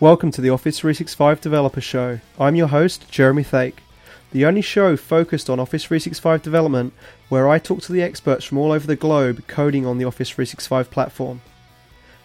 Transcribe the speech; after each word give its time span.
Welcome 0.00 0.30
to 0.30 0.40
the 0.40 0.50
Office 0.50 0.78
365 0.78 1.40
Developer 1.40 1.80
Show. 1.80 2.20
I'm 2.38 2.54
your 2.54 2.68
host, 2.68 3.10
Jeremy 3.10 3.42
Thake, 3.42 3.82
the 4.30 4.46
only 4.46 4.62
show 4.62 4.96
focused 4.96 5.50
on 5.50 5.58
Office 5.58 5.86
365 5.86 6.40
development 6.40 6.92
where 7.28 7.48
I 7.48 7.58
talk 7.58 7.80
to 7.82 7.92
the 7.92 8.04
experts 8.04 8.44
from 8.44 8.58
all 8.58 8.70
over 8.70 8.86
the 8.86 8.94
globe 8.94 9.48
coding 9.48 9.84
on 9.84 9.98
the 9.98 10.04
Office 10.04 10.30
365 10.30 10.92
platform. 10.92 11.40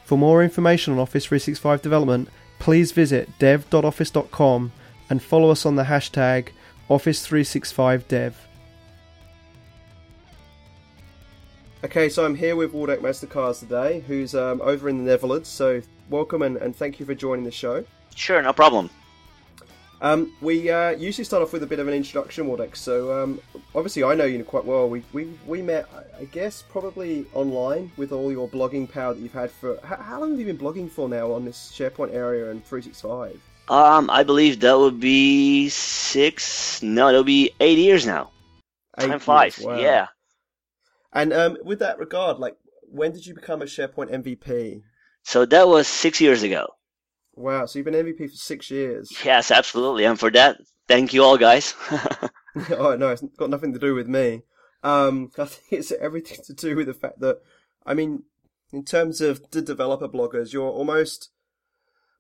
For 0.05 0.20
more 0.20 0.43
information 0.43 0.93
on 0.93 0.99
Office 0.99 1.25
365 1.25 1.81
development, 1.81 2.29
please 2.59 2.91
visit 2.91 3.27
dev.office.com 3.39 4.71
and 5.09 5.23
follow 5.23 5.49
us 5.49 5.65
on 5.65 5.75
the 5.75 5.85
hashtag 5.85 6.49
Office365Dev. 6.91 8.33
Okay, 11.84 12.07
so 12.07 12.23
I'm 12.23 12.35
here 12.35 12.55
with 12.55 12.71
Waldek 12.71 12.99
Mastykarz 12.99 13.59
today, 13.59 14.03
who's 14.07 14.35
um, 14.35 14.62
over 14.62 14.87
in 14.87 14.99
the 14.99 15.03
Netherlands. 15.03 15.49
So 15.49 15.81
welcome 16.13 16.44
and, 16.44 16.58
and 16.58 16.76
thank 16.76 16.99
you 16.99 17.05
for 17.05 17.16
joining 17.16 17.44
the 17.44 17.52
show. 17.52 17.84
Sure, 18.16 18.40
no 18.41 18.54
problem. 18.54 18.90
Um, 19.99 20.31
we 20.41 20.70
uh, 20.70 20.91
usually 20.91 21.23
start 21.23 21.41
off 21.41 21.54
with 21.54 21.63
a 21.63 21.66
bit 21.66 21.80
of 21.80 21.88
an 21.88 21.94
introduction, 21.94 22.45
Waldek. 22.45 22.76
So 22.76 23.23
um, 23.23 23.40
obviously, 23.73 24.04
I 24.04 24.13
know 24.13 24.26
you 24.26 24.44
quite 24.44 24.66
well. 24.66 24.88
We, 24.90 25.02
we 25.13 25.30
we 25.48 25.62
met, 25.62 25.88
I 26.20 26.26
guess, 26.26 26.62
probably 26.62 27.26
online 27.34 27.91
with 27.98 28.12
all 28.12 28.31
your 28.31 28.48
blogging 28.48 28.91
power 28.91 29.13
that 29.13 29.21
you've 29.21 29.34
had 29.34 29.49
for. 29.49 29.80
How, 29.81 29.95
how 29.95 30.20
long 30.20 30.31
have 30.31 30.40
you 30.40 30.45
been 30.45 30.57
blogging 30.57 30.91
for 30.91 31.07
now 31.09 31.31
on 31.31 31.45
this 31.45 31.73
SharePoint 31.73 32.13
area 32.13 32.52
and 32.52 32.63
365? 32.66 33.41
Um, 33.70 34.09
I 34.09 34.23
believe 34.23 34.59
that 34.59 34.77
would 34.77 34.99
be 34.99 35.70
six. 35.70 36.84
No, 36.84 37.07
it'll 37.07 37.23
be 37.23 37.52
eight 37.62 37.77
years 37.77 38.05
now. 38.05 38.30
Eight 38.99 39.07
Time 39.07 39.20
flies. 39.20 39.57
Wow. 39.59 39.80
Yeah. 39.80 40.07
And 41.13 41.32
um, 41.32 41.57
with 41.63 41.80
that 41.80 41.98
regard, 41.98 42.40
like, 42.40 42.57
when 42.91 43.13
did 43.13 43.26
you 43.26 43.34
become 43.34 43.62
a 43.62 43.65
SharePoint 43.65 44.12
MVP? 44.12 44.84
So 45.24 45.46
that 45.46 45.68
was 45.68 45.88
six 45.88 46.21
years 46.21 46.43
ago. 46.43 46.68
Wow, 47.35 47.66
so 47.66 47.79
you've 47.79 47.85
been 47.85 47.93
MVP 47.96 48.29
for 48.29 48.35
six 48.35 48.70
years. 48.70 49.12
Yes, 49.26 49.52
absolutely. 49.52 50.05
And 50.05 50.20
for 50.20 50.30
that, 50.32 50.57
thank 50.88 51.13
you 51.13 51.24
all, 51.24 51.38
guys. 51.38 51.74
oh, 52.71 52.96
no, 52.96 53.10
it's 53.10 53.24
got 53.38 53.49
nothing 53.49 53.74
to 53.74 53.80
do 53.80 53.96
with 53.96 54.07
me. 54.07 54.43
Um, 54.84 55.32
I 55.38 55.46
think 55.46 55.80
it's 55.80 55.91
everything 55.93 56.40
to 56.46 56.54
do 56.54 56.76
with 56.76 56.88
the 56.88 56.93
fact 56.93 57.20
that, 57.21 57.40
I 57.85 57.93
mean, 57.93 58.24
in 58.71 58.85
terms 58.85 59.21
of 59.21 59.49
the 59.52 59.62
developer 59.62 60.07
bloggers, 60.07 60.54
you're 60.54 60.70
almost 60.70 61.30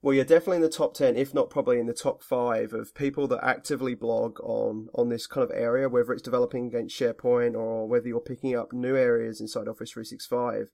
well, 0.03 0.13
you're 0.13 0.25
definitely 0.25 0.57
in 0.57 0.63
the 0.63 0.69
top 0.69 0.93
10, 0.95 1.15
if 1.15 1.33
not 1.33 1.49
probably 1.49 1.79
in 1.79 1.87
the 1.87 1.93
top 1.93 2.21
five 2.21 2.73
of 2.73 2.93
people 2.93 3.25
that 3.29 3.39
actively 3.41 3.95
blog 3.95 4.37
on, 4.41 4.89
on 4.93 5.07
this 5.07 5.27
kind 5.27 5.49
of 5.49 5.55
area, 5.55 5.87
whether 5.87 6.11
it's 6.11 6.21
developing 6.21 6.67
against 6.67 6.99
SharePoint 6.99 7.55
or 7.55 7.87
whether 7.87 8.09
you're 8.09 8.19
picking 8.19 8.53
up 8.53 8.73
new 8.73 8.97
areas 8.97 9.39
inside 9.39 9.69
Office 9.69 9.91
365. 9.91 10.71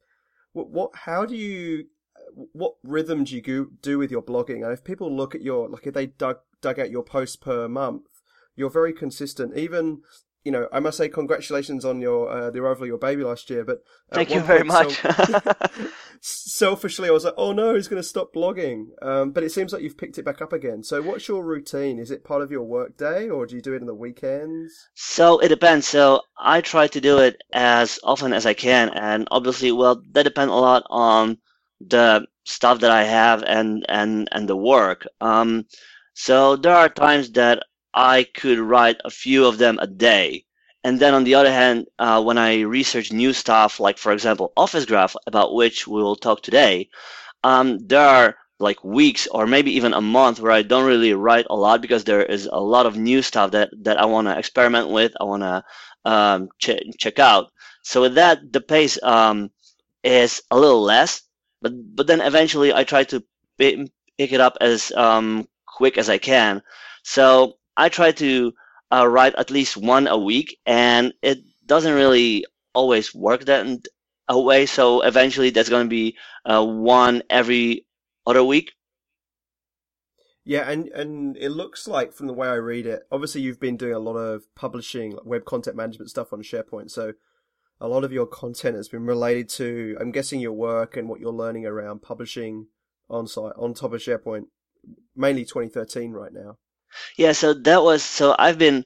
What, 0.53 0.71
what 0.71 0.89
how 0.95 1.27
do 1.27 1.35
you, 1.35 1.85
what 2.33 2.75
rhythm 2.83 3.23
do 3.23 3.35
you 3.35 3.71
do 3.81 3.97
with 3.97 4.11
your 4.11 4.21
blogging? 4.21 4.63
And 4.63 4.71
if 4.71 4.83
people 4.83 5.15
look 5.15 5.35
at 5.35 5.41
your, 5.41 5.69
like 5.69 5.87
if 5.87 5.93
they 5.93 6.07
dug, 6.07 6.37
dug 6.61 6.79
out 6.79 6.91
your 6.91 7.03
posts 7.03 7.35
per 7.35 7.67
month, 7.67 8.03
you're 8.55 8.69
very 8.69 8.93
consistent. 8.93 9.57
Even 9.57 10.01
you 10.43 10.51
know, 10.53 10.67
I 10.71 10.79
must 10.79 10.97
say 10.97 11.09
congratulations 11.09 11.83
on 11.83 11.99
your 11.99 12.29
uh, 12.31 12.49
the 12.49 12.59
arrival 12.59 12.83
of 12.83 12.87
your 12.87 12.97
baby 12.97 13.23
last 13.23 13.49
year. 13.49 13.65
But 13.65 13.79
thank 14.11 14.33
you 14.33 14.39
very 14.39 14.63
much. 14.63 15.01
selfishly, 16.21 17.09
I 17.09 17.11
was 17.11 17.25
like, 17.25 17.33
oh 17.37 17.51
no, 17.51 17.75
he's 17.75 17.87
going 17.87 18.01
to 18.01 18.07
stop 18.07 18.33
blogging. 18.33 18.87
Um, 19.01 19.31
but 19.31 19.43
it 19.43 19.51
seems 19.51 19.73
like 19.73 19.81
you've 19.81 19.97
picked 19.97 20.17
it 20.17 20.23
back 20.23 20.41
up 20.41 20.53
again. 20.53 20.83
So, 20.83 21.01
what's 21.01 21.27
your 21.27 21.43
routine? 21.43 21.99
Is 21.99 22.09
it 22.09 22.23
part 22.23 22.41
of 22.41 22.51
your 22.51 22.63
work 22.63 22.97
day, 22.97 23.29
or 23.29 23.45
do 23.45 23.55
you 23.55 23.61
do 23.61 23.73
it 23.73 23.81
in 23.81 23.87
the 23.87 23.93
weekends? 23.93 24.73
So 24.95 25.39
it 25.39 25.49
depends. 25.49 25.87
So 25.87 26.21
I 26.37 26.61
try 26.61 26.87
to 26.87 27.01
do 27.01 27.19
it 27.19 27.41
as 27.51 27.99
often 28.03 28.31
as 28.31 28.45
I 28.45 28.53
can, 28.53 28.89
and 28.89 29.27
obviously, 29.31 29.71
well, 29.71 30.01
that 30.13 30.23
depends 30.23 30.51
a 30.51 30.55
lot 30.55 30.83
on 30.89 31.37
the 31.81 32.25
stuff 32.45 32.79
that 32.79 32.91
I 32.91 33.03
have 33.03 33.43
and 33.43 33.85
and 33.89 34.27
and 34.31 34.47
the 34.49 34.55
work. 34.55 35.07
Um, 35.21 35.65
so 36.13 36.55
there 36.55 36.75
are 36.75 36.89
times 36.89 37.31
that 37.31 37.63
I 37.93 38.23
could 38.23 38.59
write 38.59 38.97
a 39.05 39.09
few 39.09 39.45
of 39.45 39.57
them 39.57 39.79
a 39.79 39.87
day. 39.87 40.45
And 40.83 40.99
then 40.99 41.13
on 41.13 41.23
the 41.25 41.35
other 41.35 41.51
hand, 41.51 41.87
uh, 41.99 42.21
when 42.23 42.37
I 42.37 42.61
research 42.61 43.11
new 43.11 43.33
stuff, 43.33 43.79
like 43.79 43.97
for 43.97 44.11
example, 44.11 44.53
Office 44.55 44.85
Graph, 44.85 45.15
about 45.27 45.53
which 45.53 45.87
we 45.87 46.01
will 46.01 46.15
talk 46.15 46.41
today, 46.41 46.89
um, 47.43 47.79
there 47.79 48.01
are 48.05 48.35
like 48.59 48.83
weeks 48.83 49.27
or 49.27 49.47
maybe 49.47 49.71
even 49.75 49.93
a 49.93 50.01
month 50.01 50.39
where 50.39 50.51
I 50.51 50.61
don't 50.63 50.85
really 50.85 51.13
write 51.13 51.45
a 51.49 51.55
lot 51.55 51.81
because 51.81 52.03
there 52.03 52.23
is 52.23 52.47
a 52.51 52.59
lot 52.59 52.85
of 52.85 52.97
new 52.97 53.21
stuff 53.21 53.51
that, 53.51 53.69
that 53.83 53.97
I 53.97 54.05
want 54.05 54.27
to 54.27 54.37
experiment 54.37 54.89
with, 54.89 55.13
I 55.19 55.23
want 55.23 55.43
to 55.43 55.63
um, 56.05 56.49
ch- 56.59 56.83
check 56.97 57.19
out. 57.19 57.51
So 57.83 58.01
with 58.01 58.15
that, 58.15 58.51
the 58.51 58.61
pace 58.61 59.01
um, 59.03 59.51
is 60.03 60.41
a 60.51 60.59
little 60.59 60.81
less, 60.81 61.21
but 61.61 61.73
but 61.95 62.07
then 62.07 62.21
eventually 62.21 62.73
I 62.73 62.83
try 62.83 63.03
to 63.05 63.23
pick 63.57 63.89
it 64.17 64.41
up 64.41 64.57
as 64.61 64.91
um, 64.91 65.47
quick 65.65 65.97
as 65.97 66.09
I 66.09 66.17
can. 66.17 66.61
So 67.03 67.53
I 67.77 67.89
try 67.89 68.11
to 68.13 68.53
uh, 68.91 69.07
write 69.07 69.35
at 69.35 69.51
least 69.51 69.77
one 69.77 70.07
a 70.07 70.17
week, 70.17 70.57
and 70.65 71.13
it 71.21 71.39
doesn't 71.65 71.93
really 71.93 72.45
always 72.73 73.13
work 73.13 73.45
that 73.45 73.87
way. 74.29 74.65
So 74.65 75.01
eventually, 75.01 75.49
that's 75.49 75.69
going 75.69 75.85
to 75.85 75.89
be 75.89 76.17
uh, 76.45 76.65
one 76.65 77.23
every 77.29 77.85
other 78.25 78.43
week. 78.43 78.73
Yeah, 80.45 80.69
and 80.69 80.87
and 80.87 81.37
it 81.37 81.49
looks 81.49 81.87
like 81.87 82.13
from 82.13 82.27
the 82.27 82.33
way 82.33 82.47
I 82.47 82.55
read 82.55 82.87
it, 82.87 83.03
obviously 83.11 83.41
you've 83.41 83.59
been 83.59 83.77
doing 83.77 83.93
a 83.93 83.99
lot 83.99 84.15
of 84.15 84.43
publishing, 84.55 85.17
web 85.23 85.45
content 85.45 85.75
management 85.75 86.09
stuff 86.09 86.33
on 86.33 86.41
SharePoint. 86.41 86.89
So 86.89 87.13
a 87.81 87.87
lot 87.87 88.03
of 88.03 88.11
your 88.11 88.25
content 88.25 88.75
has 88.75 88.89
been 88.89 89.05
related 89.05 89.49
to, 89.49 89.97
I'm 89.99 90.11
guessing, 90.11 90.39
your 90.39 90.53
work 90.53 90.97
and 90.97 91.07
what 91.07 91.19
you're 91.19 91.31
learning 91.31 91.65
around 91.65 92.01
publishing 92.01 92.67
on 93.09 93.27
site 93.27 93.53
on 93.57 93.73
top 93.73 93.93
of 93.93 94.01
SharePoint, 94.01 94.45
mainly 95.15 95.45
2013 95.45 96.11
right 96.11 96.33
now. 96.33 96.57
Yeah, 97.17 97.33
so 97.33 97.53
that 97.53 97.83
was 97.83 98.03
so 98.03 98.35
I've 98.37 98.57
been 98.57 98.85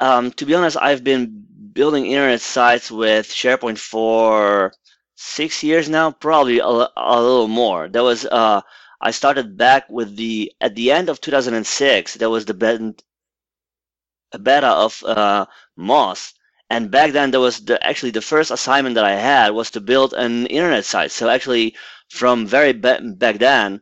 um, 0.00 0.32
to 0.32 0.46
be 0.46 0.54
honest, 0.54 0.76
I've 0.80 1.04
been 1.04 1.44
building 1.72 2.06
internet 2.06 2.40
sites 2.40 2.90
with 2.90 3.28
SharePoint 3.28 3.78
for 3.78 4.72
six 5.16 5.62
years 5.62 5.88
now, 5.88 6.10
probably 6.10 6.58
a, 6.58 6.66
a 6.66 7.20
little 7.20 7.48
more. 7.48 7.88
That 7.88 8.02
was 8.02 8.26
uh, 8.26 8.62
I 9.00 9.10
started 9.10 9.56
back 9.56 9.88
with 9.88 10.16
the 10.16 10.52
at 10.60 10.74
the 10.74 10.92
end 10.92 11.08
of 11.08 11.20
2006. 11.20 12.14
That 12.14 12.30
was 12.30 12.44
the 12.44 12.54
beta, 12.54 12.94
of 14.68 15.02
uh, 15.04 15.46
MOSS, 15.76 16.34
and 16.72 16.90
back 16.90 17.12
then 17.12 17.30
there 17.30 17.40
was 17.48 17.60
the 17.66 17.76
actually 17.86 18.12
the 18.12 18.22
first 18.32 18.50
assignment 18.50 18.96
that 18.96 19.04
I 19.04 19.16
had 19.16 19.50
was 19.50 19.70
to 19.72 19.80
build 19.80 20.14
an 20.14 20.46
internet 20.48 20.84
site. 20.86 21.12
So 21.12 21.28
actually, 21.28 21.76
from 22.10 22.46
very 22.46 22.72
ba- 22.72 23.00
back 23.02 23.38
then, 23.38 23.80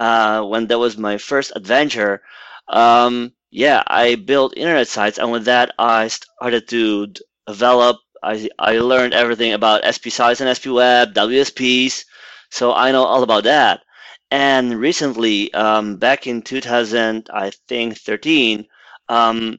uh, 0.00 0.42
when 0.44 0.66
that 0.68 0.78
was 0.78 0.96
my 0.98 1.18
first 1.18 1.52
adventure, 1.56 2.22
um, 2.68 3.32
yeah, 3.50 3.82
I 3.86 4.16
built 4.16 4.56
internet 4.56 4.88
sites, 4.88 5.18
and 5.18 5.30
with 5.32 5.44
that, 5.46 5.72
I 5.78 6.08
started 6.08 6.68
to 6.70 7.08
develop. 7.46 7.98
I 8.22 8.48
I 8.58 8.78
learned 8.78 9.14
everything 9.14 9.52
about 9.54 9.84
SP 9.84 10.10
sites 10.10 10.40
and 10.40 10.48
SP 10.50 10.66
Web, 10.72 11.14
WSPs, 11.14 12.04
so 12.50 12.72
I 12.74 12.92
know 12.92 13.04
all 13.04 13.22
about 13.24 13.44
that. 13.44 13.80
And 14.30 14.78
recently, 14.80 15.52
um, 15.54 15.96
back 15.98 16.26
in 16.26 16.42
2000, 16.42 17.28
I 17.32 17.50
think 17.68 17.98
13, 17.98 18.66
um, 19.08 19.58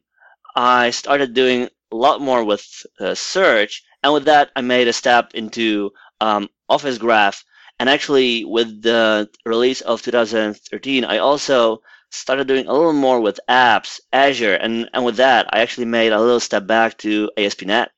I 0.56 0.90
started 0.92 1.34
doing 1.36 1.70
a 1.94 1.96
lot 1.96 2.22
more 2.22 2.44
with 2.44 2.66
uh, 3.00 3.16
search, 3.16 3.84
and 4.04 4.14
with 4.14 4.26
that, 4.26 4.52
I 4.56 4.62
made 4.62 4.88
a 4.88 4.94
step 4.94 5.32
into 5.34 5.92
um, 6.20 6.50
Office 6.68 6.98
Graph. 6.98 7.44
And 7.80 7.90
actually, 7.90 8.46
with 8.46 8.82
the 8.82 9.30
release 9.46 9.82
of 9.82 10.02
2013, 10.02 11.06
I 11.06 11.18
also 11.18 11.82
started 12.12 12.48
doing 12.48 12.68
a 12.68 12.74
little 12.74 12.94
more 12.94 13.20
with 13.20 13.40
apps, 13.50 14.00
Azure, 14.12 14.56
and, 14.56 14.90
and 14.94 15.04
with 15.04 15.18
that, 15.18 15.48
I 15.52 15.62
actually 15.62 15.86
made 15.86 16.12
a 16.12 16.20
little 16.20 16.40
step 16.40 16.68
back 16.68 16.98
to 17.00 17.32
ASP.NET. 17.38 17.92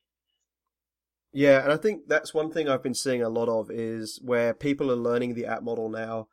Yeah, 1.33 1.61
and 1.63 1.71
I 1.73 1.77
think 1.77 2.07
that's 2.07 2.33
one 2.33 2.49
thing 2.49 2.69
I've 2.69 2.83
been 2.83 2.93
seeing 2.93 3.21
a 3.21 3.29
lot 3.29 3.49
of 3.49 3.69
is 3.69 4.19
where 4.23 4.53
people 4.53 4.89
are 4.89 4.95
learning 4.95 5.33
the 5.33 5.45
app 5.45 5.63
model 5.63 5.89
now. 5.89 6.29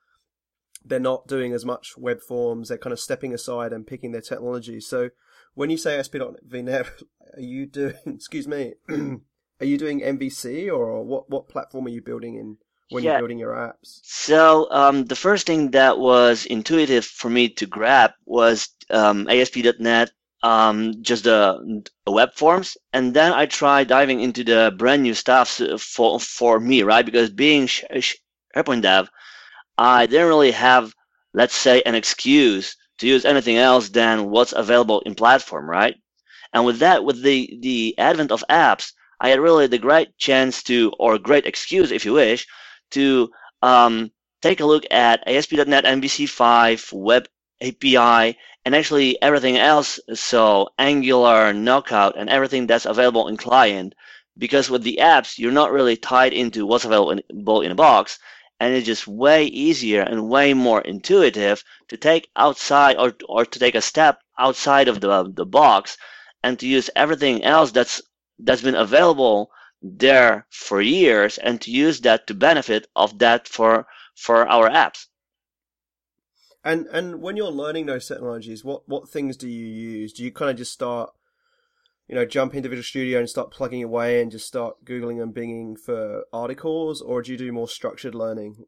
They're 0.85 1.01
not 1.01 1.27
doing 1.27 1.53
as 1.53 1.65
much 1.65 1.95
web 1.97 2.21
forms. 2.21 2.69
They're 2.69 2.79
kind 2.79 2.93
of 2.93 3.01
stepping 3.01 3.35
aside 3.35 3.73
and 3.73 3.87
picking 3.87 4.13
their 4.13 4.21
technology. 4.21 4.81
So 4.81 5.11
when 5.55 5.71
you 5.71 5.77
say 5.77 5.99
ASP.NET, 5.99 6.87
are 7.37 7.41
you 7.41 7.67
doing? 7.67 7.95
Excuse 8.07 8.49
me. 8.49 8.75
are 8.89 9.67
you 9.67 9.79
doing 9.79 10.01
MVC 10.01 10.69
or 10.69 11.03
what? 11.03 11.31
What 11.31 11.49
platform 11.49 11.87
are 11.87 11.91
you 11.91 12.03
building 12.03 12.37
in? 12.37 12.59
when 12.93 13.03
yeah. 13.03 13.13
you're 13.13 13.21
building 13.21 13.39
your 13.39 13.55
apps? 13.55 14.01
So 14.03 14.69
um, 14.71 15.05
the 15.07 15.17
first 15.17 15.47
thing 15.47 15.71
that 15.73 15.99
was 15.99 16.45
intuitive 16.47 17.05
for 17.05 17.31
me 17.31 17.49
to 17.51 17.67
grab 17.67 18.13
was 18.27 18.69
um, 18.91 19.29
ASP.NET, 19.29 20.11
um, 20.43 21.03
just 21.03 21.25
the, 21.25 21.83
the, 22.05 22.13
web 22.13 22.35
forms, 22.35 22.77
and 22.93 23.15
then 23.15 23.33
I 23.33 23.47
tried 23.47 23.89
diving 23.89 24.21
into 24.21 24.45
the 24.45 24.75
brand 24.77 25.03
new 25.03 25.15
stuff 25.15 25.61
for 25.79 26.21
for 26.21 26.61
me, 26.61 26.83
right? 26.83 27.05
Because 27.05 27.31
being 27.31 27.67
SharePoint 27.67 28.83
dev, 28.83 29.09
I 29.79 30.07
didn't 30.07 30.29
really 30.29 30.51
have, 30.51 30.95
let's 31.33 31.55
say, 31.55 31.83
an 31.83 31.95
excuse 31.95 32.77
to 33.03 33.09
use 33.09 33.27
anything 33.27 33.59
else 33.59 33.91
than 33.91 34.31
what's 34.31 34.55
available 34.55 35.03
in 35.03 35.17
platform, 35.17 35.71
right? 35.71 35.97
And 36.53 36.65
with 36.67 36.81
that, 36.81 37.05
with 37.05 37.23
the 37.23 37.59
the 37.63 37.95
advent 37.99 38.33
of 38.33 38.45
apps, 38.51 38.93
I 39.21 39.31
had 39.31 39.41
really 39.41 39.67
the 39.69 39.79
great 39.79 40.17
chance 40.19 40.63
to, 40.65 40.93
or 40.99 41.19
great 41.19 41.47
excuse, 41.47 41.93
if 41.93 42.05
you 42.05 42.15
wish, 42.15 42.47
to 42.93 43.31
um, 43.63 44.11
take 44.43 44.61
a 44.61 44.67
look 44.67 44.85
at 44.91 45.23
ASP.NET 45.29 45.85
MVC5, 45.85 46.93
Web 46.93 47.29
API, 47.63 48.39
and 48.65 48.75
actually 48.75 49.21
everything 49.23 49.59
else. 49.59 50.01
So 50.15 50.71
Angular, 50.79 51.53
Knockout, 51.53 52.19
and 52.19 52.31
everything 52.31 52.67
that's 52.67 52.87
available 52.87 53.29
in 53.29 53.37
client. 53.37 53.95
Because 54.39 54.71
with 54.71 54.83
the 54.83 55.01
apps, 55.03 55.39
you're 55.39 55.53
not 55.53 55.73
really 55.73 55.97
tied 55.97 56.33
into 56.33 56.67
what's 56.67 56.85
available 56.87 57.13
in, 57.13 57.23
in 57.65 57.73
a 57.73 57.77
box 57.77 58.19
and 58.63 58.75
it's 58.77 58.87
just 58.87 59.09
way 59.09 59.47
easier 59.47 60.03
and 60.03 60.29
way 60.29 60.55
more 60.55 60.81
intuitive 60.83 61.65
to 61.89 61.97
take 61.97 62.31
outside 62.37 62.97
or, 62.97 63.13
or 63.29 63.45
to 63.45 63.59
take 63.59 63.75
a 63.75 63.83
step 63.83 64.21
outside 64.39 64.87
of 64.87 65.01
the, 65.01 65.33
the 65.35 65.45
box 65.45 65.97
and 66.45 66.61
to 66.61 66.69
use 66.69 66.89
everything 66.95 67.43
else 67.43 67.73
that's 67.73 68.01
that's 68.39 68.63
been 68.63 68.77
available 68.77 69.51
there 69.83 70.47
for 70.51 70.81
years 70.81 71.39
and 71.39 71.61
to 71.61 71.73
use 71.73 72.03
that 72.03 72.29
to 72.29 72.35
benefit 72.35 72.87
of 72.95 73.19
that 73.19 73.49
for 73.49 73.85
for 74.15 74.47
our 74.47 74.71
apps. 74.71 75.07
And 76.63 76.87
and 76.87 77.21
when 77.21 77.37
you're 77.37 77.51
learning 77.51 77.87
those 77.87 78.07
technologies 78.07 78.65
what 78.65 78.89
what 78.89 79.09
things 79.09 79.37
do 79.37 79.49
you 79.49 79.67
use? 79.67 80.13
Do 80.13 80.23
you 80.23 80.31
kind 80.31 80.53
of 80.53 80.57
just 80.57 80.73
start 80.73 81.11
you 82.13 82.19
know, 82.19 82.27
jump 82.27 82.55
into 82.55 82.69
Visual 82.69 82.83
Studio 82.83 83.19
and 83.21 83.31
start 83.31 83.51
plugging 83.51 83.83
away 83.83 84.21
and 84.21 84.31
just 84.31 84.47
start 84.47 84.85
Googling 84.85 85.23
and 85.23 85.35
binging 85.35 85.79
for 85.81 86.25
articles, 86.31 87.01
or 87.01 87.23
do 87.23 87.33
you 87.33 87.39
do 87.39 87.51
more 87.53 87.67
structured 87.67 88.15
learning? 88.15 88.67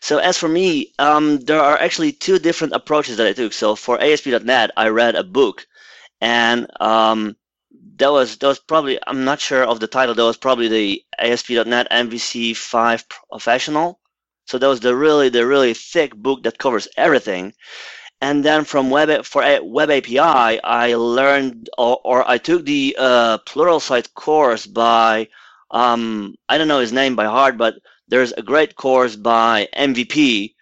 So 0.00 0.16
as 0.16 0.38
for 0.38 0.48
me, 0.48 0.94
um, 0.98 1.40
there 1.40 1.60
are 1.60 1.78
actually 1.78 2.12
two 2.12 2.38
different 2.38 2.72
approaches 2.72 3.18
that 3.18 3.26
I 3.26 3.34
took. 3.34 3.52
So 3.52 3.76
for 3.76 4.00
ASP.NET, 4.00 4.70
I 4.74 4.88
read 4.88 5.16
a 5.16 5.22
book, 5.22 5.66
and 6.22 6.66
um, 6.80 7.36
that 7.96 8.10
was 8.10 8.38
that 8.38 8.46
was 8.46 8.58
probably 8.58 8.98
I'm 9.06 9.26
not 9.26 9.38
sure 9.38 9.64
of 9.64 9.78
the 9.80 9.86
title. 9.86 10.14
That 10.14 10.24
was 10.24 10.38
probably 10.38 10.68
the 10.68 11.02
ASP.NET 11.18 11.90
MVC 11.90 12.56
five 12.56 13.04
Professional. 13.30 14.00
So 14.46 14.56
that 14.56 14.66
was 14.66 14.80
the 14.80 14.96
really 14.96 15.28
the 15.28 15.46
really 15.46 15.74
thick 15.74 16.16
book 16.16 16.44
that 16.44 16.56
covers 16.56 16.88
everything. 16.96 17.52
And 18.22 18.42
then 18.44 18.64
from 18.64 18.88
web 18.90 19.26
for 19.26 19.42
a 19.42 19.60
web 19.62 19.90
API, 19.90 20.18
I 20.64 20.94
learned 20.94 21.68
or, 21.76 22.00
or 22.04 22.26
I 22.28 22.38
took 22.38 22.64
the 22.64 22.96
uh, 22.98 23.38
Pluralsight 23.40 24.14
course 24.14 24.66
by 24.66 25.28
um, 25.70 26.36
I 26.48 26.56
don't 26.58 26.68
know 26.68 26.80
his 26.80 26.92
name 26.92 27.16
by 27.16 27.26
heart, 27.26 27.58
but 27.58 27.74
there's 28.08 28.32
a 28.32 28.42
great 28.42 28.76
course 28.76 29.16
by 29.16 29.68
MVP, 29.76 30.54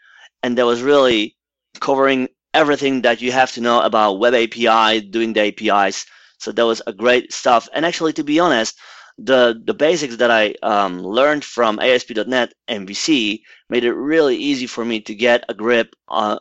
and 0.43 0.59
that 0.59 0.67
was 0.67 0.83
really 0.83 1.37
covering 1.81 2.29
everything 2.55 3.03
that 3.03 3.21
you 3.23 3.33
have 3.33 3.53
to 3.53 3.61
know 3.61 3.81
about 3.83 4.19
web 4.21 4.35
API, 4.35 5.01
doing 5.03 5.33
the 5.35 5.43
APIs. 5.43 6.07
So 6.39 6.53
that 6.53 6.67
was 6.67 6.83
a 6.89 6.93
great 6.93 7.33
stuff. 7.33 7.69
And 7.75 7.87
actually, 7.87 8.15
to 8.15 8.25
be 8.25 8.41
honest, 8.41 8.79
the 9.23 9.61
the 9.65 9.75
basics 9.75 10.17
that 10.17 10.31
I 10.31 10.55
um, 10.63 11.03
learned 11.03 11.45
from 11.45 11.79
ASP.NET 11.79 12.55
MVC 12.69 13.43
made 13.69 13.85
it 13.85 13.93
really 13.93 14.37
easy 14.37 14.67
for 14.67 14.85
me 14.85 15.01
to 15.03 15.15
get 15.15 15.45
a 15.49 15.55
grip 15.55 15.95
on 16.09 16.39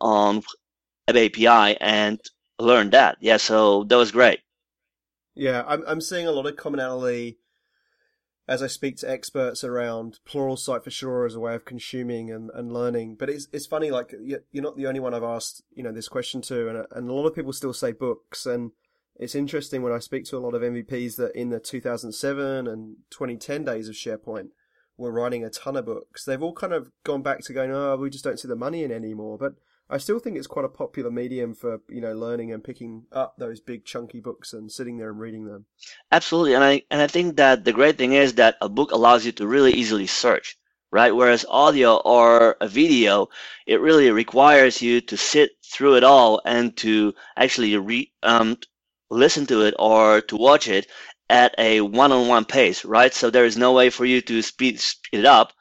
on 0.00 0.42
Web 1.08 1.16
API 1.16 1.76
and 1.80 2.20
learn 2.58 2.90
that. 2.90 3.16
Yeah, 3.20 3.38
so 3.38 3.84
that 3.84 3.96
was 3.96 4.12
great. 4.12 4.40
Yeah, 5.34 5.64
I'm 5.66 5.82
I'm 5.86 6.00
seeing 6.00 6.26
a 6.26 6.32
lot 6.32 6.46
of 6.46 6.56
commonality 6.56 7.38
as 8.46 8.62
I 8.62 8.66
speak 8.66 8.98
to 8.98 9.10
experts 9.10 9.64
around 9.64 10.18
Plural 10.26 10.56
Pluralsight 10.56 10.84
for 10.84 10.90
sure 10.90 11.24
as 11.24 11.34
a 11.34 11.40
way 11.40 11.54
of 11.54 11.64
consuming 11.64 12.30
and, 12.30 12.50
and 12.52 12.72
learning. 12.72 13.16
But 13.18 13.30
it's 13.30 13.48
it's 13.52 13.66
funny, 13.66 13.90
like 13.90 14.14
you're 14.20 14.40
not 14.52 14.76
the 14.76 14.86
only 14.86 15.00
one 15.00 15.14
I've 15.14 15.22
asked 15.22 15.62
you 15.74 15.82
know 15.82 15.92
this 15.92 16.08
question 16.08 16.42
to, 16.42 16.68
and 16.68 16.86
and 16.90 17.08
a 17.08 17.12
lot 17.12 17.26
of 17.26 17.34
people 17.34 17.54
still 17.54 17.72
say 17.72 17.92
books 17.92 18.44
and 18.44 18.72
it's 19.16 19.34
interesting 19.34 19.82
when 19.82 19.92
I 19.92 19.98
speak 19.98 20.24
to 20.26 20.36
a 20.36 20.40
lot 20.40 20.54
of 20.54 20.62
MVPs 20.62 21.16
that 21.16 21.36
in 21.36 21.50
the 21.50 21.60
2007 21.60 22.66
and 22.66 22.96
2010 23.10 23.64
days 23.64 23.88
of 23.88 23.94
SharePoint 23.94 24.48
were 24.96 25.12
writing 25.12 25.44
a 25.44 25.50
ton 25.50 25.76
of 25.76 25.86
books. 25.86 26.24
They've 26.24 26.42
all 26.42 26.54
kind 26.54 26.72
of 26.72 26.90
gone 27.04 27.22
back 27.22 27.40
to 27.40 27.52
going, 27.52 27.70
oh, 27.70 27.96
we 27.96 28.10
just 28.10 28.24
don't 28.24 28.38
see 28.38 28.48
the 28.48 28.56
money 28.56 28.84
in 28.84 28.92
anymore. 28.92 29.38
But 29.38 29.54
I 29.92 29.98
still 29.98 30.18
think 30.18 30.38
it's 30.38 30.46
quite 30.46 30.64
a 30.64 30.70
popular 30.70 31.10
medium 31.10 31.54
for 31.54 31.82
you 31.90 32.00
know 32.00 32.14
learning 32.14 32.50
and 32.50 32.64
picking 32.64 33.04
up 33.12 33.34
those 33.36 33.60
big 33.60 33.84
chunky 33.84 34.20
books 34.20 34.54
and 34.54 34.72
sitting 34.72 34.96
there 34.96 35.10
and 35.10 35.20
reading 35.20 35.44
them. 35.44 35.66
Absolutely, 36.10 36.54
and 36.54 36.64
I 36.64 36.82
and 36.90 37.02
I 37.02 37.06
think 37.06 37.36
that 37.36 37.64
the 37.64 37.74
great 37.74 37.98
thing 37.98 38.14
is 38.14 38.34
that 38.34 38.56
a 38.62 38.70
book 38.70 38.92
allows 38.92 39.26
you 39.26 39.32
to 39.32 39.46
really 39.46 39.72
easily 39.72 40.06
search, 40.06 40.56
right? 40.90 41.14
Whereas 41.14 41.44
audio 41.46 41.96
or 41.96 42.56
a 42.60 42.68
video, 42.68 43.28
it 43.66 43.82
really 43.82 44.10
requires 44.10 44.80
you 44.80 45.02
to 45.02 45.16
sit 45.18 45.50
through 45.62 45.96
it 45.96 46.04
all 46.04 46.40
and 46.46 46.74
to 46.78 47.14
actually 47.36 47.76
read 47.76 48.10
um, 48.22 48.56
listen 49.12 49.46
to 49.46 49.62
it 49.62 49.74
or 49.78 50.20
to 50.22 50.36
watch 50.36 50.68
it 50.68 50.86
at 51.30 51.54
a 51.58 51.80
one-on-one 51.80 52.44
pace, 52.44 52.84
right? 52.84 53.14
So 53.14 53.30
there 53.30 53.44
is 53.44 53.56
no 53.56 53.72
way 53.72 53.90
for 53.90 54.04
you 54.04 54.20
to 54.22 54.42
speed 54.42 54.80
speed 54.80 55.20
it 55.20 55.26
up 55.26 55.52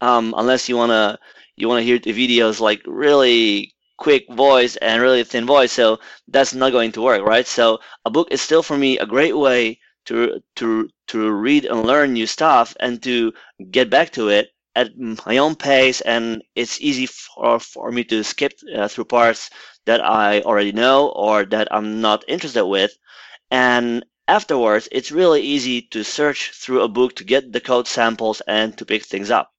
um, 0.00 0.34
unless 0.36 0.68
you 0.68 0.76
wanna 0.76 1.18
you 1.56 1.68
wanna 1.68 1.82
hear 1.82 1.98
the 1.98 2.12
videos 2.12 2.60
like 2.60 2.82
really 2.86 3.74
quick 3.98 4.24
voice 4.32 4.76
and 4.76 5.02
really 5.02 5.24
thin 5.24 5.46
voice. 5.46 5.72
So 5.72 5.98
that's 6.28 6.54
not 6.54 6.72
going 6.72 6.92
to 6.92 7.02
work, 7.02 7.22
right? 7.22 7.46
So 7.46 7.80
a 8.04 8.10
book 8.10 8.28
is 8.30 8.42
still 8.42 8.62
for 8.62 8.76
me 8.76 8.98
a 8.98 9.06
great 9.06 9.36
way 9.36 9.80
to 10.06 10.40
to 10.56 10.88
to 11.08 11.30
read 11.32 11.64
and 11.64 11.84
learn 11.84 12.12
new 12.12 12.26
stuff 12.26 12.76
and 12.80 13.02
to 13.02 13.32
get 13.70 13.90
back 13.90 14.10
to 14.12 14.28
it 14.28 14.50
at 14.74 14.90
my 15.26 15.38
own 15.38 15.54
pace 15.56 16.00
and 16.02 16.42
it's 16.54 16.80
easy 16.80 17.06
for, 17.06 17.58
for 17.58 17.90
me 17.90 18.04
to 18.04 18.22
skip 18.22 18.52
uh, 18.76 18.86
through 18.88 19.04
parts 19.04 19.50
that 19.86 20.04
I 20.04 20.42
already 20.42 20.72
know 20.72 21.08
or 21.08 21.44
that 21.46 21.68
I'm 21.70 22.00
not 22.00 22.24
interested 22.28 22.66
with. 22.66 22.96
And 23.50 24.04
afterwards, 24.28 24.88
it's 24.92 25.12
really 25.12 25.40
easy 25.40 25.82
to 25.82 26.04
search 26.04 26.52
through 26.52 26.82
a 26.82 26.88
book 26.88 27.16
to 27.16 27.24
get 27.24 27.52
the 27.52 27.60
code 27.60 27.86
samples 27.86 28.42
and 28.46 28.76
to 28.78 28.84
pick 28.84 29.04
things 29.04 29.30
up. 29.30 29.52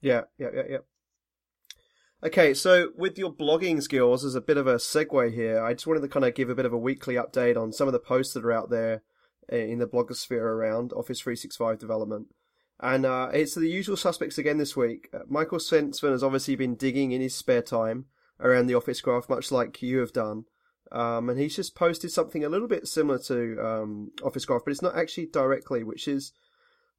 Yeah, 0.00 0.22
yeah, 0.38 0.48
yeah, 0.54 0.62
yeah. 0.68 0.78
Okay, 2.22 2.52
so 2.52 2.90
with 2.96 3.16
your 3.16 3.32
blogging 3.32 3.82
skills, 3.82 4.24
as 4.24 4.34
a 4.34 4.42
bit 4.42 4.58
of 4.58 4.66
a 4.66 4.74
segue 4.74 5.32
here, 5.32 5.64
I 5.64 5.72
just 5.72 5.86
wanted 5.86 6.02
to 6.02 6.08
kind 6.08 6.26
of 6.26 6.34
give 6.34 6.50
a 6.50 6.54
bit 6.54 6.66
of 6.66 6.72
a 6.72 6.78
weekly 6.78 7.14
update 7.14 7.56
on 7.56 7.72
some 7.72 7.88
of 7.88 7.92
the 7.92 7.98
posts 7.98 8.34
that 8.34 8.44
are 8.44 8.52
out 8.52 8.68
there 8.68 9.02
eh, 9.50 9.64
in 9.64 9.78
the 9.78 9.86
blogosphere 9.86 10.42
around 10.42 10.92
Office 10.92 11.20
365 11.20 11.78
development. 11.78 12.26
And 12.78 13.06
uh, 13.06 13.30
it's 13.32 13.54
the 13.54 13.68
usual 13.68 13.96
suspects 13.96 14.36
again 14.36 14.58
this 14.58 14.76
week. 14.76 15.08
Uh, 15.14 15.20
Mikael 15.28 15.58
Svenson 15.58 16.10
has 16.10 16.22
obviously 16.22 16.56
been 16.56 16.74
digging 16.74 17.12
in 17.12 17.20
his 17.20 17.34
spare 17.34 17.62
time 17.62 18.06
around 18.40 18.66
the 18.66 18.74
Office 18.74 19.00
Graph, 19.00 19.28
much 19.28 19.50
like 19.50 19.82
you 19.82 19.98
have 19.98 20.12
done. 20.12 20.44
Um, 20.92 21.28
and 21.28 21.38
he's 21.38 21.54
just 21.54 21.76
posted 21.76 22.10
something 22.10 22.44
a 22.44 22.48
little 22.48 22.66
bit 22.66 22.88
similar 22.88 23.18
to 23.20 23.64
um, 23.64 24.10
Office 24.24 24.44
Graph, 24.44 24.62
but 24.64 24.72
it's 24.72 24.82
not 24.82 24.96
actually 24.96 25.26
directly, 25.26 25.84
which 25.84 26.08
is 26.08 26.32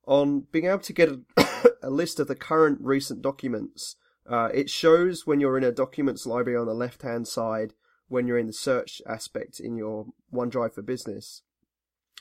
on 0.05 0.47
being 0.51 0.65
able 0.65 0.79
to 0.79 0.93
get 0.93 1.09
a, 1.09 1.19
a 1.83 1.89
list 1.89 2.19
of 2.19 2.27
the 2.27 2.35
current 2.35 2.79
recent 2.81 3.21
documents. 3.21 3.95
Uh, 4.29 4.49
it 4.53 4.69
shows 4.69 5.27
when 5.27 5.39
you're 5.39 5.57
in 5.57 5.63
a 5.63 5.71
documents 5.71 6.25
library 6.25 6.57
on 6.57 6.67
the 6.67 6.73
left 6.73 7.01
hand 7.01 7.27
side 7.27 7.73
when 8.07 8.27
you're 8.27 8.37
in 8.37 8.47
the 8.47 8.53
search 8.53 9.01
aspect 9.07 9.59
in 9.59 9.77
your 9.77 10.07
OneDrive 10.33 10.73
for 10.73 10.81
Business. 10.81 11.43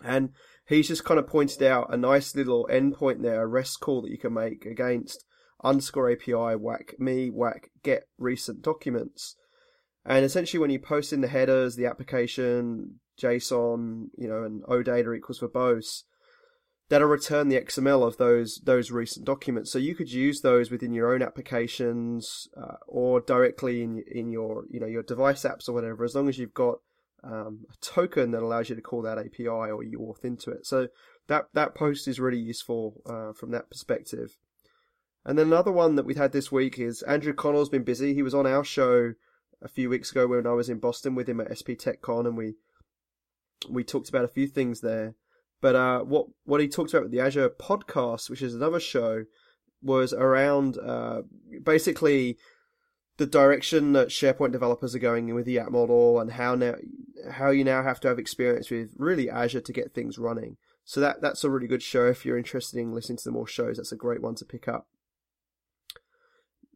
And 0.02 0.30
he's 0.66 0.88
just 0.88 1.04
kind 1.04 1.20
of 1.20 1.26
pointed 1.26 1.62
out 1.62 1.92
a 1.92 1.96
nice 1.96 2.34
little 2.34 2.66
endpoint 2.70 3.22
there, 3.22 3.42
a 3.42 3.46
REST 3.46 3.80
call 3.80 4.02
that 4.02 4.10
you 4.10 4.18
can 4.18 4.32
make 4.32 4.64
against 4.64 5.24
underscore 5.62 6.10
API 6.10 6.56
whack 6.56 6.94
me 6.98 7.28
whack 7.28 7.70
get 7.82 8.08
recent 8.18 8.62
documents. 8.62 9.36
And 10.04 10.24
essentially, 10.24 10.58
when 10.58 10.70
you 10.70 10.78
post 10.78 11.12
in 11.12 11.20
the 11.20 11.28
headers, 11.28 11.76
the 11.76 11.86
application, 11.86 13.00
JSON, 13.20 14.06
you 14.16 14.28
know, 14.28 14.44
and 14.44 14.62
OData 14.64 15.16
equals 15.16 15.40
verbose, 15.40 16.04
that'll 16.88 17.08
return 17.08 17.48
the 17.48 17.60
XML 17.60 18.06
of 18.06 18.16
those 18.16 18.60
those 18.64 18.90
recent 18.90 19.24
documents. 19.24 19.72
So 19.72 19.78
you 19.78 19.94
could 19.94 20.10
use 20.10 20.40
those 20.40 20.70
within 20.70 20.92
your 20.92 21.14
own 21.14 21.22
applications 21.22 22.48
uh, 22.56 22.76
or 22.86 23.20
directly 23.20 23.82
in 23.82 24.02
in 24.10 24.30
your 24.30 24.64
you 24.70 24.80
know 24.80 24.86
your 24.86 25.02
device 25.02 25.42
apps 25.42 25.68
or 25.68 25.72
whatever, 25.72 26.04
as 26.04 26.14
long 26.14 26.28
as 26.28 26.38
you've 26.38 26.54
got 26.54 26.78
um, 27.22 27.66
a 27.70 27.76
token 27.84 28.30
that 28.32 28.42
allows 28.42 28.68
you 28.68 28.76
to 28.76 28.82
call 28.82 29.02
that 29.02 29.18
API 29.18 29.46
or 29.46 29.82
you 29.82 29.98
auth 29.98 30.24
into 30.24 30.50
it. 30.50 30.66
So 30.66 30.88
that 31.28 31.46
that 31.54 31.74
post 31.74 32.08
is 32.08 32.20
really 32.20 32.38
useful 32.38 33.02
uh, 33.06 33.32
from 33.32 33.52
that 33.52 33.70
perspective. 33.70 34.36
And 35.24 35.38
then 35.38 35.48
another 35.48 35.72
one 35.72 35.96
that 35.96 36.06
we've 36.06 36.16
had 36.16 36.32
this 36.32 36.50
week 36.50 36.78
is 36.78 37.02
Andrew 37.02 37.34
Connell's 37.34 37.68
been 37.68 37.84
busy. 37.84 38.14
He 38.14 38.22
was 38.22 38.34
on 38.34 38.46
our 38.46 38.64
show 38.64 39.14
a 39.62 39.68
few 39.68 39.90
weeks 39.90 40.10
ago 40.10 40.26
when 40.26 40.46
I 40.46 40.52
was 40.52 40.70
in 40.70 40.78
Boston 40.78 41.14
with 41.14 41.28
him 41.28 41.40
at 41.40 41.52
SP 41.52 41.76
TechCon, 41.76 42.26
and 42.26 42.36
we 42.36 42.54
we 43.68 43.84
talked 43.84 44.08
about 44.08 44.24
a 44.24 44.28
few 44.28 44.46
things 44.46 44.80
there. 44.80 45.14
But 45.60 45.76
uh, 45.76 46.00
what 46.00 46.26
what 46.44 46.60
he 46.60 46.68
talked 46.68 46.92
about 46.92 47.02
with 47.02 47.12
the 47.12 47.20
Azure 47.20 47.50
podcast, 47.50 48.30
which 48.30 48.42
is 48.42 48.54
another 48.54 48.80
show, 48.80 49.24
was 49.82 50.12
around 50.12 50.78
uh, 50.78 51.22
basically 51.62 52.38
the 53.18 53.26
direction 53.26 53.92
that 53.92 54.08
SharePoint 54.08 54.52
developers 54.52 54.94
are 54.94 55.00
going 55.00 55.28
in 55.28 55.34
with 55.34 55.44
the 55.44 55.58
app 55.58 55.70
model, 55.70 56.18
and 56.18 56.32
how 56.32 56.54
now 56.54 56.76
how 57.30 57.50
you 57.50 57.64
now 57.64 57.82
have 57.82 58.00
to 58.00 58.08
have 58.08 58.18
experience 58.18 58.70
with 58.70 58.94
really 58.96 59.28
Azure 59.28 59.60
to 59.60 59.72
get 59.72 59.92
things 59.92 60.18
running. 60.18 60.56
So 60.84 61.00
that 61.00 61.20
that's 61.20 61.44
a 61.44 61.50
really 61.50 61.68
good 61.68 61.82
show 61.82 62.06
if 62.06 62.24
you're 62.24 62.38
interested 62.38 62.80
in 62.80 62.94
listening 62.94 63.18
to 63.18 63.24
the 63.24 63.32
more 63.32 63.46
shows. 63.46 63.76
That's 63.76 63.92
a 63.92 63.96
great 63.96 64.22
one 64.22 64.34
to 64.36 64.46
pick 64.46 64.66
up. 64.66 64.88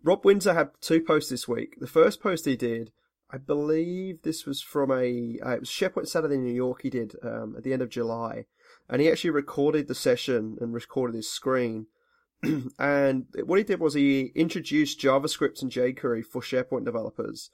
Rob 0.04 0.22
Windsor 0.22 0.52
had 0.52 0.68
two 0.82 1.00
posts 1.00 1.30
this 1.30 1.48
week. 1.48 1.80
The 1.80 1.86
first 1.86 2.20
post 2.20 2.44
he 2.44 2.56
did, 2.56 2.92
I 3.30 3.38
believe 3.38 4.20
this 4.20 4.44
was 4.44 4.60
from 4.60 4.90
a 4.90 5.38
uh, 5.44 5.54
it 5.54 5.60
was 5.60 5.70
SharePoint 5.70 6.08
Saturday 6.08 6.34
in 6.34 6.44
New 6.44 6.52
York. 6.52 6.82
He 6.82 6.90
did 6.90 7.16
um, 7.22 7.54
at 7.56 7.64
the 7.64 7.72
end 7.72 7.80
of 7.80 7.88
July, 7.88 8.44
and 8.88 9.00
he 9.00 9.10
actually 9.10 9.30
recorded 9.30 9.88
the 9.88 9.94
session 9.94 10.58
and 10.60 10.74
recorded 10.74 11.16
his 11.16 11.30
screen. 11.30 11.86
and 12.78 13.26
what 13.44 13.56
he 13.56 13.64
did 13.64 13.80
was 13.80 13.94
he 13.94 14.30
introduced 14.34 15.00
JavaScript 15.00 15.62
and 15.62 15.72
jQuery 15.72 16.22
for 16.22 16.42
SharePoint 16.42 16.84
developers. 16.84 17.48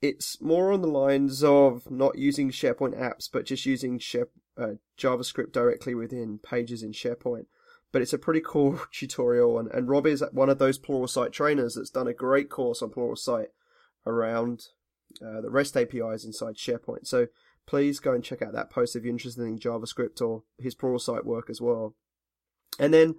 It's 0.00 0.40
more 0.40 0.70
on 0.70 0.82
the 0.82 0.88
lines 0.88 1.42
of 1.42 1.90
not 1.90 2.16
using 2.16 2.50
SharePoint 2.50 2.96
apps, 2.96 3.28
but 3.32 3.44
just 3.44 3.66
using 3.66 3.98
Share, 3.98 4.28
uh, 4.56 4.74
JavaScript 4.96 5.50
directly 5.50 5.96
within 5.96 6.38
pages 6.38 6.84
in 6.84 6.92
SharePoint. 6.92 7.46
But 7.92 8.02
it's 8.02 8.12
a 8.12 8.18
pretty 8.18 8.42
cool 8.44 8.80
tutorial, 8.92 9.58
and, 9.58 9.70
and 9.70 9.88
Rob 9.88 10.06
is 10.06 10.22
one 10.32 10.50
of 10.50 10.58
those 10.58 10.78
Pluralsight 10.78 11.32
trainers 11.32 11.74
that's 11.74 11.90
done 11.90 12.08
a 12.08 12.14
great 12.14 12.50
course 12.50 12.82
on 12.82 12.90
Pluralsight 12.90 13.46
around 14.06 14.68
uh, 15.24 15.40
the 15.40 15.50
REST 15.50 15.76
APIs 15.76 16.24
inside 16.24 16.56
SharePoint. 16.56 17.06
So 17.06 17.28
please 17.66 17.98
go 17.98 18.12
and 18.12 18.22
check 18.22 18.42
out 18.42 18.52
that 18.52 18.70
post 18.70 18.96
if 18.96 19.04
you're 19.04 19.12
interested 19.12 19.42
in 19.42 19.58
JavaScript 19.58 20.20
or 20.20 20.42
his 20.58 20.74
Pluralsight 20.74 21.24
work 21.24 21.50
as 21.50 21.60
well. 21.60 21.94
And 22.78 22.92
then 22.92 23.16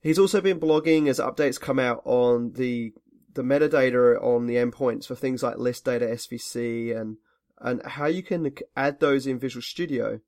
he's 0.00 0.18
also 0.18 0.40
been 0.40 0.60
blogging 0.60 1.08
as 1.08 1.18
updates 1.18 1.60
come 1.60 1.78
out 1.78 2.02
on 2.04 2.52
the 2.52 2.92
the 3.34 3.42
metadata 3.42 4.22
on 4.22 4.46
the 4.46 4.54
endpoints 4.54 5.06
for 5.06 5.14
things 5.14 5.42
like 5.42 5.58
list 5.58 5.84
data 5.84 6.06
SVC 6.06 6.98
and 6.98 7.18
and 7.60 7.82
how 7.84 8.06
you 8.06 8.22
can 8.22 8.50
add 8.74 9.00
those 9.00 9.26
in 9.26 9.38
Visual 9.38 9.62
Studio 9.62 10.20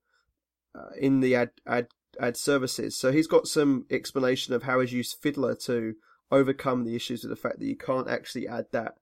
uh, 0.74 0.90
in 0.98 1.20
the 1.20 1.34
ad 1.34 1.50
ad 1.66 1.88
ad 2.20 2.36
services. 2.36 2.96
So 2.96 3.12
he's 3.12 3.26
got 3.26 3.46
some 3.46 3.86
explanation 3.90 4.54
of 4.54 4.64
how 4.64 4.80
he's 4.80 4.92
used 4.92 5.16
Fiddler 5.20 5.54
to 5.64 5.94
overcome 6.30 6.84
the 6.84 6.96
issues 6.96 7.22
with 7.22 7.30
the 7.30 7.36
fact 7.36 7.58
that 7.58 7.66
you 7.66 7.76
can't 7.76 8.08
actually 8.08 8.46
add 8.46 8.66
that 8.72 8.94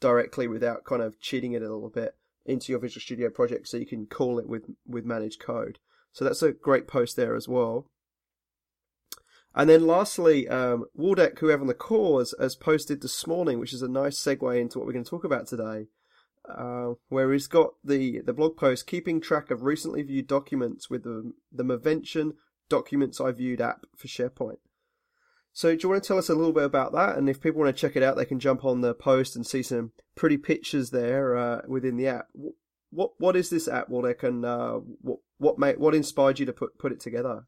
directly 0.00 0.48
without 0.48 0.84
kind 0.84 1.02
of 1.02 1.20
cheating 1.20 1.52
it 1.52 1.62
a 1.62 1.72
little 1.72 1.90
bit 1.90 2.14
into 2.46 2.72
your 2.72 2.80
Visual 2.80 3.02
Studio 3.02 3.28
project 3.28 3.68
so 3.68 3.76
you 3.76 3.86
can 3.86 4.06
call 4.06 4.38
it 4.38 4.48
with, 4.48 4.64
with 4.86 5.04
managed 5.04 5.40
code. 5.40 5.78
So 6.12 6.24
that's 6.24 6.42
a 6.42 6.52
great 6.52 6.88
post 6.88 7.16
there 7.16 7.36
as 7.36 7.48
well. 7.48 7.90
And 9.54 9.68
then 9.68 9.86
lastly, 9.86 10.48
um, 10.48 10.84
Waldek, 10.98 11.38
who 11.40 11.48
have 11.48 11.60
on 11.60 11.66
the 11.66 11.74
cause, 11.74 12.34
has 12.38 12.54
posted 12.54 13.02
this 13.02 13.26
morning, 13.26 13.58
which 13.58 13.72
is 13.72 13.82
a 13.82 13.88
nice 13.88 14.18
segue 14.18 14.60
into 14.60 14.78
what 14.78 14.86
we're 14.86 14.92
going 14.92 15.04
to 15.04 15.10
talk 15.10 15.24
about 15.24 15.48
today, 15.48 15.88
uh, 16.48 16.94
where 17.08 17.32
he's 17.32 17.48
got 17.48 17.70
the, 17.84 18.20
the 18.20 18.32
blog 18.32 18.56
post 18.56 18.86
keeping 18.86 19.20
track 19.20 19.50
of 19.50 19.62
recently 19.62 20.02
viewed 20.02 20.28
documents 20.28 20.88
with 20.88 21.02
the, 21.02 21.32
the 21.52 21.64
Mavention 21.64 22.32
Documents 22.70 23.20
I 23.20 23.32
Viewed 23.32 23.60
app 23.60 23.84
for 23.96 24.08
SharePoint. 24.08 24.56
So, 25.52 25.74
do 25.74 25.82
you 25.82 25.88
want 25.90 26.02
to 26.02 26.06
tell 26.06 26.16
us 26.16 26.30
a 26.30 26.34
little 26.34 26.52
bit 26.52 26.64
about 26.64 26.92
that? 26.92 27.18
And 27.18 27.28
if 27.28 27.40
people 27.40 27.60
want 27.60 27.76
to 27.76 27.80
check 27.80 27.96
it 27.96 28.02
out, 28.02 28.16
they 28.16 28.24
can 28.24 28.40
jump 28.40 28.64
on 28.64 28.80
the 28.80 28.94
post 28.94 29.36
and 29.36 29.46
see 29.46 29.62
some 29.62 29.92
pretty 30.14 30.38
pictures 30.38 30.90
there 30.90 31.36
uh, 31.36 31.62
within 31.66 31.96
the 31.96 32.06
app. 32.06 32.28
What 32.90 33.10
what 33.18 33.36
is 33.36 33.50
this 33.50 33.68
app, 33.68 33.88
Waldek, 33.88 34.22
and 34.22 34.44
uh, 34.44 34.80
what 35.02 35.18
what 35.38 35.58
made 35.58 35.78
what 35.78 35.94
inspired 35.94 36.38
you 36.38 36.46
to 36.46 36.52
put 36.52 36.78
put 36.78 36.92
it 36.92 37.00
together? 37.00 37.44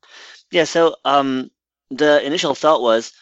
Yeah, 0.51 0.65
so 0.65 0.97
um, 1.05 1.51
the 1.91 2.25
initial 2.25 2.55
thought 2.55 2.83
was 2.83 3.13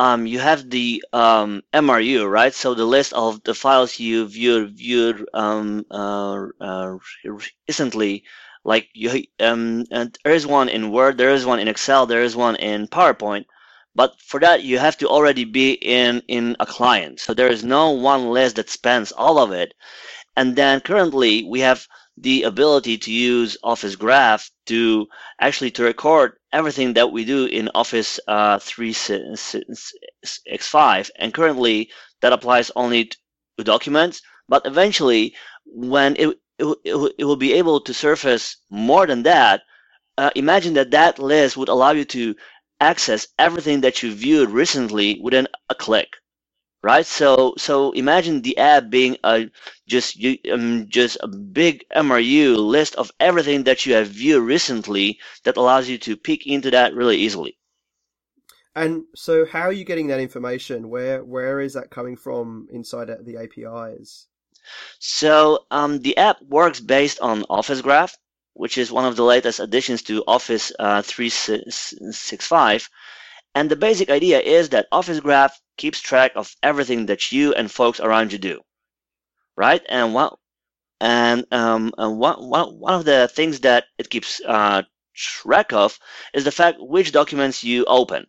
um, 0.00 0.26
you 0.26 0.38
have 0.38 0.70
the 0.70 1.04
um, 1.12 1.62
MRU, 1.74 2.28
right? 2.28 2.54
So 2.54 2.74
the 2.74 2.86
list 2.86 3.12
of 3.12 3.42
the 3.44 3.54
files 3.54 3.98
you 3.98 4.26
viewed 4.26 4.76
viewed 4.76 5.28
um, 5.34 5.84
uh, 5.90 6.46
uh, 6.58 6.96
recently, 7.68 8.24
like 8.64 8.88
you, 8.94 9.24
um, 9.40 9.84
and 9.90 10.16
there 10.24 10.34
is 10.34 10.46
one 10.46 10.68
in 10.68 10.90
Word, 10.90 11.18
there 11.18 11.30
is 11.30 11.46
one 11.46 11.60
in 11.60 11.68
Excel, 11.68 12.06
there 12.06 12.22
is 12.22 12.36
one 12.36 12.56
in 12.56 12.86
PowerPoint. 12.88 13.44
But 13.94 14.20
for 14.20 14.38
that, 14.40 14.62
you 14.62 14.78
have 14.78 14.96
to 14.98 15.08
already 15.08 15.44
be 15.44 15.72
in, 15.72 16.22
in 16.28 16.56
a 16.60 16.66
client. 16.66 17.20
So 17.20 17.34
there 17.34 17.48
is 17.48 17.64
no 17.64 17.90
one 17.90 18.30
list 18.30 18.56
that 18.56 18.70
spans 18.70 19.12
all 19.12 19.38
of 19.38 19.52
it. 19.52 19.74
And 20.36 20.56
then 20.56 20.80
currently 20.80 21.44
we 21.44 21.60
have 21.60 21.86
the 22.16 22.42
ability 22.44 22.98
to 22.98 23.12
use 23.12 23.56
Office 23.64 23.96
Graph 23.96 24.50
to 24.66 25.06
actually 25.40 25.70
to 25.72 25.82
record 25.82 26.34
everything 26.52 26.92
that 26.94 27.10
we 27.12 27.24
do 27.24 27.46
in 27.46 27.68
Office 27.74 28.20
uh, 28.28 28.58
365. 28.58 31.10
And 31.16 31.34
currently 31.34 31.90
that 32.20 32.32
applies 32.32 32.70
only 32.76 33.06
to 33.06 33.16
documents. 33.64 34.22
But 34.48 34.64
eventually, 34.66 35.34
when 35.66 36.14
it, 36.16 36.38
it, 36.60 37.14
it 37.18 37.24
will 37.24 37.36
be 37.36 37.54
able 37.54 37.80
to 37.82 37.94
surface 37.94 38.56
more 38.70 39.06
than 39.06 39.24
that, 39.24 39.62
uh, 40.18 40.30
imagine 40.36 40.74
that 40.74 40.92
that 40.92 41.18
list 41.18 41.56
would 41.56 41.68
allow 41.68 41.92
you 41.92 42.04
to 42.06 42.34
access 42.80 43.28
everything 43.38 43.82
that 43.82 44.02
you 44.02 44.12
viewed 44.14 44.50
recently 44.50 45.20
within 45.22 45.48
a 45.68 45.74
click 45.74 46.08
right? 46.82 47.06
So 47.06 47.54
so 47.58 47.92
imagine 47.92 48.42
the 48.42 48.58
app 48.58 48.90
being 48.90 49.16
a 49.24 49.50
just 49.86 50.16
you 50.16 50.38
um, 50.52 50.86
just 50.88 51.18
a 51.20 51.28
big 51.28 51.84
mru 51.94 52.56
list 52.56 52.94
of 52.96 53.10
everything 53.20 53.64
that 53.64 53.86
you 53.86 53.94
have 53.94 54.08
viewed 54.08 54.42
recently 54.42 55.18
that 55.44 55.56
allows 55.56 55.88
you 55.88 55.98
to 55.98 56.16
peek 56.16 56.46
into 56.46 56.70
that 56.70 56.94
really 56.94 57.16
easily. 57.18 57.58
And 58.74 59.04
so 59.14 59.44
how 59.44 59.62
are 59.62 59.72
you 59.72 59.84
getting 59.84 60.06
that 60.08 60.20
information? 60.20 60.88
Where 60.88 61.24
where 61.24 61.60
is 61.60 61.74
that 61.74 61.90
coming 61.90 62.16
from 62.16 62.68
inside 62.70 63.08
the 63.24 63.36
apis 63.36 64.26
so 64.98 65.66
um, 65.70 66.00
the 66.00 66.16
app 66.16 66.40
works 66.42 66.80
based 66.80 67.20
on 67.20 67.44
office 67.48 67.80
graph 67.80 68.16
which 68.54 68.76
is 68.76 68.92
one 68.92 69.06
of 69.06 69.16
the 69.16 69.24
latest 69.24 69.58
additions 69.58 70.02
to 70.02 70.22
Office 70.26 70.70
uh, 70.78 71.00
365. 71.02 72.90
And 73.54 73.70
the 73.70 73.76
basic 73.76 74.10
idea 74.10 74.40
is 74.40 74.68
that 74.70 74.86
Office 74.92 75.20
Graph 75.20 75.58
keeps 75.78 76.00
track 76.00 76.32
of 76.36 76.54
everything 76.62 77.06
that 77.06 77.32
you 77.32 77.54
and 77.54 77.70
folks 77.70 78.00
around 78.00 78.32
you 78.32 78.38
do, 78.38 78.60
right? 79.56 79.82
And 79.88 80.14
one 80.14 80.34
and, 81.00 81.46
um, 81.52 81.92
and 81.96 82.18
one, 82.18 82.48
one, 82.50 82.78
one 82.78 82.94
of 82.94 83.04
the 83.06 83.28
things 83.28 83.60
that 83.60 83.84
it 83.98 84.10
keeps 84.10 84.40
uh, 84.46 84.82
track 85.14 85.72
of 85.72 85.98
is 86.34 86.44
the 86.44 86.52
fact 86.52 86.78
which 86.80 87.12
documents 87.12 87.64
you 87.64 87.86
opened, 87.86 88.26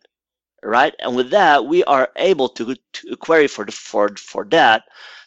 right? 0.62 0.94
And 0.98 1.16
with 1.16 1.30
that, 1.30 1.66
we 1.66 1.84
are 1.84 2.10
able 2.16 2.48
to, 2.50 2.76
to 2.92 3.16
query 3.16 3.48
for 3.48 3.64
the, 3.64 3.72
for 3.72 4.08
for 4.16 4.44
that 4.46 4.84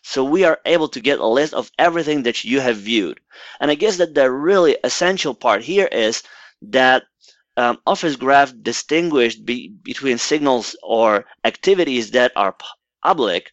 so 0.07 0.23
we 0.23 0.43
are 0.43 0.61
able 0.65 0.87
to 0.89 1.01
get 1.01 1.19
a 1.19 1.25
list 1.25 1.55
of 1.55 1.71
everything 1.79 2.23
that 2.23 2.43
you 2.43 2.59
have 2.59 2.77
viewed. 2.77 3.19
And 3.59 3.71
I 3.71 3.75
guess 3.75 3.97
that 3.97 4.13
the 4.13 4.31
really 4.31 4.77
essential 4.83 5.33
part 5.33 5.63
here 5.63 5.87
is 5.87 6.21
that 6.61 7.05
um, 7.57 7.79
Office 7.87 8.15
Graph 8.15 8.53
distinguished 8.61 9.43
be, 9.43 9.69
between 9.69 10.19
signals 10.19 10.75
or 10.83 11.25
activities 11.43 12.11
that 12.11 12.31
are 12.35 12.55
public 13.01 13.51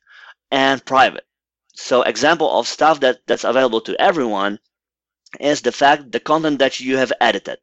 and 0.50 0.84
private. 0.84 1.26
So 1.74 2.02
example 2.02 2.50
of 2.58 2.68
stuff 2.68 3.00
that, 3.00 3.20
that's 3.26 3.44
available 3.44 3.80
to 3.82 3.98
everyone 3.98 4.58
is 5.40 5.62
the 5.62 5.72
fact 5.72 6.12
the 6.12 6.20
content 6.20 6.58
that 6.58 6.80
you 6.80 6.98
have 6.98 7.14
edited, 7.18 7.60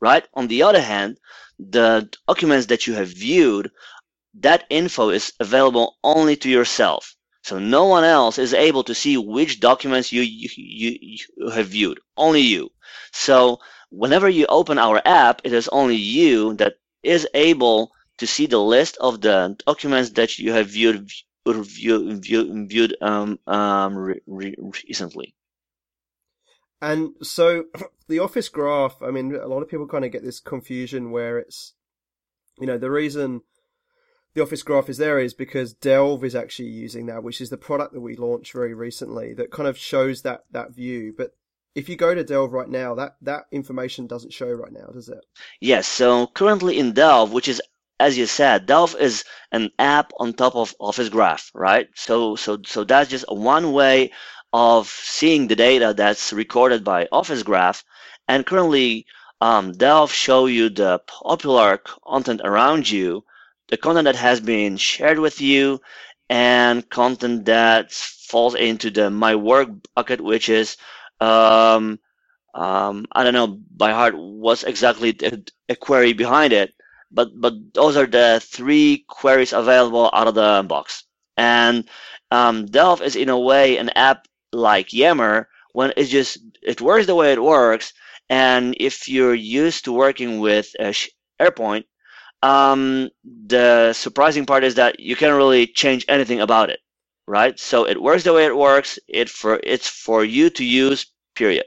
right? 0.00 0.26
On 0.34 0.48
the 0.48 0.64
other 0.64 0.82
hand, 0.82 1.18
the 1.58 2.08
documents 2.26 2.66
that 2.66 2.86
you 2.86 2.94
have 2.94 3.08
viewed, 3.08 3.70
that 4.34 4.64
info 4.70 5.10
is 5.10 5.32
available 5.40 5.96
only 6.04 6.36
to 6.36 6.48
yourself. 6.50 7.14
So 7.42 7.58
no 7.58 7.86
one 7.86 8.04
else 8.04 8.38
is 8.38 8.52
able 8.54 8.84
to 8.84 8.94
see 8.94 9.16
which 9.16 9.60
documents 9.60 10.12
you, 10.12 10.22
you, 10.22 10.48
you, 10.56 10.98
you 11.36 11.50
have 11.50 11.68
viewed, 11.68 11.98
only 12.16 12.42
you. 12.42 12.70
So 13.12 13.60
whenever 13.90 14.28
you 14.28 14.46
open 14.48 14.78
our 14.78 15.00
app, 15.04 15.40
it 15.44 15.52
is 15.52 15.68
only 15.68 15.96
you 15.96 16.54
that 16.54 16.74
is 17.02 17.26
able 17.34 17.90
to 18.18 18.26
see 18.26 18.46
the 18.46 18.60
list 18.60 18.96
of 18.98 19.20
the 19.20 19.56
documents 19.66 20.10
that 20.10 20.38
you 20.38 20.52
have 20.52 20.68
viewed 20.68 21.10
viewed, 21.46 22.22
viewed, 22.22 22.68
viewed 22.68 22.96
um, 23.00 23.38
um, 23.46 23.96
re, 23.96 24.20
re, 24.26 24.54
recently. 24.86 25.34
And 26.80 27.14
so 27.22 27.64
the 28.08 28.18
Office 28.18 28.48
Graph, 28.48 29.02
I 29.02 29.10
mean, 29.10 29.34
a 29.34 29.46
lot 29.46 29.62
of 29.62 29.68
people 29.68 29.86
kind 29.86 30.04
of 30.04 30.12
get 30.12 30.24
this 30.24 30.40
confusion 30.40 31.10
where 31.10 31.38
it's, 31.38 31.74
you 32.58 32.66
know, 32.66 32.78
the 32.78 32.90
reason 32.90 33.42
the 34.34 34.42
Office 34.42 34.62
Graph 34.62 34.88
is 34.88 34.98
there 34.98 35.18
is 35.18 35.34
because 35.34 35.74
Delve 35.74 36.24
is 36.24 36.34
actually 36.34 36.68
using 36.68 37.06
that, 37.06 37.22
which 37.22 37.40
is 37.40 37.50
the 37.50 37.56
product 37.56 37.92
that 37.92 38.00
we 38.00 38.16
launched 38.16 38.52
very 38.52 38.74
recently 38.74 39.34
that 39.34 39.50
kind 39.50 39.68
of 39.68 39.76
shows 39.76 40.22
that 40.22 40.44
that 40.50 40.72
view. 40.72 41.14
But 41.16 41.32
if 41.74 41.88
you 41.88 41.96
go 41.96 42.14
to 42.14 42.24
Delve 42.24 42.52
right 42.52 42.68
now, 42.68 42.94
that 42.94 43.16
that 43.22 43.44
information 43.50 44.06
doesn't 44.06 44.32
show 44.32 44.50
right 44.50 44.72
now, 44.72 44.86
does 44.92 45.08
it? 45.08 45.24
Yes. 45.60 45.86
So 45.86 46.26
currently 46.28 46.78
in 46.78 46.92
Delve, 46.92 47.32
which 47.32 47.48
is 47.48 47.60
as 48.00 48.16
you 48.16 48.26
said, 48.26 48.66
Delve 48.66 48.94
is 49.00 49.24
an 49.50 49.70
app 49.78 50.12
on 50.18 50.32
top 50.32 50.54
of 50.54 50.74
Office 50.78 51.08
Graph, 51.08 51.50
right? 51.54 51.88
So 51.94 52.36
so 52.36 52.58
so 52.64 52.84
that's 52.84 53.10
just 53.10 53.24
one 53.28 53.72
way 53.72 54.12
of 54.52 54.88
seeing 54.88 55.46
the 55.48 55.56
data 55.56 55.94
that's 55.96 56.32
recorded 56.32 56.84
by 56.84 57.08
Office 57.12 57.42
Graph. 57.42 57.84
And 58.28 58.46
currently, 58.46 59.06
um, 59.40 59.72
Delve 59.72 60.12
show 60.12 60.46
you 60.46 60.68
the 60.70 61.00
popular 61.06 61.78
content 61.78 62.40
around 62.44 62.90
you 62.90 63.24
the 63.68 63.76
content 63.76 64.06
that 64.06 64.16
has 64.16 64.40
been 64.40 64.76
shared 64.76 65.18
with 65.18 65.40
you 65.40 65.80
and 66.28 66.88
content 66.90 67.44
that 67.46 67.92
falls 67.92 68.54
into 68.54 68.90
the 68.90 69.10
my 69.10 69.34
work 69.36 69.68
bucket, 69.94 70.20
which 70.20 70.48
is 70.48 70.76
um, 71.20 71.98
um, 72.54 73.06
I 73.12 73.24
don't 73.24 73.34
know 73.34 73.60
by 73.76 73.92
heart 73.92 74.14
what's 74.16 74.64
exactly 74.64 75.16
a 75.68 75.76
query 75.76 76.12
behind 76.12 76.52
it, 76.52 76.74
but 77.10 77.28
but 77.38 77.54
those 77.74 77.96
are 77.96 78.06
the 78.06 78.40
three 78.42 79.04
queries 79.08 79.52
available 79.52 80.10
out 80.12 80.28
of 80.28 80.34
the 80.34 80.64
box. 80.66 81.04
And 81.36 81.88
um, 82.30 82.66
Delve 82.66 83.02
is 83.02 83.16
in 83.16 83.28
a 83.28 83.38
way 83.38 83.76
an 83.78 83.90
app 83.90 84.26
like 84.52 84.92
Yammer 84.92 85.48
when 85.72 85.92
it 85.96 86.04
just 86.04 86.38
it 86.62 86.80
works 86.80 87.06
the 87.06 87.14
way 87.14 87.32
it 87.32 87.42
works. 87.42 87.92
And 88.30 88.76
if 88.78 89.08
you're 89.08 89.34
used 89.34 89.84
to 89.84 89.92
working 89.92 90.40
with 90.40 90.70
uh, 90.78 90.92
SharePoint, 91.40 91.84
um, 92.42 93.08
the 93.24 93.92
surprising 93.92 94.46
part 94.46 94.64
is 94.64 94.74
that 94.76 95.00
you 95.00 95.16
can't 95.16 95.36
really 95.36 95.66
change 95.66 96.04
anything 96.08 96.40
about 96.40 96.70
it, 96.70 96.80
right? 97.26 97.58
So 97.58 97.86
it 97.86 98.02
works 98.02 98.24
the 98.24 98.32
way 98.34 98.44
it 98.46 98.56
works. 98.56 98.98
It 99.08 99.28
for 99.28 99.60
it's 99.64 99.88
for 99.88 100.24
you 100.24 100.50
to 100.50 100.64
use. 100.64 101.06
Period. 101.34 101.64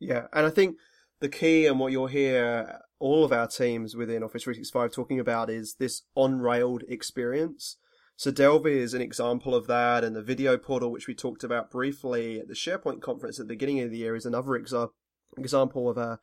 Yeah, 0.00 0.26
and 0.32 0.46
I 0.46 0.50
think 0.50 0.76
the 1.20 1.28
key 1.28 1.66
and 1.66 1.78
what 1.78 1.92
you'll 1.92 2.06
hear 2.08 2.80
all 2.98 3.24
of 3.24 3.32
our 3.32 3.46
teams 3.46 3.94
within 3.96 4.22
Office 4.22 4.44
365 4.44 4.92
talking 4.92 5.20
about 5.20 5.50
is 5.50 5.74
this 5.74 6.02
on-railed 6.14 6.84
experience. 6.88 7.76
So 8.16 8.30
Delve 8.30 8.66
is 8.66 8.94
an 8.94 9.02
example 9.02 9.54
of 9.54 9.66
that, 9.66 10.04
and 10.04 10.14
the 10.14 10.22
video 10.22 10.56
portal, 10.56 10.92
which 10.92 11.08
we 11.08 11.14
talked 11.14 11.42
about 11.42 11.70
briefly 11.70 12.38
at 12.38 12.48
the 12.48 12.54
SharePoint 12.54 13.00
conference 13.00 13.40
at 13.40 13.46
the 13.46 13.54
beginning 13.54 13.80
of 13.80 13.90
the 13.90 13.98
year, 13.98 14.14
is 14.14 14.26
another 14.26 14.50
exa- 14.50 14.90
example 15.36 15.88
of 15.88 15.96
a 15.96 16.20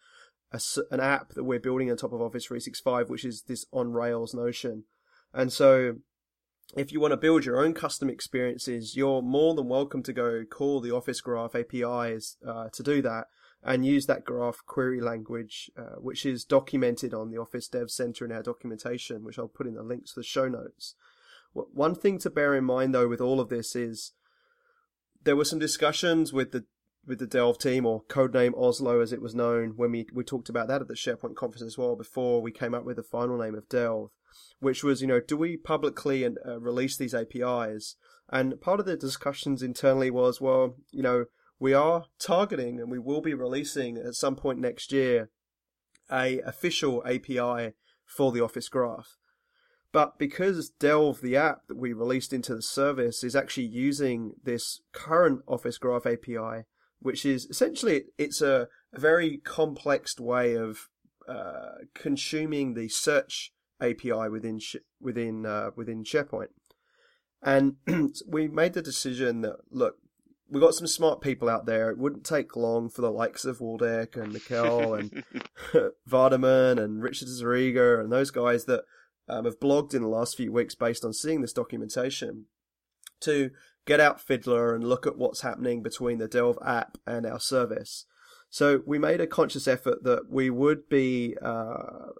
a, 0.51 0.59
an 0.91 0.99
app 0.99 1.33
that 1.33 1.43
we're 1.43 1.59
building 1.59 1.89
on 1.91 1.97
top 1.97 2.13
of 2.13 2.21
Office 2.21 2.45
365, 2.45 3.09
which 3.09 3.25
is 3.25 3.43
this 3.43 3.65
on 3.71 3.91
Rails 3.91 4.33
notion. 4.33 4.85
And 5.33 5.51
so, 5.53 5.97
if 6.75 6.91
you 6.91 6.99
want 6.99 7.11
to 7.11 7.17
build 7.17 7.45
your 7.45 7.63
own 7.63 7.73
custom 7.73 8.09
experiences, 8.09 8.95
you're 8.95 9.21
more 9.21 9.55
than 9.55 9.67
welcome 9.67 10.03
to 10.03 10.13
go 10.13 10.43
call 10.45 10.81
the 10.81 10.91
Office 10.91 11.21
Graph 11.21 11.55
APIs 11.55 12.37
uh, 12.47 12.69
to 12.73 12.83
do 12.83 13.01
that 13.01 13.25
and 13.63 13.85
use 13.85 14.05
that 14.05 14.23
graph 14.23 14.59
query 14.65 15.01
language, 15.01 15.69
uh, 15.77 15.97
which 15.97 16.25
is 16.25 16.45
documented 16.45 17.13
on 17.13 17.29
the 17.29 17.37
Office 17.37 17.67
Dev 17.67 17.91
Center 17.91 18.23
in 18.23 18.31
our 18.31 18.43
documentation, 18.43 19.23
which 19.23 19.37
I'll 19.37 19.47
put 19.47 19.67
in 19.67 19.73
the 19.73 19.83
links 19.83 20.13
to 20.13 20.21
the 20.21 20.23
show 20.23 20.47
notes. 20.47 20.95
One 21.53 21.95
thing 21.95 22.19
to 22.19 22.29
bear 22.29 22.55
in 22.55 22.63
mind 22.63 22.93
though 22.93 23.07
with 23.07 23.21
all 23.21 23.39
of 23.39 23.49
this 23.49 23.75
is 23.75 24.13
there 25.23 25.35
were 25.35 25.45
some 25.45 25.59
discussions 25.59 26.31
with 26.31 26.51
the 26.51 26.65
with 27.05 27.19
the 27.19 27.27
Delve 27.27 27.57
team, 27.57 27.85
or 27.85 28.03
codename 28.03 28.55
Oslo 28.55 29.01
as 29.01 29.11
it 29.11 29.21
was 29.21 29.33
known, 29.33 29.73
when 29.75 29.91
we, 29.91 30.05
we 30.13 30.23
talked 30.23 30.49
about 30.49 30.67
that 30.67 30.81
at 30.81 30.87
the 30.87 30.93
SharePoint 30.93 31.35
conference 31.35 31.63
as 31.63 31.77
well, 31.77 31.95
before 31.95 32.41
we 32.41 32.51
came 32.51 32.73
up 32.73 32.85
with 32.85 32.97
the 32.97 33.03
final 33.03 33.37
name 33.37 33.55
of 33.55 33.67
Delve, 33.67 34.11
which 34.59 34.83
was, 34.83 35.01
you 35.01 35.07
know, 35.07 35.19
do 35.19 35.35
we 35.35 35.57
publicly 35.57 36.23
and 36.23 36.37
uh, 36.45 36.59
release 36.59 36.97
these 36.97 37.15
APIs? 37.15 37.95
And 38.31 38.61
part 38.61 38.79
of 38.79 38.85
the 38.85 38.95
discussions 38.95 39.63
internally 39.63 40.11
was, 40.11 40.39
well, 40.39 40.75
you 40.91 41.01
know, 41.01 41.25
we 41.59 41.73
are 41.73 42.05
targeting 42.19 42.79
and 42.79 42.91
we 42.91 42.99
will 42.99 43.21
be 43.21 43.33
releasing 43.33 43.97
at 43.97 44.13
some 44.13 44.35
point 44.35 44.59
next 44.59 44.91
year 44.91 45.29
a 46.11 46.39
official 46.41 47.03
API 47.05 47.73
for 48.05 48.31
the 48.31 48.41
Office 48.41 48.69
Graph. 48.69 49.17
But 49.91 50.19
because 50.19 50.69
Delve, 50.69 51.21
the 51.21 51.35
app 51.35 51.67
that 51.67 51.77
we 51.77 51.93
released 51.93 52.31
into 52.31 52.55
the 52.55 52.61
service, 52.61 53.23
is 53.23 53.35
actually 53.35 53.65
using 53.65 54.33
this 54.43 54.81
current 54.91 55.41
Office 55.47 55.77
Graph 55.77 56.05
API, 56.05 56.65
which 56.99 57.25
is 57.25 57.45
essentially 57.45 58.03
it's 58.17 58.41
a, 58.41 58.67
very 58.93 59.37
complex 59.37 60.19
way 60.19 60.55
of 60.55 60.89
uh, 61.27 61.83
consuming 61.93 62.73
the 62.73 62.89
search 62.89 63.51
API 63.79 64.29
within 64.29 64.59
within 64.99 65.45
uh, 65.45 65.69
within 65.75 66.03
SharePoint. 66.03 66.47
And 67.41 67.75
we 68.27 68.47
made 68.47 68.73
the 68.73 68.81
decision 68.81 69.41
that 69.41 69.57
look, 69.69 69.97
we 70.49 70.59
got 70.59 70.73
some 70.73 70.87
smart 70.87 71.21
people 71.21 71.49
out 71.49 71.65
there. 71.65 71.89
It 71.89 71.97
wouldn't 71.97 72.25
take 72.25 72.55
long 72.55 72.89
for 72.89 73.01
the 73.01 73.11
likes 73.11 73.45
of 73.45 73.59
Waldek 73.59 74.15
and 74.15 74.33
Mikkel 74.33 74.99
and 74.99 75.23
Vardhaman 76.09 76.83
and 76.83 77.01
Richard 77.01 77.27
diZerega 77.27 77.99
and 77.99 78.11
those 78.11 78.31
guys 78.31 78.65
that 78.65 78.83
um, 79.29 79.45
have 79.45 79.59
blogged 79.59 79.93
in 79.93 80.01
the 80.01 80.07
last 80.07 80.35
few 80.35 80.51
weeks 80.51 80.75
based 80.75 81.05
on 81.05 81.13
seeing 81.13 81.41
this 81.41 81.53
documentation 81.53 82.45
to 83.21 83.51
get 83.85 83.99
out 83.99 84.21
Fiddler 84.21 84.75
and 84.75 84.83
look 84.83 85.07
at 85.07 85.17
what's 85.17 85.41
happening 85.41 85.81
between 85.81 86.17
the 86.17 86.27
Delve 86.27 86.57
app 86.65 86.97
and 87.05 87.25
our 87.25 87.39
service. 87.39 88.05
So 88.49 88.81
we 88.85 88.97
made 88.97 89.21
a 89.21 89.27
conscious 89.27 89.67
effort 89.67 90.03
that 90.03 90.29
we 90.29 90.49
would 90.49 90.89
be 90.89 91.35
uh, 91.41 92.11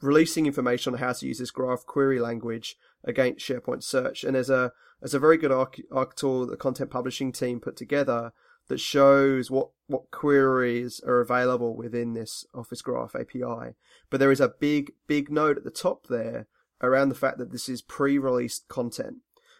releasing 0.00 0.46
information 0.46 0.94
on 0.94 1.00
how 1.00 1.12
to 1.12 1.26
use 1.26 1.38
this 1.38 1.50
graph 1.50 1.86
query 1.86 2.18
language 2.18 2.76
against 3.04 3.46
SharePoint 3.46 3.82
search. 3.82 4.24
And 4.24 4.34
there's 4.34 4.50
a 4.50 4.72
there's 5.00 5.14
a 5.14 5.20
very 5.20 5.36
good 5.36 5.52
arch, 5.52 5.80
arch 5.92 6.16
tool 6.16 6.46
the 6.46 6.56
content 6.56 6.90
publishing 6.90 7.30
team 7.30 7.60
put 7.60 7.76
together 7.76 8.32
that 8.68 8.80
shows 8.80 9.50
what, 9.50 9.70
what 9.86 10.10
queries 10.10 11.00
are 11.06 11.20
available 11.20 11.74
within 11.76 12.14
this 12.14 12.44
Office 12.54 12.82
Graph 12.82 13.14
API. 13.14 13.74
But 14.10 14.20
there 14.20 14.32
is 14.32 14.40
a 14.40 14.54
big, 14.60 14.92
big 15.06 15.30
note 15.30 15.56
at 15.56 15.64
the 15.64 15.70
top 15.70 16.06
there 16.06 16.46
around 16.80 17.08
the 17.08 17.14
fact 17.14 17.38
that 17.38 17.50
this 17.50 17.68
is 17.68 17.82
pre-released 17.82 18.68
content. 18.68 19.16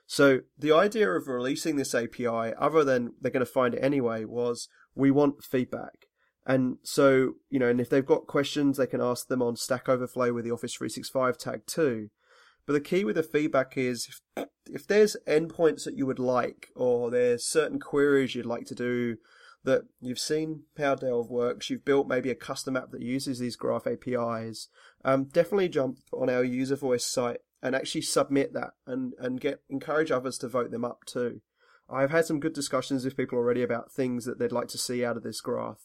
So 0.06 0.40
the 0.56 0.72
idea 0.72 1.10
of 1.10 1.28
releasing 1.28 1.76
this 1.76 1.94
API, 1.94 2.54
other 2.58 2.84
than 2.84 3.14
they're 3.20 3.30
going 3.30 3.44
to 3.44 3.50
find 3.50 3.74
it 3.74 3.84
anyway, 3.84 4.24
was 4.24 4.68
we 4.94 5.10
want 5.10 5.44
feedback. 5.44 6.06
And 6.46 6.78
so, 6.82 7.34
you 7.50 7.58
know, 7.58 7.68
and 7.68 7.78
if 7.78 7.90
they've 7.90 8.06
got 8.06 8.26
questions, 8.26 8.78
they 8.78 8.86
can 8.86 9.02
ask 9.02 9.28
them 9.28 9.42
on 9.42 9.56
Stack 9.56 9.86
Overflow 9.86 10.32
with 10.32 10.46
the 10.46 10.50
Office 10.50 10.74
365 10.74 11.36
tag 11.36 11.66
too. 11.66 12.08
But 12.68 12.74
the 12.74 12.81
key 12.83 13.02
with 13.02 13.16
the 13.16 13.22
feedback 13.22 13.78
is 13.78 14.20
if, 14.37 14.46
if 14.66 14.87
there's 14.87 15.16
endpoints 15.26 15.85
that 15.85 15.96
you 15.96 16.04
would 16.04 16.18
like, 16.18 16.68
or 16.76 17.11
there's 17.11 17.48
certain 17.48 17.81
queries 17.81 18.35
you'd 18.35 18.44
like 18.44 18.66
to 18.66 18.74
do 18.74 19.16
that 19.64 19.85
you've 20.02 20.18
seen 20.18 20.64
how 20.76 20.94
Delve 20.94 21.31
works, 21.31 21.70
you've 21.70 21.87
built 21.87 22.09
maybe 22.09 22.28
a 22.28 22.35
custom 22.35 22.76
app 22.76 22.90
that 22.90 23.00
uses 23.00 23.38
these 23.38 23.57
graph 23.57 23.87
APIs, 23.87 24.68
um, 25.02 25.24
definitely 25.24 25.70
jump 25.70 25.96
on 26.12 26.28
our 26.28 26.44
user 26.44 26.76
voice 26.76 27.07
site 27.07 27.38
and 27.62 27.74
actually 27.74 28.02
submit 28.02 28.52
that 28.52 28.72
and, 28.87 29.14
and 29.18 29.40
get 29.40 29.62
encourage 29.70 30.11
others 30.11 30.37
to 30.37 30.46
vote 30.46 30.70
them 30.70 30.85
up 30.85 31.07
too. 31.07 31.40
I've 31.88 32.11
had 32.11 32.26
some 32.26 32.38
good 32.38 32.52
discussions 32.52 33.02
with 33.02 33.16
people 33.16 33.38
already 33.38 33.62
about 33.62 33.92
things 33.92 34.26
that 34.26 34.38
they'd 34.38 34.52
like 34.52 34.68
to 34.68 34.78
see 34.78 35.02
out 35.02 35.16
of 35.16 35.22
this 35.22 35.40
graph 35.40 35.81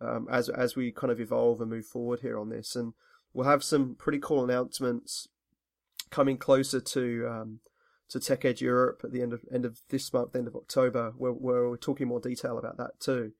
um, 0.00 0.28
as 0.30 0.48
as 0.48 0.76
we 0.76 0.92
kind 0.92 1.10
of 1.10 1.20
evolve 1.20 1.60
and 1.60 1.68
move 1.68 1.86
forward 1.86 2.20
here 2.20 2.38
on 2.38 2.50
this, 2.50 2.76
and 2.76 2.92
we'll 3.32 3.48
have 3.48 3.64
some 3.64 3.96
pretty 3.96 4.20
cool 4.20 4.44
announcements 4.44 5.26
coming 6.10 6.36
closer 6.36 6.80
to 6.80 7.28
um, 7.28 7.60
to 8.08 8.18
TechEd 8.18 8.60
Europe 8.60 9.02
at 9.04 9.12
the 9.12 9.22
end 9.22 9.32
of 9.32 9.44
end 9.52 9.64
of 9.64 9.80
this 9.90 10.12
month, 10.12 10.34
end 10.34 10.48
of 10.48 10.56
October, 10.56 11.12
where, 11.16 11.32
we're 11.32 11.76
talking 11.76 12.08
more 12.08 12.20
detail 12.20 12.58
about 12.58 12.78
that 12.78 12.98
too. 13.00 13.32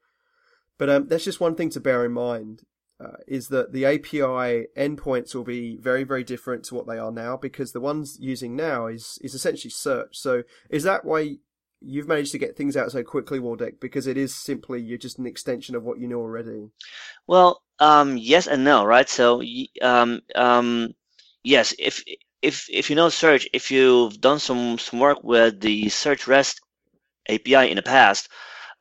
But 0.77 0.91
um, 0.91 1.09
that's 1.09 1.25
just 1.25 1.41
one 1.41 1.57
thing 1.57 1.71
to 1.71 1.81
bear 1.81 2.05
in 2.05 2.13
mind 2.13 2.63
uh, 3.01 3.17
is 3.27 3.49
that 3.49 3.73
the 3.73 3.87
API 3.87 4.67
endpoints 4.77 5.35
will 5.35 5.45
be 5.45 5.77
very, 5.77 6.05
very 6.05 6.25
different 6.25 6.65
to 6.65 6.75
what 6.75 6.87
they 6.87 6.99
are 6.99 7.13
now 7.13 7.37
because 7.37 7.73
the 7.73 7.81
ones 7.81 8.19
using 8.21 8.57
now 8.57 8.87
is 8.87 9.19
is 9.23 9.35
essentially 9.35 9.71
search. 9.71 10.19
So 10.19 10.43
is 10.69 10.83
that 10.85 11.05
why 11.05 11.37
you've 11.81 12.09
managed 12.09 12.33
to 12.33 12.39
get 12.39 12.57
things 12.57 12.77
out 12.77 12.91
so 12.91 13.03
quickly, 13.03 13.39
Waldek? 13.39 13.81
Because 13.81 14.07
it 14.07 14.17
is 14.17 14.35
simply 14.35 14.81
you're 14.81 14.99
just 14.99 15.19
an 15.19 15.27
extension 15.27 15.75
of 15.75 15.85
what 15.85 15.99
you 15.99 16.09
know 16.09 16.19
already. 16.19 16.71
Well, 17.27 17.63
um, 17.79 18.17
yes 18.17 18.47
and 18.47 18.65
no, 18.65 18.85
right? 18.85 19.09
So 19.09 19.43
um, 19.81 20.21
um, 20.35 20.95
yes, 21.43 21.75
if 21.79 22.03
if 22.43 22.69
if 22.71 22.91
you 22.91 22.97
know 22.97 23.09
search, 23.09 23.49
if 23.53 23.71
you've 23.71 24.21
done 24.21 24.39
some 24.39 24.79
some 24.79 25.01
work 25.01 25.23
with 25.23 25.61
the 25.61 25.89
search 25.89 26.27
REST 26.27 26.61
API 27.29 27.71
in 27.71 27.77
the 27.77 27.83
past, 27.83 28.29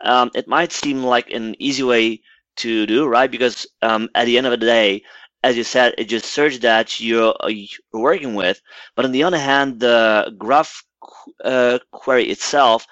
um, 0.04 0.32
it 0.36 0.48
might 0.48 0.72
seem 0.72 1.04
like 1.04 1.32
an 1.32 1.56
easy 1.60 1.84
way 1.84 2.22
to 2.58 2.86
do, 2.86 3.06
right? 3.08 3.30
Because 3.30 3.68
um, 3.82 4.10
at 4.16 4.26
the 4.26 4.38
end 4.38 4.48
of 4.48 4.52
the 4.52 4.66
day, 4.66 5.04
as 5.44 5.56
you 5.58 5.64
said, 5.64 5.96
it's 5.98 6.10
just 6.10 6.26
search 6.26 6.60
that 6.60 7.00
you're, 7.00 7.36
uh, 7.44 7.48
you're 7.48 7.80
working 7.94 8.36
with. 8.36 8.62
But 8.96 9.06
on 9.06 9.12
the 9.12 9.24
other 9.24 9.38
hand, 9.38 9.80
the 9.80 10.34
graph 10.38 10.84
uh, 11.44 11.80
query 11.92 12.30
itself, 12.30 12.86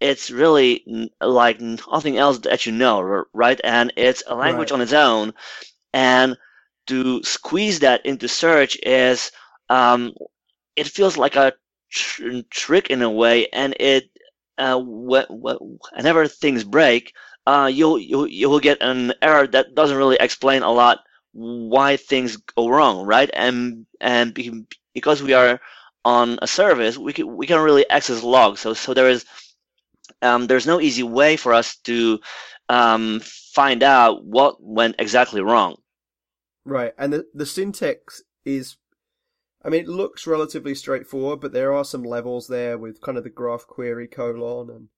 it's 0.00 0.30
really 0.30 1.10
like 1.20 1.60
nothing 1.60 2.16
else 2.16 2.38
that 2.40 2.66
you 2.66 2.72
know, 2.72 3.24
right? 3.32 3.60
And 3.64 3.92
it's 3.96 4.22
a 4.26 4.34
language 4.34 4.70
right. 4.70 4.76
on 4.76 4.82
its 4.82 4.92
own. 4.92 5.34
And 5.92 6.36
to 6.86 7.22
squeeze 7.24 7.80
that 7.80 8.06
into 8.06 8.28
search 8.28 8.78
is, 8.84 9.32
um, 9.68 10.14
it 10.76 10.88
feels 10.88 11.16
like 11.16 11.36
a 11.36 11.52
tr- 11.90 12.40
trick 12.50 12.90
in 12.90 13.02
a 13.02 13.10
way. 13.10 13.46
And 13.52 13.74
it, 13.80 14.04
uh, 14.58 14.80
wh- 14.80 15.28
wh- 15.28 15.92
whenever 15.94 16.26
things 16.26 16.64
break, 16.64 17.12
uh, 17.46 17.70
you'll, 17.72 17.98
you'll 17.98 18.26
you 18.26 18.48
will 18.50 18.60
get 18.60 18.78
an 18.82 19.12
error 19.22 19.46
that 19.48 19.74
doesn't 19.74 19.96
really 19.96 20.18
explain 20.20 20.62
a 20.62 20.70
lot 20.70 21.00
why 21.32 21.96
things 21.96 22.36
go 22.36 22.68
wrong, 22.68 23.06
right? 23.06 23.30
And 23.32 23.86
and 24.00 24.34
because 24.94 25.22
we 25.22 25.32
are 25.32 25.60
on 26.04 26.38
a 26.42 26.46
service, 26.46 26.98
we 26.98 27.12
can 27.12 27.36
we 27.36 27.46
can 27.46 27.60
really 27.60 27.88
access 27.90 28.22
logs. 28.22 28.60
So 28.60 28.74
so 28.74 28.94
there 28.94 29.08
is 29.08 29.24
um, 30.22 30.46
there's 30.46 30.66
no 30.66 30.80
easy 30.80 31.02
way 31.02 31.36
for 31.36 31.54
us 31.54 31.76
to 31.84 32.20
um, 32.68 33.20
find 33.20 33.82
out 33.82 34.24
what 34.24 34.62
went 34.62 34.96
exactly 34.98 35.40
wrong. 35.40 35.76
Right, 36.64 36.94
and 36.98 37.12
the 37.12 37.26
the 37.34 37.46
syntax 37.46 38.22
is 38.44 38.76
I 39.64 39.68
mean, 39.70 39.82
it 39.82 39.88
looks 39.88 40.26
relatively 40.26 40.74
straightforward, 40.74 41.40
but 41.40 41.52
there 41.52 41.72
are 41.72 41.84
some 41.84 42.02
levels 42.02 42.48
there 42.48 42.78
with 42.78 43.00
kind 43.00 43.18
of 43.18 43.24
the 43.24 43.30
graph 43.30 43.66
query 43.66 44.06
colon 44.08 44.70
and 44.70 44.88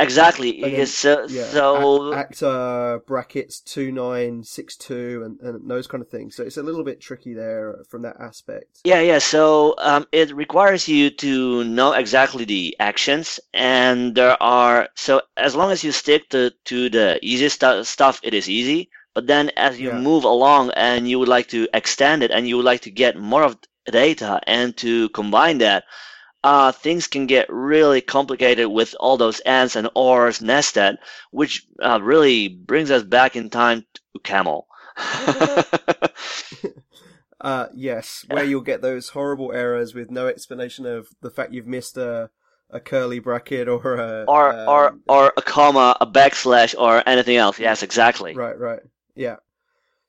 Exactly. 0.00 0.60
Then, 0.60 0.86
so, 0.86 1.26
yeah, 1.26 1.42
so 1.44 2.14
actor 2.14 3.00
brackets 3.04 3.60
two 3.60 3.90
nine 3.90 4.44
six 4.44 4.76
two 4.76 5.22
and, 5.24 5.40
and 5.40 5.68
those 5.68 5.88
kind 5.88 6.02
of 6.02 6.08
things. 6.08 6.36
So 6.36 6.44
it's 6.44 6.56
a 6.56 6.62
little 6.62 6.84
bit 6.84 7.00
tricky 7.00 7.34
there 7.34 7.78
from 7.88 8.02
that 8.02 8.16
aspect. 8.20 8.78
Yeah, 8.84 9.00
yeah. 9.00 9.18
So 9.18 9.74
um, 9.78 10.06
it 10.12 10.32
requires 10.32 10.88
you 10.88 11.10
to 11.10 11.64
know 11.64 11.92
exactly 11.94 12.44
the 12.44 12.76
actions, 12.78 13.40
and 13.52 14.14
there 14.14 14.40
are 14.40 14.88
so 14.94 15.22
as 15.36 15.56
long 15.56 15.72
as 15.72 15.82
you 15.82 15.90
stick 15.90 16.28
to 16.30 16.52
to 16.66 16.88
the 16.88 17.18
easy 17.20 17.48
stu- 17.48 17.82
stuff, 17.82 18.20
it 18.22 18.34
is 18.34 18.48
easy. 18.48 18.90
But 19.14 19.26
then 19.26 19.50
as 19.56 19.80
you 19.80 19.88
Yeah. 19.88 19.98
move 19.98 20.22
along 20.22 20.70
and 20.76 21.08
you 21.10 21.18
would 21.18 21.28
like 21.28 21.48
to 21.48 21.66
extend 21.74 22.22
it 22.22 22.30
and 22.30 22.46
you 22.46 22.56
would 22.56 22.64
like 22.64 22.82
to 22.82 22.90
get 22.92 23.16
more 23.16 23.42
of 23.42 23.56
data 23.90 24.40
and 24.46 24.76
to 24.78 25.08
combine 25.10 25.58
that, 25.58 25.84
uh, 26.44 26.72
things 26.72 27.06
can 27.06 27.26
get 27.26 27.46
really 27.50 28.00
complicated 28.00 28.68
with 28.68 28.94
all 29.00 29.16
those 29.16 29.40
ands 29.40 29.76
and 29.76 29.88
ors 29.94 30.40
nested, 30.40 30.98
which 31.30 31.66
uh, 31.82 32.00
really 32.00 32.48
brings 32.48 32.90
us 32.90 33.02
back 33.02 33.36
in 33.36 33.50
time 33.50 33.84
to 34.12 34.20
CAML. 34.20 34.64
Uh, 37.40 37.66
yes, 37.72 38.24
where 38.28 38.42
you'll 38.42 38.60
get 38.60 38.82
those 38.82 39.10
horrible 39.10 39.52
errors 39.52 39.94
with 39.94 40.10
no 40.10 40.26
explanation 40.26 40.84
of 40.84 41.08
the 41.20 41.30
fact 41.30 41.52
you've 41.52 41.68
missed 41.68 41.96
a 41.96 42.30
a 42.70 42.80
curly 42.80 43.18
bracket 43.18 43.68
or 43.68 43.94
a 43.94 44.24
or 44.26 44.52
um, 44.52 44.68
or 44.68 44.98
or 45.06 45.32
a 45.36 45.42
comma, 45.42 45.96
a 46.00 46.06
backslash, 46.06 46.74
or 46.76 47.02
anything 47.06 47.36
else. 47.36 47.58
Yes, 47.60 47.82
exactly. 47.82 48.34
Right, 48.34 48.58
right. 48.58 48.80
Yeah. 49.14 49.36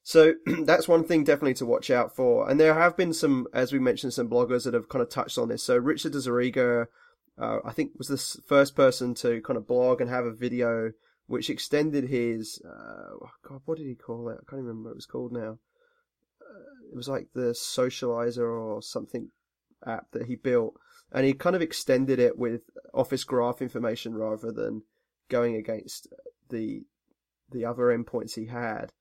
So 0.10 0.34
that's 0.64 0.88
one 0.88 1.04
thing 1.04 1.24
definitely 1.24 1.54
to 1.56 1.68
watch 1.68 1.92
out 1.92 2.16
for. 2.16 2.50
And 2.50 2.60
there 2.60 2.74
have 2.74 2.98
been 2.98 3.14
some, 3.14 3.46
as 3.54 3.72
we 3.72 3.78
mentioned, 3.78 4.12
some 4.12 4.28
bloggers 4.28 4.64
that 4.64 4.74
have 4.74 4.90
kind 4.90 5.04
of 5.04 5.10
touched 5.12 5.38
on 5.38 5.50
this. 5.50 5.62
So 5.62 5.78
Richard 5.78 6.14
diZerega, 6.14 6.88
uh, 7.40 7.60
I 7.64 7.72
think 7.74 7.92
was 7.96 8.08
the 8.08 8.42
first 8.48 8.76
person 8.76 9.14
to 9.16 9.40
kind 9.42 9.56
of 9.56 9.68
blog 9.68 10.02
and 10.02 10.10
have 10.10 10.26
a 10.26 10.34
video 10.34 10.94
which 11.28 11.52
extended 11.52 12.06
his, 12.06 12.60
uh, 12.66 13.24
God, 13.48 13.62
what 13.66 13.78
did 13.78 13.86
he 13.86 13.94
call 13.94 14.30
it? 14.30 14.40
I 14.42 14.50
can't 14.50 14.64
remember 14.64 14.90
what 14.90 14.94
it 14.94 14.96
was 14.96 15.06
called 15.06 15.32
now. 15.32 15.60
Uh, 16.42 16.90
it 16.92 16.96
was 16.96 17.08
like 17.08 17.28
the 17.36 17.52
Socializer 17.52 18.50
or 18.50 18.82
something 18.82 19.30
app 19.86 20.08
that 20.14 20.26
he 20.26 20.36
built. 20.36 20.74
And 21.12 21.24
he 21.24 21.34
kind 21.34 21.56
of 21.56 21.62
extended 21.62 22.18
it 22.18 22.36
with 22.36 22.64
Office 22.96 23.24
Graph 23.24 23.62
information 23.62 24.16
rather 24.16 24.52
than 24.52 24.82
going 25.30 25.56
against 25.56 26.08
the 26.50 26.82
the 27.52 27.66
other 27.66 27.96
endpoints 27.96 28.34
he 28.34 28.48
had 28.48 28.92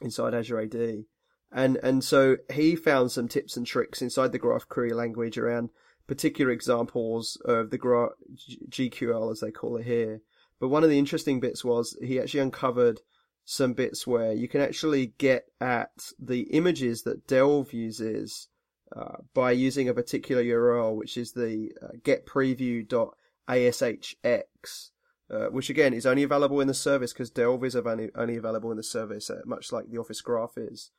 inside 0.00 0.34
Azure 0.34 0.60
AD. 0.60 1.04
And 1.52 1.78
and 1.82 2.04
so 2.04 2.36
he 2.52 2.76
found 2.76 3.10
some 3.10 3.28
tips 3.28 3.56
and 3.56 3.66
tricks 3.66 4.02
inside 4.02 4.32
the 4.32 4.38
graph 4.38 4.68
query 4.68 4.92
language 4.92 5.36
around 5.36 5.70
particular 6.06 6.52
examples 6.52 7.36
of 7.44 7.70
the 7.70 7.78
gra- 7.78 8.10
G- 8.34 8.60
GQL 8.68 9.32
as 9.32 9.40
they 9.40 9.50
call 9.50 9.76
it 9.76 9.86
here. 9.86 10.20
But 10.60 10.68
one 10.68 10.84
of 10.84 10.90
the 10.90 10.98
interesting 10.98 11.40
bits 11.40 11.64
was 11.64 11.96
he 12.02 12.20
actually 12.20 12.40
uncovered 12.40 13.00
some 13.44 13.72
bits 13.72 14.06
where 14.06 14.32
you 14.32 14.46
can 14.46 14.60
actually 14.60 15.14
get 15.18 15.46
at 15.60 16.12
the 16.18 16.42
images 16.50 17.02
that 17.02 17.26
Delve 17.26 17.72
uses 17.72 18.46
uh, 18.94 19.16
by 19.34 19.50
using 19.52 19.88
a 19.88 19.94
particular 19.94 20.42
URL, 20.42 20.94
which 20.94 21.16
is 21.16 21.32
the 21.32 21.72
uh, 21.82 21.88
getpreview.ashx, 22.02 24.90
uh, 25.30 25.46
which 25.46 25.70
again 25.70 25.94
is 25.94 26.06
only 26.06 26.22
available 26.22 26.60
in 26.60 26.68
the 26.68 26.74
service 26.74 27.12
because 27.12 27.30
Delve 27.30 27.64
is 27.64 27.76
only, 27.76 28.10
only 28.14 28.36
available 28.36 28.70
in 28.70 28.76
the 28.76 28.82
service, 28.82 29.30
uh, 29.30 29.40
much 29.46 29.72
like 29.72 29.88
the 29.88 29.98
Office 29.98 30.20
Graph 30.20 30.56
is. 30.56 30.90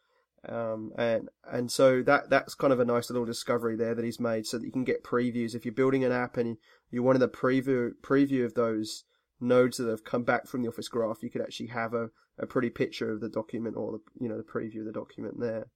Um, 0.47 0.91
and 0.97 1.29
and 1.51 1.71
so 1.71 2.01
that 2.01 2.29
that's 2.29 2.55
kind 2.55 2.73
of 2.73 2.79
a 2.79 2.85
nice 2.85 3.09
little 3.09 3.25
discovery 3.25 3.75
there 3.75 3.93
that 3.93 4.05
he's 4.05 4.19
made, 4.19 4.47
so 4.47 4.57
that 4.57 4.65
you 4.65 4.71
can 4.71 4.83
get 4.83 5.03
previews 5.03 5.53
if 5.53 5.65
you're 5.65 5.73
building 5.73 6.03
an 6.03 6.11
app 6.11 6.37
and 6.37 6.57
you 6.89 7.03
wanted 7.03 7.21
a 7.21 7.27
preview 7.27 7.91
preview 8.01 8.43
of 8.43 8.55
those 8.55 9.03
nodes 9.39 9.77
that 9.77 9.87
have 9.87 10.03
come 10.03 10.23
back 10.23 10.47
from 10.47 10.63
the 10.63 10.69
Office 10.69 10.87
Graph, 10.87 11.21
you 11.21 11.29
could 11.29 11.41
actually 11.41 11.67
have 11.67 11.93
a, 11.93 12.09
a 12.39 12.47
pretty 12.47 12.69
picture 12.69 13.11
of 13.11 13.21
the 13.21 13.29
document 13.29 13.75
or 13.77 13.91
the 13.91 13.99
you 14.19 14.27
know 14.27 14.37
the 14.37 14.43
preview 14.43 14.79
of 14.79 14.85
the 14.85 14.91
document 14.91 15.39
there. 15.39 15.67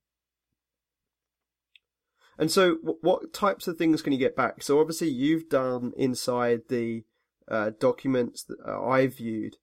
And 2.38 2.50
so, 2.50 2.76
wh- 2.76 3.02
what 3.02 3.32
types 3.32 3.68
of 3.68 3.76
things 3.76 4.02
can 4.02 4.12
you 4.12 4.18
get 4.18 4.36
back? 4.36 4.62
So 4.62 4.80
obviously, 4.80 5.08
you've 5.08 5.48
done 5.48 5.92
inside 5.96 6.62
the 6.68 7.04
uh, 7.48 7.70
documents 7.78 8.44
that 8.44 8.58
uh, 8.66 8.82
I 8.84 9.06
viewed, 9.06 9.56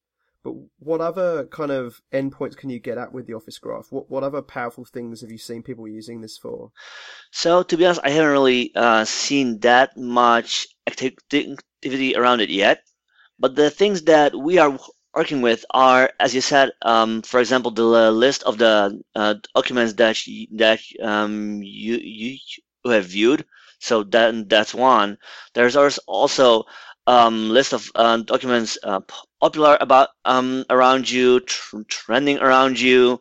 but 0.44 0.56
what 0.80 1.00
other 1.00 1.46
kind 1.46 1.72
of 1.72 2.02
endpoints 2.12 2.58
can 2.58 2.70
you 2.70 2.80
get 2.80 2.98
at 2.98 3.14
with 3.14 3.28
the 3.28 3.34
Office 3.34 3.58
Graph? 3.60 3.92
What 3.92 4.10
what 4.10 4.24
other 4.24 4.42
powerful 4.42 4.86
things 4.86 5.22
have 5.22 5.32
you 5.32 5.38
seen 5.38 5.64
people 5.64 5.88
using 5.88 6.22
this 6.22 6.38
for? 6.38 6.72
So 7.32 7.64
to 7.64 7.78
be 7.78 7.86
honest, 7.86 8.02
I 8.04 8.10
haven't 8.10 8.32
really 8.32 8.72
uh, 8.76 9.06
seen 9.06 9.60
that 9.60 9.96
much 9.98 10.68
activity 10.86 12.16
around 12.16 12.42
it 12.42 12.50
yet. 12.50 12.84
But 13.40 13.56
the 13.56 13.70
things 13.70 14.04
that 14.04 14.36
we 14.36 14.58
are 14.58 14.78
working 15.16 15.42
with 15.42 15.66
are, 15.72 16.12
as 16.20 16.36
you 16.36 16.42
said, 16.42 16.72
um, 16.82 17.22
for 17.22 17.40
example, 17.40 17.72
the 17.72 18.12
list 18.12 18.44
of 18.44 18.58
the 18.58 19.02
uh, 19.16 19.36
documents 19.56 19.94
that 19.94 20.28
you, 20.28 20.48
that 20.58 20.80
um, 21.02 21.62
you 21.64 21.96
you 21.96 22.38
have 22.86 23.06
viewed. 23.06 23.46
So 23.80 24.04
that 24.04 24.50
that's 24.50 24.74
one. 24.74 25.18
There's 25.54 25.76
also 25.76 26.66
um, 27.08 27.50
list 27.50 27.74
of 27.74 27.92
uh, 27.96 28.18
documents 28.18 28.78
uh, 28.84 29.02
popular 29.42 29.78
about 29.82 30.10
um, 30.26 30.66
around 30.70 31.10
you, 31.10 31.40
tr- 31.42 31.82
trending 31.88 32.40
around 32.40 32.80
you. 32.80 33.20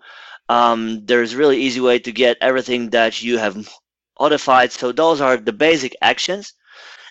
Um, 0.48 1.04
there's 1.06 1.34
really 1.34 1.60
easy 1.62 1.80
way 1.80 1.98
to 2.00 2.12
get 2.12 2.38
everything 2.40 2.90
that 2.90 3.22
you 3.22 3.38
have 3.38 3.68
modified. 4.20 4.72
So 4.72 4.92
those 4.92 5.20
are 5.20 5.36
the 5.36 5.52
basic 5.52 5.96
actions. 6.02 6.54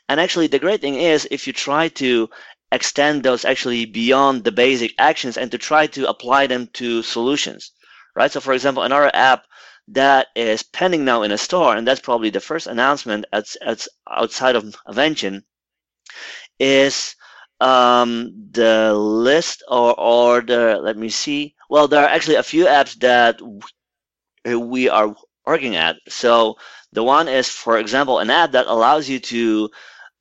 And 0.09 0.19
actually, 0.19 0.47
the 0.47 0.59
great 0.59 0.81
thing 0.81 0.95
is 0.95 1.27
if 1.31 1.47
you 1.47 1.53
try 1.53 1.87
to 1.89 2.29
extend 2.71 3.23
those 3.23 3.45
actually 3.45 3.85
beyond 3.85 4.43
the 4.43 4.51
basic 4.51 4.93
actions 4.99 5.37
and 5.37 5.51
to 5.51 5.57
try 5.57 5.87
to 5.87 6.07
apply 6.07 6.47
them 6.47 6.67
to 6.73 7.01
solutions, 7.01 7.71
right? 8.15 8.31
So, 8.31 8.39
for 8.39 8.53
example, 8.53 8.83
another 8.83 9.11
app 9.13 9.45
that 9.89 10.27
is 10.35 10.63
pending 10.63 11.03
now 11.05 11.23
in 11.23 11.31
a 11.31 11.37
store, 11.37 11.75
and 11.75 11.87
that's 11.87 11.99
probably 11.99 12.29
the 12.29 12.39
first 12.39 12.67
announcement 12.67 13.25
at, 13.33 13.45
at 13.61 13.87
outside 14.09 14.55
of 14.55 14.75
Mavention, 14.87 15.43
is 16.61 17.15
um, 17.59 18.31
the 18.51 18.93
list 18.93 19.63
or, 19.67 19.99
or 19.99 20.41
the, 20.41 20.79
let 20.81 20.97
me 20.97 21.09
see. 21.09 21.55
Well, 21.69 21.87
there 21.87 22.03
are 22.03 22.09
actually 22.09 22.35
a 22.37 22.43
few 22.43 22.65
apps 22.65 22.99
that 22.99 23.41
we 24.45 24.89
are 24.89 25.15
working 25.45 25.75
at. 25.75 25.97
So 26.09 26.57
the 26.93 27.03
one 27.03 27.27
is, 27.27 27.49
for 27.49 27.77
example, 27.77 28.19
an 28.19 28.29
app 28.29 28.51
that 28.51 28.67
allows 28.67 29.09
you 29.09 29.19
to 29.19 29.69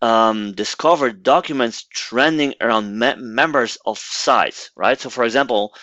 um, 0.02 0.52
discover 0.54 1.10
documents 1.12 1.86
trending 1.92 2.54
around 2.60 2.98
me- 2.98 3.16
members 3.16 3.78
of 3.84 3.98
sites, 3.98 4.70
right? 4.76 4.98
So, 5.00 5.10
for 5.10 5.24
example, 5.24 5.74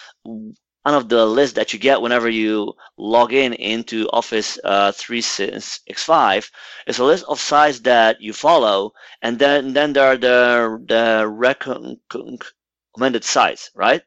one 0.87 0.95
of 0.95 1.09
the 1.09 1.25
list 1.25 1.55
that 1.55 1.73
you 1.73 1.79
get 1.79 2.01
whenever 2.01 2.29
you 2.29 2.73
log 2.97 3.33
in 3.33 3.53
into 3.53 4.07
Office 4.11 4.59
uh, 4.63 4.91
365 4.91 6.51
is 6.87 6.99
a 6.99 7.03
list 7.05 7.25
of 7.27 7.39
sites 7.39 7.79
that 7.81 8.21
you 8.21 8.33
follow, 8.33 8.93
and 9.21 9.37
then 9.39 9.73
then 9.73 9.93
there 9.93 10.07
are 10.13 10.17
the 10.17 10.81
the 10.93 11.27
recommended 11.27 13.23
sites, 13.23 13.71
right? 13.75 14.01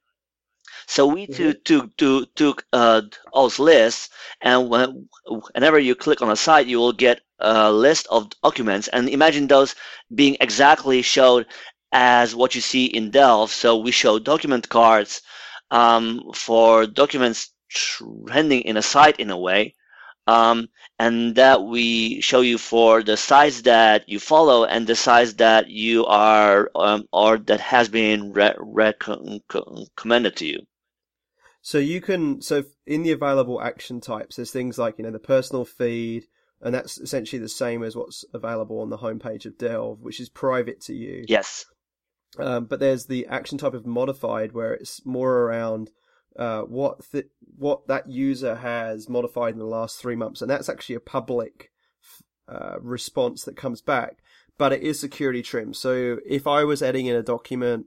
So 0.87 1.07
we 1.07 1.27
Mhm. 1.29 1.37
took 1.37 1.65
took 1.65 1.97
took, 1.97 2.35
took 2.35 2.67
uh, 2.73 3.03
those 3.35 3.59
lists, 3.59 4.11
and 4.41 4.69
when, 4.71 5.09
whenever 5.53 5.79
you 5.79 5.95
click 5.95 6.23
on 6.23 6.31
a 6.31 6.37
site, 6.37 6.67
you 6.67 6.79
will 6.79 6.93
get 6.93 7.21
a 7.39 7.73
list 7.73 8.07
of 8.11 8.31
documents. 8.43 8.89
And 8.89 9.09
imagine 9.09 9.47
those 9.49 9.75
being 10.15 10.37
exactly 10.41 11.03
showed 11.03 11.47
as 11.93 12.35
what 12.35 12.55
you 12.55 12.61
see 12.61 12.87
in 12.87 13.11
Delve. 13.11 13.51
So 13.51 13.79
we 13.79 13.93
show 13.93 14.19
document 14.19 14.69
cards 14.69 15.23
um, 15.71 16.31
for 16.35 16.87
documents 16.87 17.53
trending 17.69 18.63
in 18.63 18.77
a 18.77 18.83
site 18.83 19.21
in 19.21 19.31
a 19.31 19.39
way, 19.39 19.75
um, 20.27 20.69
and 20.99 21.37
that 21.37 21.63
we 21.63 22.21
show 22.21 22.41
you 22.41 22.59
for 22.59 23.03
the 23.03 23.17
sites 23.17 23.63
that 23.63 24.09
you 24.09 24.21
follow 24.21 24.65
and 24.65 24.87
the 24.87 24.95
sites 24.95 25.35
that 25.35 25.69
you 25.69 26.07
are 26.07 26.71
um, 26.75 27.05
or 27.13 27.39
that 27.39 27.61
has 27.61 27.89
been 27.89 28.33
re- 28.33 28.55
recommended 28.59 30.37
to 30.37 30.47
you. 30.47 30.61
So 31.63 31.79
you 31.79 32.01
can 32.01 32.41
so 32.41 32.65
in 32.87 33.03
the 33.03 33.13
available 33.13 33.61
action 33.61 34.01
types, 34.01 34.37
there's 34.37 34.51
things 34.51 34.79
like 34.79 34.97
you 34.99 35.05
know 35.05 35.11
the 35.11 35.19
personal 35.19 35.65
feed, 35.65 36.27
and 36.61 36.75
that's 36.75 36.99
essentially 36.99 37.41
the 37.41 37.49
same 37.49 37.83
as 37.83 37.95
what's 37.95 38.25
available 38.33 38.81
on 38.81 38.91
the 38.91 38.99
homepage 38.99 39.47
of 39.47 39.59
Delve, 39.59 40.01
which 40.01 40.21
is 40.21 40.29
private 40.29 40.81
to 40.83 40.95
you. 40.95 41.25
Yes. 41.29 41.67
Um, 42.39 42.67
but 42.67 42.81
there's 42.81 43.07
the 43.07 43.27
action 43.27 43.59
type 43.59 43.75
of 43.75 43.87
modified, 43.87 44.53
where 44.53 44.73
it's 44.73 45.05
more 45.05 45.43
around 45.43 45.91
uh, 46.39 46.63
what 46.63 47.05
th- 47.11 47.27
what 47.57 47.87
that 47.89 48.09
user 48.09 48.57
has 48.57 49.09
modified 49.09 49.55
in 49.55 49.59
the 49.59 49.65
last 49.65 50.01
three 50.01 50.17
months, 50.17 50.41
and 50.41 50.51
that's 50.51 50.69
actually 50.69 50.95
a 50.95 51.01
public 51.01 51.71
uh, 52.49 52.77
response 52.81 53.45
that 53.45 53.57
comes 53.57 53.83
back. 53.83 54.19
But 54.59 54.73
it 54.73 54.83
is 54.83 55.01
security 55.01 55.43
trimmed. 55.43 55.77
So 55.77 56.19
if 56.27 56.47
I 56.47 56.65
was 56.65 56.83
adding 56.83 57.07
in 57.07 57.17
a 57.17 57.23
document 57.23 57.87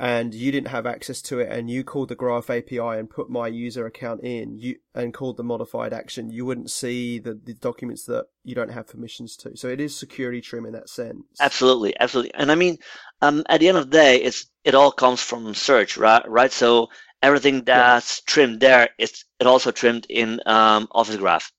and 0.00 0.32
you 0.32 0.50
didn't 0.50 0.68
have 0.68 0.86
access 0.86 1.20
to 1.20 1.40
it, 1.40 1.52
and 1.52 1.68
you 1.68 1.84
called 1.84 2.08
the 2.08 2.14
Graph 2.14 2.48
API 2.48 2.78
and 2.78 3.10
put 3.10 3.28
my 3.28 3.46
user 3.46 3.84
account 3.84 4.22
in, 4.24 4.58
you 4.58 4.76
and 4.94 5.12
called 5.12 5.36
the 5.36 5.44
modified 5.44 5.92
action, 5.92 6.30
you 6.30 6.46
wouldn't 6.46 6.70
see 6.70 7.18
the, 7.18 7.34
the 7.34 7.52
documents 7.52 8.06
that 8.06 8.24
you 8.42 8.54
don't 8.54 8.70
have 8.70 8.86
permissions 8.86 9.36
to. 9.36 9.54
So 9.58 9.68
it 9.68 9.78
is 9.78 9.94
security 9.94 10.40
trim 10.40 10.64
in 10.64 10.72
that 10.72 10.88
sense. 10.88 11.22
Absolutely, 11.38 11.94
absolutely. 12.00 12.32
And 12.32 12.50
I 12.50 12.54
mean, 12.54 12.78
um, 13.20 13.44
at 13.46 13.60
the 13.60 13.68
end 13.68 13.76
of 13.76 13.90
the 13.90 13.96
day, 13.98 14.22
it's 14.22 14.46
it 14.64 14.74
all 14.74 14.90
comes 14.90 15.20
from 15.20 15.52
search, 15.52 15.98
right? 15.98 16.26
Right. 16.26 16.50
So 16.50 16.88
everything 17.22 17.64
that's 17.64 18.22
trimmed 18.22 18.60
there, 18.60 18.88
it's 18.96 19.26
it 19.38 19.46
also 19.46 19.70
trimmed 19.70 20.06
in 20.08 20.40
um, 20.46 20.88
Office 20.92 21.16
Graph. 21.16 21.52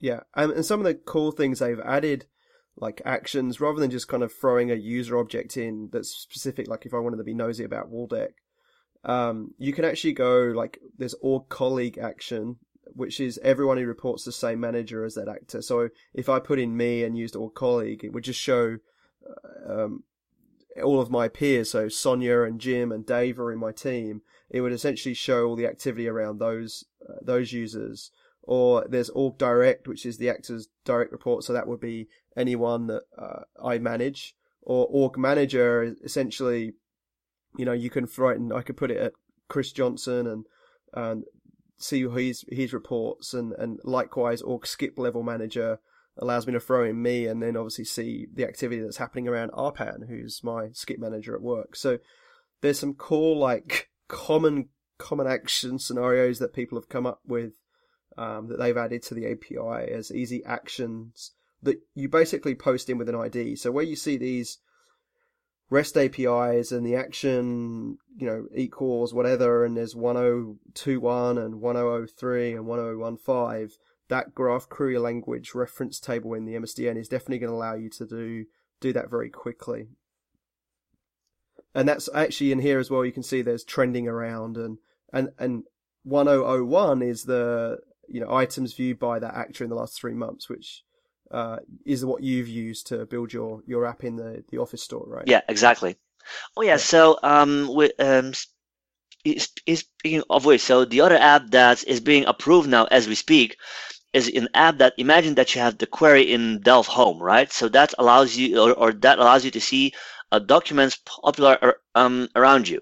Yeah, 0.00 0.20
and, 0.34 0.50
and 0.50 0.66
some 0.66 0.80
of 0.80 0.86
the 0.86 0.94
cool 0.94 1.30
things 1.30 1.60
they've 1.60 1.78
added, 1.78 2.26
like 2.76 3.02
actions, 3.04 3.60
rather 3.60 3.80
than 3.80 3.90
just 3.90 4.08
kind 4.08 4.22
of 4.22 4.32
throwing 4.32 4.70
a 4.70 4.74
user 4.74 5.18
object 5.18 5.56
in 5.56 5.90
that's 5.92 6.10
specific. 6.10 6.68
Like 6.68 6.86
if 6.86 6.94
I 6.94 6.98
wanted 6.98 7.18
to 7.18 7.24
be 7.24 7.34
nosy 7.34 7.64
about 7.64 7.92
Waldek, 7.92 8.32
um, 9.04 9.54
you 9.58 9.72
can 9.72 9.84
actually 9.84 10.12
go 10.12 10.52
like 10.54 10.78
there's 10.96 11.14
org 11.20 11.48
colleague 11.48 11.98
action, 11.98 12.56
which 12.84 13.20
is 13.20 13.38
everyone 13.42 13.78
who 13.78 13.86
reports 13.86 14.24
the 14.24 14.32
same 14.32 14.60
manager 14.60 15.04
as 15.04 15.14
that 15.14 15.28
actor. 15.28 15.62
So 15.62 15.88
if 16.14 16.28
I 16.28 16.38
put 16.38 16.58
in 16.58 16.76
me 16.76 17.04
and 17.04 17.16
used 17.16 17.36
org 17.36 17.54
colleague, 17.54 18.04
it 18.04 18.12
would 18.12 18.24
just 18.24 18.40
show 18.40 18.78
uh, 19.26 19.72
um, 19.84 20.04
all 20.82 21.00
of 21.00 21.10
my 21.10 21.28
peers. 21.28 21.70
So 21.70 21.88
Sonia 21.88 22.42
and 22.42 22.60
Jim 22.60 22.92
and 22.92 23.04
Dave 23.04 23.38
are 23.38 23.52
in 23.52 23.58
my 23.58 23.72
team. 23.72 24.22
It 24.50 24.60
would 24.60 24.72
essentially 24.72 25.14
show 25.14 25.46
all 25.46 25.56
the 25.56 25.66
activity 25.66 26.08
around 26.08 26.38
those 26.38 26.84
uh, 27.08 27.18
those 27.22 27.52
users. 27.52 28.10
Or 28.42 28.86
there's 28.88 29.10
org 29.10 29.38
direct, 29.38 29.86
which 29.86 30.06
is 30.06 30.18
the 30.18 30.30
actor's 30.30 30.68
direct 30.84 31.12
report. 31.12 31.44
So 31.44 31.52
that 31.52 31.68
would 31.68 31.80
be 31.80 32.08
anyone 32.36 32.86
that 32.88 33.02
uh, 33.16 33.42
I 33.62 33.78
manage. 33.78 34.34
Or 34.62 34.86
org 34.90 35.18
manager, 35.18 35.94
essentially 36.04 36.74
you 37.56 37.64
know, 37.64 37.72
you 37.72 37.90
can 37.90 38.08
and 38.18 38.52
I 38.52 38.62
could 38.62 38.76
put 38.76 38.90
it 38.90 38.96
at 38.98 39.12
Chris 39.48 39.72
Johnson 39.72 40.26
and 40.26 40.46
and 40.94 41.24
see 41.78 42.06
his 42.08 42.44
his 42.48 42.72
reports 42.72 43.32
and 43.32 43.52
and 43.52 43.80
likewise 43.84 44.42
org 44.42 44.66
skip 44.66 44.98
level 44.98 45.22
manager 45.22 45.78
allows 46.18 46.46
me 46.46 46.52
to 46.52 46.60
throw 46.60 46.84
in 46.84 47.00
me 47.00 47.26
and 47.26 47.42
then 47.42 47.56
obviously 47.56 47.84
see 47.84 48.26
the 48.34 48.44
activity 48.44 48.80
that's 48.80 48.98
happening 48.98 49.26
around 49.26 49.50
Arpan, 49.52 50.08
who's 50.08 50.42
my 50.42 50.68
skip 50.72 50.98
manager 50.98 51.34
at 51.34 51.40
work. 51.40 51.74
So 51.76 51.98
there's 52.60 52.78
some 52.78 52.94
cool 52.94 53.38
like 53.38 53.88
common 54.08 54.68
common 54.98 55.26
action 55.26 55.78
scenarios 55.78 56.38
that 56.38 56.52
people 56.52 56.78
have 56.78 56.88
come 56.88 57.06
up 57.06 57.20
with 57.26 57.52
um, 58.18 58.48
that 58.48 58.58
they've 58.58 58.76
added 58.76 59.02
to 59.04 59.14
the 59.14 59.26
API 59.26 59.92
as 59.92 60.12
easy 60.12 60.44
actions 60.44 61.32
that 61.62 61.80
you 61.94 62.08
basically 62.08 62.54
post 62.54 62.88
in 62.88 62.98
with 62.98 63.08
an 63.08 63.14
ID. 63.14 63.56
So 63.56 63.70
where 63.70 63.84
you 63.84 63.96
see 63.96 64.16
these 64.16 64.58
REST 65.68 65.96
APIs 65.96 66.72
and 66.72 66.84
the 66.84 66.96
action, 66.96 67.98
you 68.16 68.26
know, 68.26 68.46
equals 68.54 69.14
whatever, 69.14 69.64
and 69.64 69.76
there's 69.76 69.94
1021 69.94 71.38
and 71.38 71.60
1003 71.60 72.52
and 72.52 72.66
1015, 72.66 73.68
that 74.08 74.34
graph 74.34 74.68
query 74.68 74.98
language 74.98 75.54
reference 75.54 76.00
table 76.00 76.34
in 76.34 76.44
the 76.44 76.54
MSDN 76.54 76.98
is 76.98 77.08
definitely 77.08 77.38
going 77.38 77.50
to 77.50 77.56
allow 77.56 77.74
you 77.74 77.88
to 77.90 78.06
do 78.06 78.44
do 78.80 78.92
that 78.92 79.10
very 79.10 79.30
quickly. 79.30 79.88
And 81.74 81.88
that's 81.88 82.08
actually 82.12 82.50
in 82.50 82.58
here 82.58 82.80
as 82.80 82.90
well. 82.90 83.04
You 83.04 83.12
can 83.12 83.22
see 83.22 83.42
there's 83.42 83.62
trending 83.62 84.08
around, 84.08 84.56
and 84.56 84.78
and 85.12 85.28
and 85.38 85.64
1001 86.02 87.02
is 87.02 87.24
the 87.24 87.78
you 88.10 88.20
know 88.20 88.32
items 88.32 88.74
viewed 88.74 88.98
by 88.98 89.18
that 89.18 89.34
actor 89.34 89.64
in 89.64 89.70
the 89.70 89.76
last 89.76 89.98
three 89.98 90.14
months, 90.14 90.48
which 90.48 90.82
uh, 91.30 91.58
is 91.86 92.04
what 92.04 92.22
you've 92.22 92.48
used 92.48 92.88
to 92.88 93.06
build 93.06 93.32
your, 93.32 93.62
your 93.66 93.86
app 93.86 94.04
in 94.04 94.16
the, 94.16 94.42
the 94.50 94.58
Office 94.58 94.82
store, 94.82 95.04
right? 95.06 95.24
Yeah, 95.26 95.42
exactly. 95.48 95.96
Oh 96.56 96.62
yeah, 96.62 96.72
yeah. 96.72 96.76
so 96.76 97.18
um, 97.22 97.72
we, 97.74 97.92
um, 97.98 98.32
speaking 99.24 100.22
of 100.28 100.44
which, 100.44 100.60
so 100.60 100.84
the 100.84 101.02
other 101.02 101.16
app 101.16 101.50
that 101.50 101.84
is 101.84 102.00
being 102.00 102.24
approved 102.26 102.68
now 102.68 102.86
as 102.86 103.06
we 103.06 103.14
speak 103.14 103.56
is 104.12 104.28
an 104.28 104.48
app 104.54 104.78
that 104.78 104.94
imagine 104.98 105.36
that 105.36 105.54
you 105.54 105.60
have 105.60 105.78
the 105.78 105.86
query 105.86 106.32
in 106.32 106.60
Delve 106.60 106.88
Home, 106.88 107.22
right? 107.22 107.50
So 107.52 107.68
that 107.68 107.94
allows 107.96 108.36
you, 108.36 108.58
or, 108.60 108.72
or 108.72 108.92
that 108.92 109.20
allows 109.20 109.44
you 109.44 109.52
to 109.52 109.60
see 109.60 109.92
uh, 110.32 110.40
documents 110.40 110.98
popular 111.06 111.76
um, 111.94 112.28
around 112.34 112.68
you. 112.68 112.80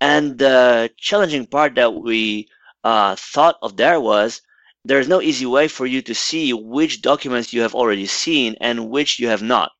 And 0.00 0.38
the 0.38 0.90
challenging 0.96 1.46
part 1.46 1.74
that 1.76 1.94
we 1.94 2.48
uh, 2.84 3.16
thought 3.16 3.58
of 3.62 3.76
there 3.76 4.00
was 4.00 4.40
there's 4.84 5.08
no 5.08 5.20
easy 5.20 5.46
way 5.46 5.68
for 5.68 5.86
you 5.86 6.02
to 6.02 6.14
see 6.14 6.52
which 6.52 7.02
documents 7.02 7.52
you 7.52 7.62
have 7.62 7.74
already 7.74 8.06
seen 8.06 8.56
and 8.60 8.90
which 8.90 9.18
you 9.18 9.28
have 9.28 9.42
not. 9.42 9.70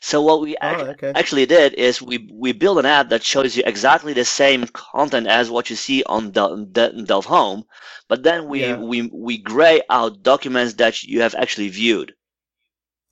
So 0.00 0.20
what 0.20 0.40
we 0.40 0.56
oh, 0.60 0.86
okay. 0.94 1.12
actually 1.14 1.46
did 1.46 1.74
is 1.74 2.02
we 2.02 2.28
we 2.32 2.52
built 2.52 2.78
an 2.78 2.86
app 2.86 3.08
that 3.10 3.22
shows 3.22 3.56
you 3.56 3.62
exactly 3.64 4.12
the 4.12 4.24
same 4.24 4.66
content 4.66 5.28
as 5.28 5.48
what 5.50 5.70
you 5.70 5.76
see 5.76 6.02
on 6.04 6.32
Del- 6.32 6.64
Delve 6.66 7.26
Home, 7.26 7.64
but 8.08 8.22
then 8.24 8.48
we, 8.48 8.62
yeah. 8.62 8.76
we 8.76 9.02
we 9.12 9.38
gray 9.38 9.80
out 9.88 10.22
documents 10.22 10.74
that 10.74 11.02
you 11.04 11.20
have 11.22 11.36
actually 11.36 11.68
viewed. 11.68 12.14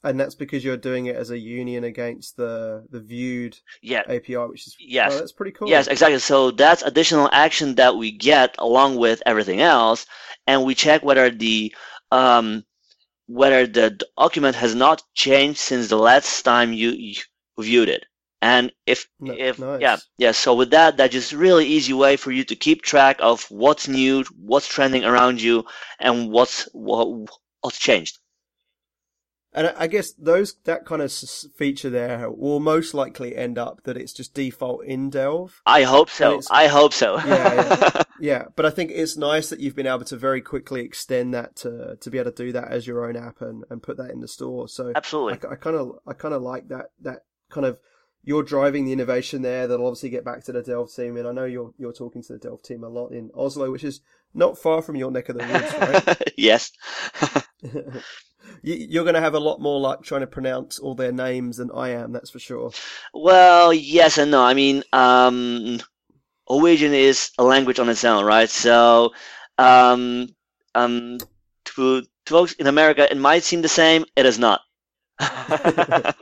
And 0.03 0.19
that's 0.19 0.35
because 0.35 0.65
you're 0.65 0.79
doing 0.79 1.07
it 1.07 1.17
as 1.17 1.31
a 1.31 1.39
union 1.39 1.85
against 1.85 2.37
the 2.37 2.87
the 2.91 3.01
viewed 3.01 3.59
yeah. 3.83 4.03
API, 4.09 4.37
which 4.37 4.67
is 4.67 4.77
yes, 4.81 5.13
oh, 5.15 5.19
that's 5.19 5.33
pretty 5.33 5.53
cool. 5.53 5.69
Yes, 5.69 5.89
exactly. 5.89 6.19
So 6.21 6.51
that's 6.51 6.83
additional 6.83 7.29
action 7.33 7.75
that 7.75 7.97
we 7.97 8.11
get 8.11 8.55
along 8.59 8.97
with 8.97 9.23
everything 9.27 9.61
else, 9.61 10.07
and 10.47 10.65
we 10.65 10.75
check 10.75 11.05
whether 11.05 11.31
the 11.31 11.75
um, 12.11 12.65
whether 13.27 13.67
the 13.67 14.01
document 14.17 14.57
has 14.57 14.75
not 14.75 15.03
changed 15.15 15.59
since 15.59 15.89
the 15.89 15.97
last 15.97 16.43
time 16.43 16.73
you, 16.73 16.91
you 16.91 17.15
viewed 17.59 17.89
it. 17.89 18.05
And 18.43 18.73
if 18.87 19.07
no, 19.21 19.35
if 19.35 19.59
nice. 19.59 19.81
yeah 19.83 19.99
yeah, 20.17 20.33
so 20.33 20.55
with 20.55 20.71
that, 20.71 20.97
that's 20.97 21.13
just 21.13 21.33
really 21.33 21.67
easy 21.67 21.93
way 21.93 22.17
for 22.17 22.33
you 22.33 22.43
to 22.45 22.57
keep 22.57 22.81
track 22.81 23.19
of 23.21 23.45
what's 23.51 23.87
new, 23.87 24.25
what's 24.35 24.67
trending 24.67 25.05
around 25.05 25.43
you, 25.43 25.65
and 25.99 26.31
what's 26.31 26.67
what, 26.73 27.29
what's 27.61 27.79
changed. 27.79 28.19
And 29.53 29.75
I 29.77 29.89
guess 29.89 30.13
those 30.13 30.55
that 30.65 30.85
kind 30.85 31.03
of 31.03 31.13
feature 31.13 31.91
there 31.91 32.31
will 32.31 32.61
most 32.61 32.95
likely 32.95 33.35
end 33.35 33.59
up 33.59 33.83
that 33.83 33.97
it's 33.97 34.13
just 34.13 34.33
default 34.33 34.85
in 34.85 35.11
Delve. 35.11 35.61
I 35.67 35.83
hope 35.83 36.09
so. 36.09 36.41
I 36.51 36.69
hope 36.69 36.93
so. 36.93 37.17
yeah, 37.19 37.55
yeah, 37.55 38.03
yeah, 38.21 38.45
but 38.55 38.65
I 38.65 38.71
think 38.71 38.93
it's 38.95 39.17
nice 39.17 39.51
that 39.51 39.59
you've 39.59 39.75
been 39.75 39.89
able 39.89 40.05
to 40.05 40.17
very 40.17 40.41
quickly 40.41 40.83
extend 40.83 41.35
that 41.35 41.57
to 41.57 41.97
to 42.01 42.11
be 42.11 42.19
able 42.19 42.31
to 42.31 42.45
do 42.45 42.53
that 42.53 42.69
as 42.69 42.87
your 42.87 43.05
own 43.05 43.17
app 43.17 43.41
and, 43.41 43.65
and 43.71 43.83
put 43.83 43.97
that 43.97 44.11
in 44.11 44.21
the 44.21 44.29
store. 44.29 44.69
So 44.69 44.93
absolutely, 44.95 45.49
I 45.49 45.57
kind 45.57 45.77
of 45.77 45.99
I 46.07 46.13
kind 46.13 46.35
of 46.35 46.43
like 46.43 46.69
that 46.69 46.93
that 47.01 47.25
kind 47.51 47.67
of 47.67 47.79
you're 48.23 48.43
driving 48.45 48.85
the 48.85 48.93
innovation 48.93 49.43
there. 49.43 49.67
That'll 49.67 49.87
obviously 49.87 50.11
get 50.11 50.25
back 50.25 50.45
to 50.45 50.53
the 50.53 50.63
Delve 50.63 50.95
team, 50.95 51.17
and 51.17 51.27
I 51.27 51.33
know 51.33 51.45
you're 51.45 51.73
you're 51.77 51.93
talking 51.93 52.23
to 52.23 52.35
the 52.35 52.39
Delve 52.39 52.63
team 52.63 52.85
a 52.85 52.89
lot 52.89 53.09
in 53.09 53.31
Oslo, 53.35 53.71
which 53.73 53.85
is 53.85 54.01
not 54.33 54.59
far 54.59 54.81
from 54.81 54.95
your 54.95 55.11
neck 55.11 55.29
of 55.29 55.39
the 55.39 55.47
woods, 55.47 56.07
right? 56.07 56.33
yes. 56.37 56.71
You're 58.63 59.05
going 59.05 59.15
to 59.15 59.21
have 59.21 59.35
a 59.35 59.41
lot 59.41 59.61
more 59.61 59.81
luck 59.81 60.03
trying 60.05 60.23
to 60.23 60.27
pronounce 60.27 60.79
all 60.79 60.95
their 60.95 61.13
names 61.13 61.57
than 61.57 61.71
I 61.73 61.91
am, 61.91 62.13
that's 62.13 62.31
for 62.31 62.39
sure. 62.39 62.73
Well, 63.15 63.73
yes 63.73 64.19
and 64.19 64.31
no. 64.31 64.43
I 64.43 64.55
mean, 64.55 64.83
um, 64.93 65.81
Norwegian 66.49 66.95
is 66.95 67.31
a 67.39 67.45
language 67.45 67.79
on 67.79 67.89
its 67.89 68.05
own, 68.05 68.25
right? 68.25 68.51
So, 68.51 69.13
um, 69.59 70.29
um, 70.75 71.19
to, 71.65 72.03
to 72.03 72.07
folks 72.27 72.53
in 72.55 72.67
America, 72.67 73.11
it 73.11 73.17
might 73.17 73.45
seem 73.45 73.63
the 73.63 73.69
same. 73.69 74.05
It 74.17 74.27
is 74.27 74.39
not. 74.39 74.61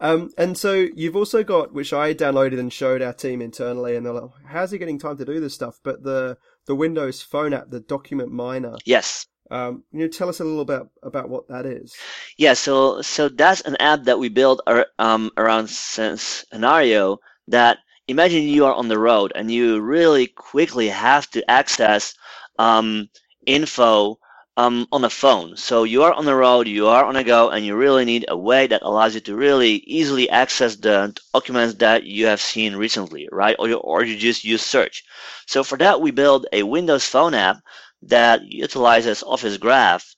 um, 0.00 0.30
and 0.36 0.58
so 0.58 0.86
you've 0.94 1.16
also 1.16 1.44
got, 1.44 1.72
which 1.72 1.92
I 1.92 2.12
downloaded 2.12 2.58
and 2.58 2.72
showed 2.72 3.02
our 3.02 3.12
team 3.12 3.40
internally, 3.40 3.96
and 3.96 4.04
they're 4.04 4.12
like, 4.12 4.30
"How's 4.46 4.72
he 4.72 4.78
getting 4.78 4.98
time 4.98 5.16
to 5.18 5.24
do 5.24 5.40
this 5.40 5.54
stuff?" 5.54 5.78
But 5.82 6.02
the 6.02 6.36
the 6.66 6.74
Windows 6.74 7.22
Phone 7.22 7.52
app, 7.52 7.70
the 7.70 7.80
Document 7.80 8.32
Miner. 8.32 8.76
Yes. 8.84 9.26
Um, 9.50 9.84
can 9.90 10.00
you 10.00 10.08
tell 10.08 10.28
us 10.28 10.40
a 10.40 10.44
little 10.44 10.64
bit 10.64 10.82
about 11.02 11.28
what 11.28 11.48
that 11.48 11.66
is? 11.66 11.94
Yeah, 12.36 12.54
so 12.54 13.02
so 13.02 13.28
that's 13.28 13.60
an 13.62 13.76
app 13.76 14.04
that 14.04 14.18
we 14.18 14.28
built 14.28 14.62
ar- 14.66 14.86
um, 14.98 15.30
around 15.36 15.68
scenario 15.68 17.18
that 17.48 17.78
imagine 18.08 18.42
you 18.42 18.64
are 18.66 18.74
on 18.74 18.88
the 18.88 18.98
road 18.98 19.32
and 19.34 19.50
you 19.50 19.80
really 19.80 20.26
quickly 20.26 20.88
have 20.88 21.30
to 21.30 21.48
access 21.50 22.14
um, 22.58 23.08
info 23.46 24.18
um, 24.56 24.86
on 24.92 25.04
a 25.04 25.10
phone. 25.10 25.56
So 25.56 25.84
you 25.84 26.04
are 26.04 26.12
on 26.12 26.24
the 26.24 26.34
road, 26.34 26.68
you 26.68 26.86
are 26.86 27.04
on 27.04 27.16
a 27.16 27.24
go, 27.24 27.50
and 27.50 27.64
you 27.64 27.76
really 27.76 28.04
need 28.04 28.24
a 28.28 28.36
way 28.36 28.66
that 28.68 28.82
allows 28.82 29.14
you 29.14 29.20
to 29.22 29.34
really 29.36 29.76
easily 29.86 30.30
access 30.30 30.76
the 30.76 31.16
documents 31.32 31.74
that 31.76 32.04
you 32.04 32.26
have 32.26 32.40
seen 32.40 32.76
recently, 32.76 33.28
right? 33.32 33.56
Or 33.58 33.68
you, 33.68 33.76
or 33.76 34.04
you 34.04 34.16
just 34.16 34.44
use 34.44 34.62
search. 34.62 35.04
So 35.46 35.64
for 35.64 35.76
that, 35.78 36.00
we 36.00 36.12
build 36.12 36.46
a 36.52 36.62
Windows 36.62 37.04
Phone 37.04 37.34
app 37.34 37.58
that 38.08 38.42
utilizes 38.44 39.22
Office 39.22 39.56
Graph. 39.56 40.14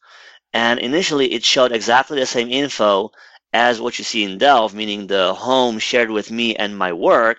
And 0.53 0.79
initially, 0.81 1.33
it 1.33 1.45
showed 1.45 1.73
exactly 1.73 2.19
the 2.19 2.27
same 2.27 2.51
info 2.51 3.11
as 3.53 3.81
what 3.81 3.99
you 3.99 4.05
see 4.05 4.25
in 4.25 4.39
Delve, 4.39 4.75
meaning 4.75 5.07
the 5.07 5.35
home 5.35 5.79
shared 5.79 6.11
with 6.11 6.31
me 6.31 6.57
and 6.57 6.77
my 6.77 6.93
work. 6.93 7.39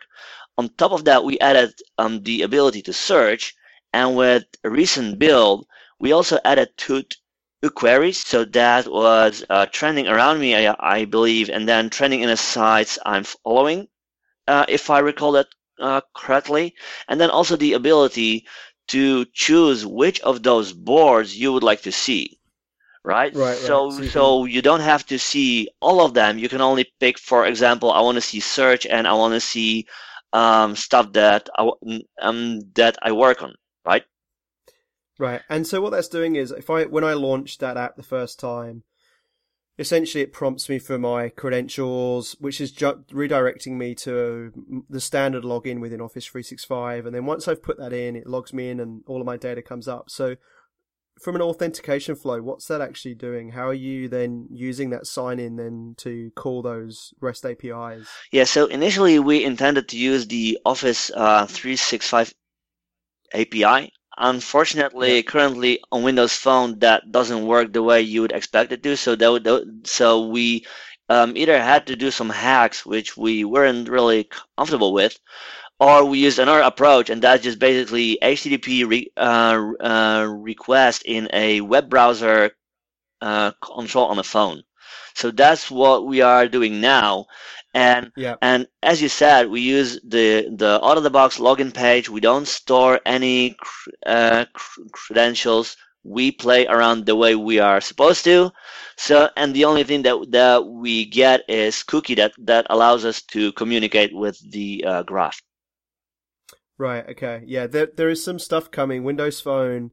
On 0.57 0.69
top 0.69 0.91
of 0.91 1.05
that, 1.05 1.23
we 1.23 1.39
added 1.39 1.73
um, 1.97 2.23
the 2.23 2.41
ability 2.41 2.81
to 2.83 2.93
search. 2.93 3.55
And 3.93 4.15
with 4.15 4.43
a 4.63 4.69
recent 4.69 5.19
build, 5.19 5.67
we 5.99 6.12
also 6.12 6.39
added 6.43 6.69
two, 6.77 7.03
queries. 7.75 8.23
So 8.23 8.45
that 8.45 8.88
was 8.88 9.43
uh, 9.49 9.65
trending 9.71 10.07
around 10.07 10.39
me, 10.39 10.55
I, 10.55 10.75
I, 10.79 11.05
believe, 11.05 11.49
and 11.49 11.67
then 11.67 11.89
trending 11.89 12.21
in 12.21 12.29
the 12.29 12.38
sites 12.38 12.97
I'm 13.05 13.23
following, 13.23 13.88
uh, 14.47 14.65
if 14.69 14.89
I 14.89 14.99
recall 14.99 15.33
that 15.33 15.47
uh, 15.79 16.01
correctly. 16.15 16.75
And 17.07 17.19
then 17.19 17.29
also 17.29 17.55
the 17.55 17.73
ability 17.73 18.45
to 18.88 19.26
choose 19.34 19.86
which 19.86 20.19
of 20.21 20.43
those 20.43 20.73
boards 20.73 21.38
you 21.38 21.54
would 21.54 21.63
like 21.63 21.82
to 21.84 21.91
see 21.91 22.38
right? 23.08 23.34
Right. 23.34 23.58
So 23.58 23.89
right. 23.89 24.12
so 24.12 24.45
you 24.45 24.62
don't 24.62 24.82
have 24.82 25.06
to 25.08 25.17
see 25.17 25.69
all 25.80 26.02
of 26.02 26.13
them. 26.13 26.38
You 26.38 26.50
can 26.50 26.62
only 26.62 26.86
pick, 27.00 27.17
for 27.17 27.45
example, 27.45 27.91
I 27.91 28.02
want 28.02 28.15
to 28.15 28.21
see 28.21 28.41
search 28.41 28.86
and 28.86 29.08
I 29.08 29.13
want 29.13 29.34
to 29.34 29.39
see 29.39 29.88
um, 30.34 30.76
stuff 30.76 31.13
that 31.13 31.50
I 31.58 31.71
um, 32.21 32.62
that 32.76 32.97
I 33.02 33.13
work 33.13 33.41
on, 33.41 33.56
right? 33.86 34.04
Right. 35.17 35.41
And 35.50 35.65
so 35.65 35.82
what 35.82 35.91
that's 35.91 36.10
doing 36.10 36.36
is, 36.36 36.52
if 36.52 36.69
I 36.69 36.86
when 36.86 37.04
I 37.04 37.13
launched 37.13 37.60
that 37.62 37.78
app 37.78 37.95
the 37.95 38.04
first 38.04 38.39
time, 38.39 38.84
essentially 39.80 40.24
it 40.24 40.34
prompts 40.34 40.70
me 40.70 40.80
for 40.80 40.98
my 40.98 41.30
credentials, 41.30 42.36
which 42.40 42.60
is 42.60 42.72
ju- 42.72 43.04
redirecting 43.12 43.74
me 43.74 43.94
to 43.96 44.84
the 44.90 45.02
standard 45.02 45.44
login 45.44 45.80
within 45.80 46.02
Office 46.02 46.26
365. 46.26 47.06
And 47.06 47.16
then 47.16 47.26
once 47.26 47.48
I've 47.48 47.62
put 47.63 47.78
that 47.78 47.94
in, 47.94 48.16
it 48.16 48.28
logs 48.28 48.54
me 48.54 48.70
in 48.70 48.80
and 48.80 49.04
all 49.08 49.20
of 49.20 49.26
my 49.26 49.38
data 49.38 49.62
comes 49.62 49.88
up. 49.88 50.10
So 50.10 50.36
from 51.22 51.36
an 51.36 51.42
authentication 51.42 52.16
flow, 52.16 52.42
what's 52.42 52.68
that 52.68 52.82
actually 52.82 53.16
doing? 53.16 53.52
How 53.52 53.68
are 53.68 53.74
you 53.74 54.08
then 54.08 54.48
using 54.52 54.90
that 54.92 55.06
sign 55.06 55.40
in 55.40 55.56
then 55.56 55.96
to 55.98 56.32
call 56.36 56.62
those 56.62 57.13
REST 57.22 57.46
APIs? 57.46 58.08
Yeah, 58.32 58.44
so 58.44 58.66
initially 58.66 59.20
we 59.20 59.44
intended 59.44 59.90
to 59.90 59.98
use 59.98 60.28
the 60.28 60.60
Office 60.66 61.12
uh, 61.16 61.46
365 61.46 62.34
API 63.34 63.92
Unfortunately, 64.17 65.17
yeah. 65.17 65.21
currently 65.21 65.80
on 65.91 66.03
Windows 66.03 66.34
Phone, 66.34 66.80
that 66.80 67.12
doesn't 67.12 67.45
work 67.45 67.71
the 67.71 67.84
way 67.84 68.01
you 68.01 68.21
would 68.21 68.32
expect 68.32 68.71
it 68.71 68.84
to. 68.84 68.97
So 68.97 69.15
that 69.15 69.32
would, 69.32 69.88
so 69.88 70.27
we 70.27 70.65
um, 71.10 71.38
either 71.38 71.62
had 71.62 71.88
to 71.88 71.95
do 71.95 72.12
some 72.12 72.30
hacks, 72.30 72.86
which 72.86 73.15
we 73.15 73.43
weren't 73.45 73.89
really 73.89 74.30
comfortable 74.58 74.91
with, 74.93 75.17
or 75.80 76.06
we 76.06 76.19
used 76.19 76.39
another 76.39 76.62
approach, 76.62 77.10
and 77.10 77.21
that's 77.21 77.43
just 77.43 77.60
basically 77.60 78.17
HTTP 78.21 78.86
re, 78.88 79.12
uh, 79.17 79.62
uh, 79.80 80.27
request 80.30 81.03
in 81.06 81.30
a 81.34 81.62
web 81.62 81.89
browser 81.89 82.51
uh, 83.21 83.51
control 83.62 84.08
on 84.08 84.19
a 84.19 84.23
phone. 84.23 84.63
So 85.15 85.32
that's 85.32 85.69
what 85.71 86.06
we 86.06 86.21
are 86.21 86.47
doing 86.47 86.82
now. 86.82 87.25
And 87.78 88.12
yeah. 88.18 88.38
and 88.42 88.68
as 88.82 89.04
you 89.04 89.08
said, 89.08 89.52
we 89.52 89.62
use 89.62 90.00
the 90.04 90.50
the 90.50 90.84
out 90.84 90.98
of 90.98 91.04
the 91.04 91.12
box 91.12 91.38
login 91.38 91.72
page. 91.72 92.10
We 92.10 92.20
don't 92.20 92.48
store 92.48 93.00
any 93.06 93.56
uh, 94.04 94.46
credentials. 94.92 95.78
We 96.04 96.32
play 96.32 96.66
around 96.66 97.06
the 97.06 97.16
way 97.16 97.36
we 97.36 97.60
are 97.60 97.80
supposed 97.80 98.24
to. 98.24 98.52
So 98.96 99.30
and 99.38 99.54
the 99.54 99.66
only 99.66 99.84
thing 99.84 100.02
that 100.04 100.18
that 100.32 100.66
we 100.66 101.06
get 101.06 101.42
is 101.48 101.84
cookie 101.84 102.16
that 102.16 102.32
that 102.40 102.66
allows 102.72 103.06
us 103.06 103.22
to 103.34 103.52
communicate 103.52 104.12
with 104.12 104.40
the 104.52 104.84
uh, 104.84 105.04
graph. 105.04 105.40
Right. 106.80 107.08
Okay. 107.10 107.44
Yeah. 107.46 107.68
There 107.68 107.90
there 107.96 108.10
is 108.10 108.24
some 108.24 108.40
stuff 108.40 108.72
coming. 108.72 109.04
Windows 109.04 109.40
Phone. 109.40 109.92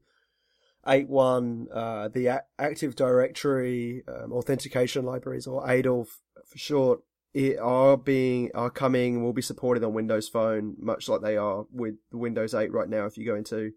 8.1, 0.86 1.66
uh, 1.72 2.08
the 2.08 2.42
Active 2.58 2.94
Directory 2.94 4.02
um, 4.06 4.34
authentication 4.34 5.06
libraries, 5.06 5.46
or 5.46 5.66
ADAL 5.66 6.04
for 6.04 6.58
short, 6.58 7.00
it 7.34 7.58
are 7.58 7.96
being 7.96 8.50
are 8.54 8.70
coming 8.70 9.22
will 9.22 9.32
be 9.32 9.42
supported 9.42 9.82
on 9.82 9.92
Windows 9.92 10.28
Phone, 10.28 10.76
much 10.78 11.08
like 11.08 11.20
they 11.20 11.36
are 11.36 11.66
with 11.72 11.96
Windows 12.12 12.54
8 12.54 12.72
right 12.72 12.88
now. 12.88 13.06
If 13.06 13.18
you 13.18 13.26
go 13.26 13.34
into 13.34 13.72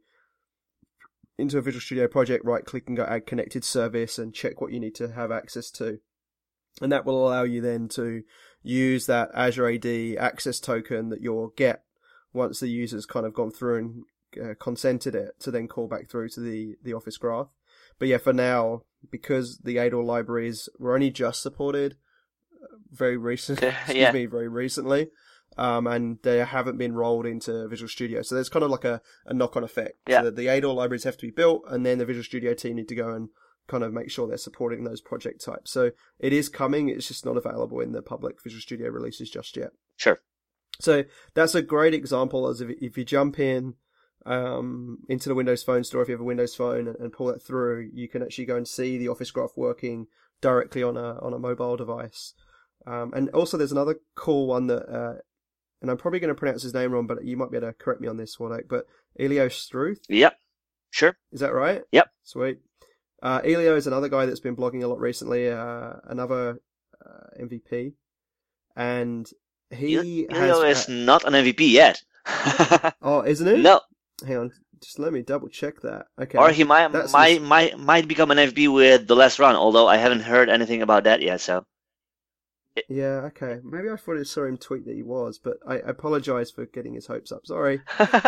into 1.39 1.57
a 1.57 1.61
Visual 1.61 1.81
Studio 1.81 2.07
project, 2.07 2.45
right 2.45 2.63
click 2.63 2.83
and 2.87 2.95
go 2.95 3.03
add 3.03 3.25
connected 3.25 3.63
service 3.63 4.19
and 4.19 4.33
check 4.33 4.61
what 4.61 4.71
you 4.71 4.79
need 4.79 4.95
to 4.95 5.11
have 5.11 5.31
access 5.31 5.71
to. 5.71 5.99
And 6.81 6.91
that 6.91 7.05
will 7.05 7.27
allow 7.27 7.43
you 7.43 7.61
then 7.61 7.87
to 7.89 8.23
use 8.61 9.07
that 9.07 9.29
Azure 9.33 9.69
AD 9.69 10.17
access 10.19 10.59
token 10.59 11.09
that 11.09 11.21
you'll 11.21 11.53
get 11.57 11.83
once 12.33 12.59
the 12.59 12.67
user's 12.67 13.07
kind 13.07 13.25
of 13.25 13.33
gone 13.33 13.51
through 13.51 13.77
and 13.77 14.03
uh, 14.49 14.53
consented 14.59 15.15
it 15.15 15.39
to 15.39 15.49
then 15.49 15.67
call 15.67 15.87
back 15.87 16.09
through 16.09 16.29
to 16.29 16.39
the, 16.39 16.75
the 16.83 16.93
Office 16.93 17.17
graph. 17.17 17.47
But 17.97 18.07
yeah, 18.07 18.17
for 18.17 18.33
now, 18.33 18.83
because 19.09 19.59
the 19.59 19.77
ADAL 19.77 20.05
libraries 20.05 20.69
were 20.77 20.93
only 20.93 21.09
just 21.09 21.41
supported, 21.41 21.95
very 22.91 23.17
recent. 23.17 23.61
excuse 23.63 23.97
yeah. 23.97 24.11
me, 24.11 24.25
very 24.25 24.47
recently. 24.47 25.09
Um, 25.57 25.87
and 25.87 26.19
they 26.21 26.37
haven't 26.39 26.77
been 26.77 26.93
rolled 26.93 27.25
into 27.25 27.67
Visual 27.67 27.89
Studio. 27.89 28.21
So 28.21 28.35
there's 28.35 28.49
kind 28.49 28.63
of 28.63 28.69
like 28.69 28.85
a, 28.85 29.01
a 29.25 29.33
knock 29.33 29.57
on 29.57 29.63
effect. 29.63 29.97
Yeah. 30.07 30.19
So 30.19 30.25
the, 30.25 30.31
the 30.31 30.47
ADAL 30.47 30.75
libraries 30.75 31.03
have 31.03 31.17
to 31.17 31.25
be 31.25 31.31
built, 31.31 31.63
and 31.67 31.85
then 31.85 31.97
the 31.97 32.05
Visual 32.05 32.23
Studio 32.23 32.53
team 32.53 32.75
need 32.75 32.89
to 32.89 32.95
go 32.95 33.13
and 33.13 33.29
kind 33.67 33.83
of 33.83 33.91
make 33.91 34.11
sure 34.11 34.27
they're 34.27 34.37
supporting 34.37 34.83
those 34.83 35.01
project 35.01 35.43
types. 35.43 35.71
So 35.71 35.91
it 36.19 36.31
is 36.31 36.47
coming, 36.47 36.89
it's 36.89 37.07
just 37.07 37.25
not 37.25 37.37
available 37.37 37.79
in 37.79 37.91
the 37.91 38.01
public 38.01 38.41
Visual 38.43 38.61
Studio 38.61 38.89
releases 38.89 39.29
just 39.29 39.57
yet. 39.57 39.71
Sure. 39.95 40.21
So 40.79 41.05
that's 41.33 41.55
a 41.55 41.61
great 41.61 41.93
example 41.93 42.47
as 42.47 42.61
if, 42.61 42.69
if 42.79 42.97
you 42.97 43.03
jump 43.03 43.39
in 43.39 43.73
um, 44.25 44.99
into 45.09 45.29
the 45.29 45.35
Windows 45.35 45.63
Phone 45.63 45.83
store, 45.83 46.01
if 46.01 46.07
you 46.07 46.13
have 46.13 46.21
a 46.21 46.25
Windows 46.25 46.55
Phone 46.55 46.87
and, 46.87 46.97
and 46.97 47.13
pull 47.13 47.29
it 47.29 47.41
through, 47.41 47.89
you 47.93 48.07
can 48.07 48.21
actually 48.21 48.45
go 48.45 48.57
and 48.57 48.67
see 48.67 48.97
the 48.97 49.07
Office 49.07 49.31
Graph 49.31 49.53
working 49.55 50.07
directly 50.41 50.83
on 50.83 50.97
a 50.97 51.17
on 51.19 51.33
a 51.33 51.39
mobile 51.39 51.77
device. 51.77 52.33
Um, 52.87 53.11
and 53.13 53.29
also, 53.29 53.57
there's 53.57 53.73
another 53.73 53.99
cool 54.15 54.47
one 54.47 54.67
that, 54.67 54.87
uh, 54.89 55.15
and 55.81 55.91
I'm 55.91 55.97
probably 55.97 56.19
going 56.19 56.33
to 56.33 56.39
pronounce 56.39 56.63
his 56.63 56.73
name 56.73 56.91
wrong, 56.91 57.05
but 57.05 57.23
you 57.25 57.35
might 57.35 57.51
be 57.51 57.57
able 57.57 57.67
to 57.67 57.73
correct 57.73 57.99
me 58.01 58.07
on 58.07 58.17
this, 58.17 58.39
one. 58.39 58.57
But 58.69 58.85
Elio 59.19 59.49
Struyf. 59.49 59.97
Yep. 60.07 60.37
Sure. 60.91 61.17
Is 61.31 61.41
that 61.41 61.53
right? 61.53 61.81
Yep. 61.91 62.09
Sweet. 62.23 62.59
Uh, 63.21 63.41
Elio 63.43 63.75
is 63.75 63.87
another 63.87 64.09
guy 64.09 64.25
that's 64.25 64.39
been 64.39 64.55
blogging 64.55 64.83
a 64.83 64.87
lot 64.87 64.99
recently, 64.99 65.49
uh, 65.49 65.93
another 66.05 66.61
uh, 67.05 67.41
MVP. 67.43 67.93
And 68.75 69.27
he 69.69 70.27
Elio 70.29 70.61
has, 70.61 70.87
is 70.87 70.89
not 70.89 71.25
an 71.25 71.33
MVP 71.33 71.69
yet. 71.71 72.01
oh, 73.01 73.23
isn't 73.25 73.47
it? 73.47 73.59
No. 73.59 73.81
Hang 74.25 74.37
on, 74.37 74.51
just 74.81 74.97
let 74.97 75.13
me 75.13 75.23
double 75.23 75.49
check 75.49 75.81
that. 75.81 76.05
Okay. 76.19 76.37
Or 76.37 76.51
he 76.51 76.63
might 76.63 76.87
might 77.11 77.41
might 77.41 77.77
might 77.77 78.07
become 78.07 78.31
an 78.31 78.37
MVP 78.37 78.73
with 78.73 79.07
the 79.07 79.15
last 79.15 79.39
run, 79.39 79.55
although 79.55 79.87
I 79.87 79.97
haven't 79.97 80.21
heard 80.21 80.49
anything 80.49 80.81
about 80.81 81.03
that 81.03 81.21
yet. 81.21 81.41
So. 81.41 81.65
Yeah, 82.89 83.21
okay. 83.27 83.59
Maybe 83.63 83.89
I 83.89 83.95
thought 83.95 84.17
I 84.17 84.23
saw 84.23 84.45
him 84.45 84.57
tweet 84.57 84.85
that 84.85 84.95
he 84.95 85.03
was, 85.03 85.39
but 85.39 85.57
I, 85.67 85.75
apologize 85.77 86.51
for 86.51 86.65
getting 86.65 86.93
his 86.93 87.07
hopes 87.07 87.31
up. 87.31 87.45
Sorry. 87.45 87.81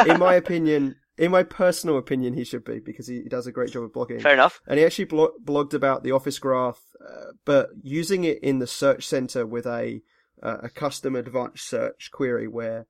in 0.07 0.19
my 0.19 0.33
opinion, 0.43 0.95
in 1.17 1.31
my 1.31 1.43
personal 1.43 1.97
opinion, 1.97 2.33
he 2.33 2.43
should 2.43 2.63
be 2.63 2.79
because 2.79 3.07
he, 3.07 3.21
he 3.21 3.29
does 3.29 3.47
a 3.47 3.51
great 3.51 3.71
job 3.71 3.83
of 3.83 3.91
blogging. 3.91 4.21
Fair 4.21 4.33
enough. 4.33 4.61
And 4.67 4.79
he 4.79 4.85
actually 4.85 5.05
blo- 5.05 5.33
blogged 5.43 5.73
about 5.73 6.03
the 6.03 6.11
Office 6.11 6.39
Graph, 6.39 6.81
uh, 7.05 7.31
but 7.45 7.69
using 7.81 8.23
it 8.23 8.39
in 8.41 8.59
the 8.59 8.67
search 8.67 9.05
center 9.05 9.45
with 9.45 9.65
a 9.65 10.01
uh, 10.41 10.57
a 10.63 10.69
custom 10.69 11.15
advanced 11.15 11.67
search 11.67 12.11
query 12.13 12.47
where 12.47 12.87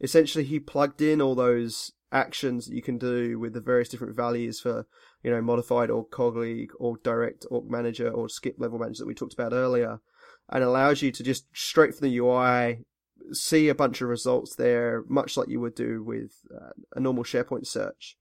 essentially 0.00 0.44
he 0.44 0.58
plugged 0.58 1.00
in 1.00 1.20
all 1.20 1.36
those 1.36 1.92
actions 2.10 2.66
that 2.66 2.74
you 2.74 2.82
can 2.82 2.98
do 2.98 3.38
with 3.38 3.52
the 3.52 3.60
various 3.60 3.88
different 3.88 4.16
values 4.16 4.60
for 4.60 4.86
you 5.22 5.30
know 5.30 5.42
modified 5.42 5.90
or 5.90 6.06
colleague 6.06 6.70
or 6.78 6.96
direct 7.02 7.44
or 7.50 7.62
manager 7.68 8.08
or 8.08 8.28
skip 8.28 8.56
level 8.58 8.78
manager 8.78 9.02
that 9.02 9.06
we 9.06 9.14
talked 9.14 9.34
about 9.34 9.52
earlier 9.52 10.00
and 10.48 10.64
allows 10.64 11.02
you 11.02 11.12
to 11.12 11.22
just 11.22 11.46
straight 11.52 11.94
from 11.94 12.08
the 12.08 12.18
UI 12.18 12.84
see 13.32 13.68
a 13.68 13.74
bunch 13.74 14.00
of 14.00 14.08
results 14.08 14.54
there, 14.54 15.04
much 15.08 15.36
like 15.36 15.48
you 15.48 15.60
would 15.60 15.74
do 15.74 16.02
with 16.02 16.32
uh, 16.54 16.70
a 16.94 17.00
normal 17.00 17.24
SharePoint 17.24 17.66
search. 17.66 18.16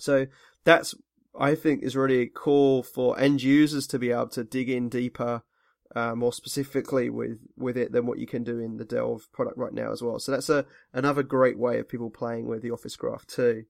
So 0.00 0.26
that's 0.64 0.94
I 1.38 1.54
think 1.54 1.82
is 1.82 1.96
really 1.96 2.30
cool 2.34 2.82
for 2.82 3.18
end 3.18 3.42
users 3.42 3.86
to 3.88 3.98
be 3.98 4.10
able 4.10 4.28
to 4.28 4.44
dig 4.44 4.68
in 4.68 4.88
deeper, 4.88 5.42
uh, 5.94 6.14
more 6.14 6.32
specifically 6.32 7.10
with 7.10 7.38
with 7.56 7.76
it 7.76 7.92
than 7.92 8.06
what 8.06 8.18
you 8.18 8.26
can 8.26 8.44
do 8.44 8.58
in 8.58 8.76
the 8.76 8.84
Delve 8.84 9.30
product 9.32 9.58
right 9.58 9.72
now 9.72 9.92
as 9.92 10.02
well. 10.02 10.18
So 10.18 10.32
that's 10.32 10.48
a 10.48 10.66
another 10.92 11.22
great 11.22 11.58
way 11.58 11.78
of 11.78 11.88
people 11.88 12.10
playing 12.10 12.46
with 12.46 12.62
the 12.62 12.70
Office 12.70 12.96
Graph 12.96 13.26
too. 13.26 13.64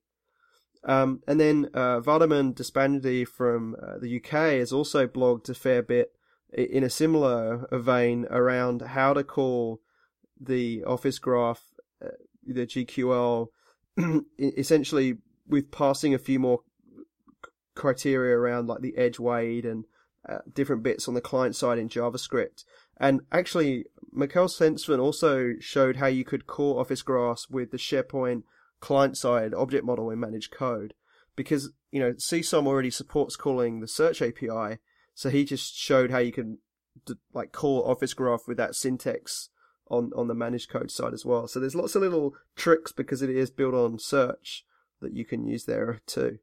Um, 0.87 1.22
and 1.26 1.40
then 1.40 1.70
uh, 1.72 2.00
Vardhaman 2.00 2.54
Deshpande 2.54 3.26
from 3.26 3.74
uh, 3.82 3.98
the 3.98 4.18
UK 4.18 4.58
has 4.58 4.70
also 4.70 5.06
blogged 5.06 5.48
a 5.48 5.54
fair 5.54 5.82
bit 5.82 6.12
in 6.54 6.84
a 6.84 6.90
similar 6.90 7.66
vein 7.72 8.26
around 8.30 8.82
how 8.82 9.12
to 9.12 9.24
call 9.24 9.80
the 10.40 10.84
Office 10.84 11.18
graph, 11.18 11.62
uh, 12.04 12.08
the 12.46 12.66
GQL, 12.66 13.48
essentially 14.38 15.18
with 15.46 15.70
passing 15.70 16.14
a 16.14 16.18
few 16.18 16.38
more 16.38 16.60
criteria 17.74 18.36
around 18.36 18.68
like 18.68 18.80
the 18.80 18.96
edge 18.96 19.18
weight 19.18 19.64
and 19.64 19.84
uh, 20.28 20.38
different 20.52 20.82
bits 20.82 21.08
on 21.08 21.14
the 21.14 21.20
client 21.20 21.56
side 21.56 21.78
in 21.78 21.88
JavaScript. 21.88 22.64
And 22.98 23.22
actually, 23.32 23.86
Mikael 24.12 24.46
Svenson 24.46 25.00
also 25.00 25.54
showed 25.60 25.96
how 25.96 26.06
you 26.06 26.24
could 26.24 26.46
call 26.46 26.78
Office 26.78 27.02
Graphs 27.02 27.50
with 27.50 27.72
the 27.72 27.76
SharePoint 27.76 28.44
client 28.80 29.16
side 29.16 29.52
object 29.54 29.84
model 29.84 30.10
in 30.10 30.20
managed 30.20 30.52
code. 30.52 30.94
Because, 31.36 31.72
you 31.90 31.98
know, 31.98 32.12
CSOM 32.12 32.66
already 32.66 32.90
supports 32.90 33.34
calling 33.34 33.80
the 33.80 33.88
search 33.88 34.22
API, 34.22 34.78
so 35.14 35.31
he 35.31 35.44
just 35.44 35.74
showed 35.77 36.11
how 36.11 36.18
you 36.18 36.33
can 36.33 36.59
like 37.33 37.52
call 37.52 37.83
Office 37.88 38.15
Graph 38.15 38.46
with 38.46 38.56
that 38.56 38.75
syntax 38.75 39.50
on 39.88 40.10
on 40.17 40.29
the 40.29 40.35
managed 40.35 40.71
code 40.71 40.90
side 40.90 41.12
as 41.12 41.25
well. 41.25 41.46
So 41.48 41.60
there's 41.60 41.75
lots 41.75 41.94
of 41.94 42.02
little 42.02 42.35
tricks 42.56 42.92
because 42.92 43.23
it 43.23 43.31
is 43.31 43.50
built 43.50 43.75
on 43.75 43.98
search 43.98 44.65
that 45.00 45.15
you 45.15 45.25
can 45.25 45.46
use 45.46 45.65
there 45.65 46.00
too. 46.06 46.38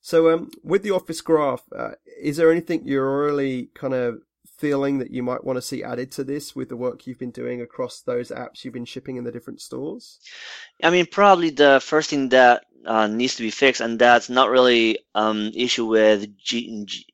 So 0.00 0.32
um, 0.32 0.50
with 0.64 0.82
the 0.82 0.90
Office 0.90 1.20
Graph, 1.20 1.62
uh, 1.76 1.92
is 2.20 2.36
there 2.36 2.50
anything 2.50 2.82
you're 2.84 3.24
really 3.24 3.70
kind 3.74 3.94
of 3.94 4.18
feeling 4.62 4.98
that 4.98 5.10
you 5.10 5.22
might 5.22 5.44
want 5.44 5.56
to 5.56 5.62
see 5.62 5.82
added 5.82 6.10
to 6.12 6.24
this 6.24 6.54
with 6.54 6.68
the 6.68 6.76
work 6.76 7.06
you've 7.06 7.18
been 7.18 7.30
doing 7.30 7.60
across 7.60 8.00
those 8.00 8.30
apps 8.30 8.64
you've 8.64 8.74
been 8.74 8.84
shipping 8.84 9.16
in 9.16 9.24
the 9.24 9.32
different 9.32 9.60
stores? 9.60 10.18
I 10.82 10.90
mean, 10.90 11.06
probably 11.06 11.50
the 11.50 11.80
first 11.82 12.10
thing 12.10 12.30
that 12.30 12.64
uh, 12.86 13.06
needs 13.06 13.36
to 13.36 13.42
be 13.42 13.50
fixed, 13.50 13.80
and 13.80 13.98
that's 13.98 14.28
not 14.28 14.50
really 14.50 14.98
um, 15.14 15.50
issue 15.54 15.86
with 15.86 16.36
G- 16.38 16.84
G- 16.86 17.06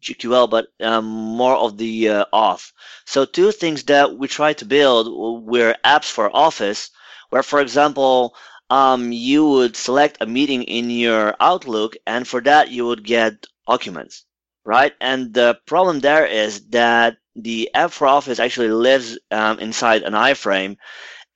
GQL, 0.00 0.46
but 0.48 0.68
um, 0.80 1.04
more 1.06 1.56
of 1.56 1.76
the 1.78 2.08
uh, 2.08 2.24
auth. 2.32 2.72
So 3.06 3.24
two 3.24 3.52
things 3.52 3.84
that 3.84 4.16
we 4.16 4.28
try 4.28 4.52
to 4.54 4.64
build 4.64 5.06
were 5.46 5.74
apps 5.84 6.10
for 6.10 6.34
Office, 6.34 6.90
where, 7.30 7.42
for 7.42 7.60
example, 7.60 8.34
um, 8.70 9.12
you 9.12 9.46
would 9.48 9.76
select 9.76 10.18
a 10.20 10.26
meeting 10.26 10.62
in 10.64 10.90
your 10.90 11.34
Outlook, 11.40 11.96
and 12.06 12.26
for 12.26 12.40
that 12.42 12.70
you 12.70 12.86
would 12.86 13.04
get 13.04 13.46
documents 13.66 14.24
right? 14.64 14.92
And 15.00 15.32
the 15.32 15.58
problem 15.66 16.00
there 16.00 16.26
is 16.26 16.68
that 16.70 17.16
the 17.34 17.70
app 17.74 17.90
for 17.92 18.06
Office 18.06 18.38
actually 18.38 18.68
lives 18.68 19.18
um, 19.30 19.58
inside 19.60 20.02
an 20.02 20.12
iframe, 20.12 20.76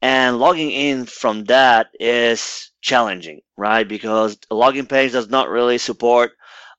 and 0.02 0.38
logging 0.38 0.72
in 0.72 1.06
from 1.06 1.44
that 1.46 1.88
is 2.00 2.70
challenging, 2.82 3.40
right? 3.56 3.88
Because 3.88 4.36
the 4.36 4.56
login 4.56 4.88
page 4.88 5.12
does 5.12 5.30
not 5.30 5.48
really 5.48 5.78
support 5.78 6.32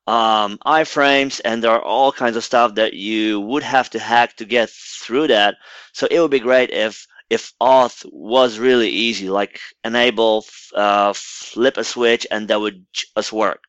um, 0.07 0.59
iframes, 0.65 1.41
and 1.45 1.63
there 1.63 1.71
are 1.71 1.81
all 1.81 2.11
kinds 2.11 2.35
of 2.37 2.43
stuff 2.43 2.75
that 2.75 2.93
you 2.93 3.39
would 3.41 3.63
have 3.63 3.89
to 3.91 3.99
hack 3.99 4.35
to 4.37 4.45
get 4.45 4.69
through 4.69 5.27
that. 5.29 5.55
So 5.93 6.07
it 6.11 6.19
would 6.19 6.31
be 6.31 6.39
great 6.39 6.71
if 6.71 7.07
if 7.29 7.53
auth 7.61 8.05
was 8.11 8.59
really 8.59 8.89
easy, 8.89 9.29
like 9.29 9.59
enable, 9.83 10.45
uh, 10.75 11.13
flip 11.15 11.77
a 11.77 11.83
switch, 11.83 12.27
and 12.29 12.49
that 12.49 12.61
would 12.61 12.85
just 13.15 13.33
work, 13.33 13.63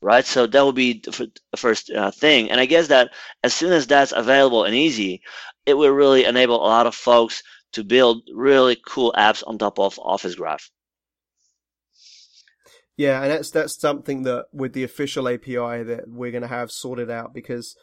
right? 0.00 0.24
So 0.26 0.46
that 0.46 0.64
would 0.64 0.74
be 0.74 1.00
the 1.02 1.30
first 1.56 1.90
uh, 1.90 2.10
thing. 2.10 2.50
And 2.50 2.60
I 2.60 2.66
guess 2.66 2.88
that 2.88 3.10
as 3.42 3.54
soon 3.54 3.72
as 3.72 3.86
that's 3.86 4.12
available 4.12 4.64
and 4.64 4.74
easy, 4.74 5.22
it 5.66 5.74
will 5.74 5.90
really 5.90 6.24
enable 6.24 6.56
a 6.56 6.68
lot 6.68 6.86
of 6.86 6.94
folks 6.94 7.42
to 7.74 7.84
build 7.84 8.22
really 8.32 8.76
cool 8.76 9.12
apps 9.16 9.42
on 9.46 9.58
top 9.58 9.78
of 9.78 9.98
Office 9.98 10.34
Graph. 10.34 10.70
Yeah, 12.96 13.22
and 13.22 13.30
that's 13.30 13.50
that's 13.50 13.78
something 13.78 14.22
that 14.22 14.46
with 14.52 14.72
the 14.72 14.84
official 14.84 15.28
API 15.28 15.82
that 15.82 16.04
we're 16.06 16.30
going 16.30 16.42
to 16.42 16.48
have 16.48 16.70
sorted 16.70 17.10
out 17.10 17.34
because 17.34 17.76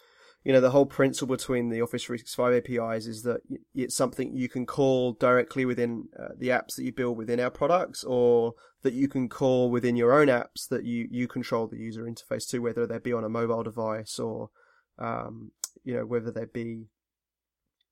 you 0.46 0.54
know 0.54 0.62
the 0.62 0.72
whole 0.72 0.86
principle 0.86 1.36
between 1.36 1.70
the 1.70 1.82
Office 1.82 2.06
365 2.06 2.54
APIs 2.54 3.08
is 3.08 3.24
that 3.24 3.42
it's 3.76 3.96
something 3.96 4.36
you 4.36 4.48
can 4.48 4.66
call 4.66 5.14
directly 5.14 5.66
within 5.66 6.06
uh, 6.18 6.30
the 6.38 6.48
apps 6.48 6.76
that 6.76 6.84
you 6.84 6.94
build 6.94 7.18
within 7.18 7.42
our 7.42 7.52
products, 7.52 8.06
or 8.06 8.54
that 8.84 8.94
you 8.94 9.10
can 9.10 9.28
call 9.28 9.70
within 9.70 9.98
your 9.98 10.14
own 10.14 10.28
apps 10.28 10.68
that 10.70 10.86
you 10.86 11.08
you 11.12 11.28
control 11.28 11.68
the 11.68 11.78
user 11.78 12.04
interface 12.04 12.48
to, 12.50 12.60
whether 12.60 12.88
they 12.88 12.98
be 12.98 13.12
on 13.12 13.26
a 13.26 13.30
mobile 13.30 13.64
device 13.64 14.18
or 14.18 14.50
um, 14.98 15.52
you 15.84 15.94
know 15.94 16.06
whether 16.06 16.32
they 16.32 16.46
be 16.46 16.86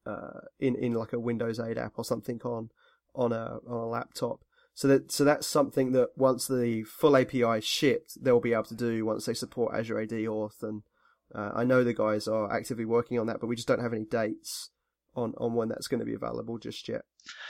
uh, 0.10 0.40
in 0.60 0.76
in 0.76 0.94
like 0.94 1.14
a 1.14 1.20
Windows 1.20 1.60
8 1.60 1.78
app 1.78 1.94
or 1.98 2.06
something 2.06 2.40
on 2.44 2.70
on 3.16 3.32
a 3.32 3.60
on 3.68 3.78
a 3.78 3.88
laptop. 3.88 4.42
So 4.74 4.88
that 4.88 5.12
so 5.12 5.24
that's 5.24 5.48
something 5.48 5.92
that 5.92 6.10
once 6.16 6.48
the 6.48 6.84
full 6.84 7.18
API 7.18 7.58
is 7.58 7.66
shipped, 7.66 8.24
they'll 8.24 8.40
be 8.40 8.54
able 8.54 8.64
to 8.64 8.76
do 8.76 9.06
once 9.06 9.26
they 9.26 9.34
support 9.34 9.76
Azure 9.76 10.00
AD 10.00 10.10
Auth. 10.10 10.64
And 10.64 10.84
uh, 11.36 11.52
I 11.54 11.64
know 11.64 11.84
the 11.84 11.94
guys 11.94 12.28
are 12.28 12.52
actively 12.52 12.86
working 12.86 13.20
on 13.20 13.28
that, 13.28 13.40
but 13.40 13.48
we 13.48 13.56
just 13.56 13.68
don't 13.68 13.82
have 13.82 13.94
any 13.94 14.06
dates 14.06 14.70
on 15.16 15.34
on 15.38 15.54
when 15.54 15.70
that's 15.70 15.88
going 15.88 16.00
to 16.00 16.06
be 16.06 16.14
available 16.14 16.58
just 16.58 16.88
yet. 16.88 17.02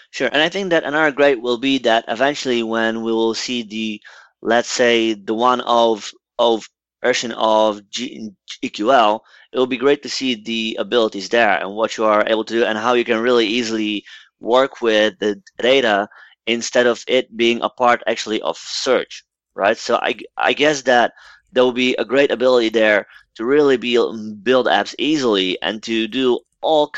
Sure, 0.10 0.30
and 0.32 0.41
I 0.41 0.49
think 0.49 0.72
that 0.72 0.84
another 0.84 1.12
great 1.12 1.41
will 1.41 1.60
be 1.60 1.78
that 1.80 2.05
eventually 2.07 2.64
when 2.64 3.03
we 3.03 3.12
will 3.12 3.36
see 3.36 3.64
the 3.64 4.01
let's 4.41 4.72
say 4.72 5.14
the 5.14 5.34
one 5.34 5.62
of 5.62 6.12
of 6.38 6.68
version 7.02 7.32
of 7.34 7.89
G- 7.89 8.32
GQL, 8.64 9.22
it 9.52 9.58
will 9.58 9.68
be 9.68 9.78
great 9.78 10.04
to 10.04 10.10
see 10.10 10.36
the 10.36 10.78
abilities 10.80 11.30
there 11.30 11.58
and 11.60 11.76
what 11.76 11.97
you 11.97 12.06
are 12.06 12.24
able 12.28 12.43
to 12.45 12.54
do 12.54 12.66
and 12.66 12.78
how 12.78 12.93
you 12.93 13.06
can 13.06 13.20
really 13.20 13.47
easily 13.47 14.04
work 14.39 14.82
with 14.82 15.18
the 15.20 15.41
data 15.58 16.08
instead 16.47 16.88
of 16.88 17.04
it 17.08 17.36
being 17.36 17.62
a 17.62 17.70
part 17.70 18.04
actually 18.08 18.41
of 18.41 18.58
search, 18.58 19.24
right? 19.56 19.78
So 19.78 19.95
I, 19.95 20.16
I 20.38 20.54
guess 20.54 20.84
that 20.84 21.14
there 21.52 21.64
will 21.64 21.74
be 21.74 21.95
a 21.95 22.06
great 22.06 22.32
ability 22.32 22.70
there 22.70 23.08
to 23.36 23.45
really 23.45 23.78
be, 23.78 23.95
build 24.43 24.68
apps 24.68 24.95
easily 24.97 25.62
and 25.62 25.82
to 25.84 26.08
do 26.08 26.39
all 26.62 26.91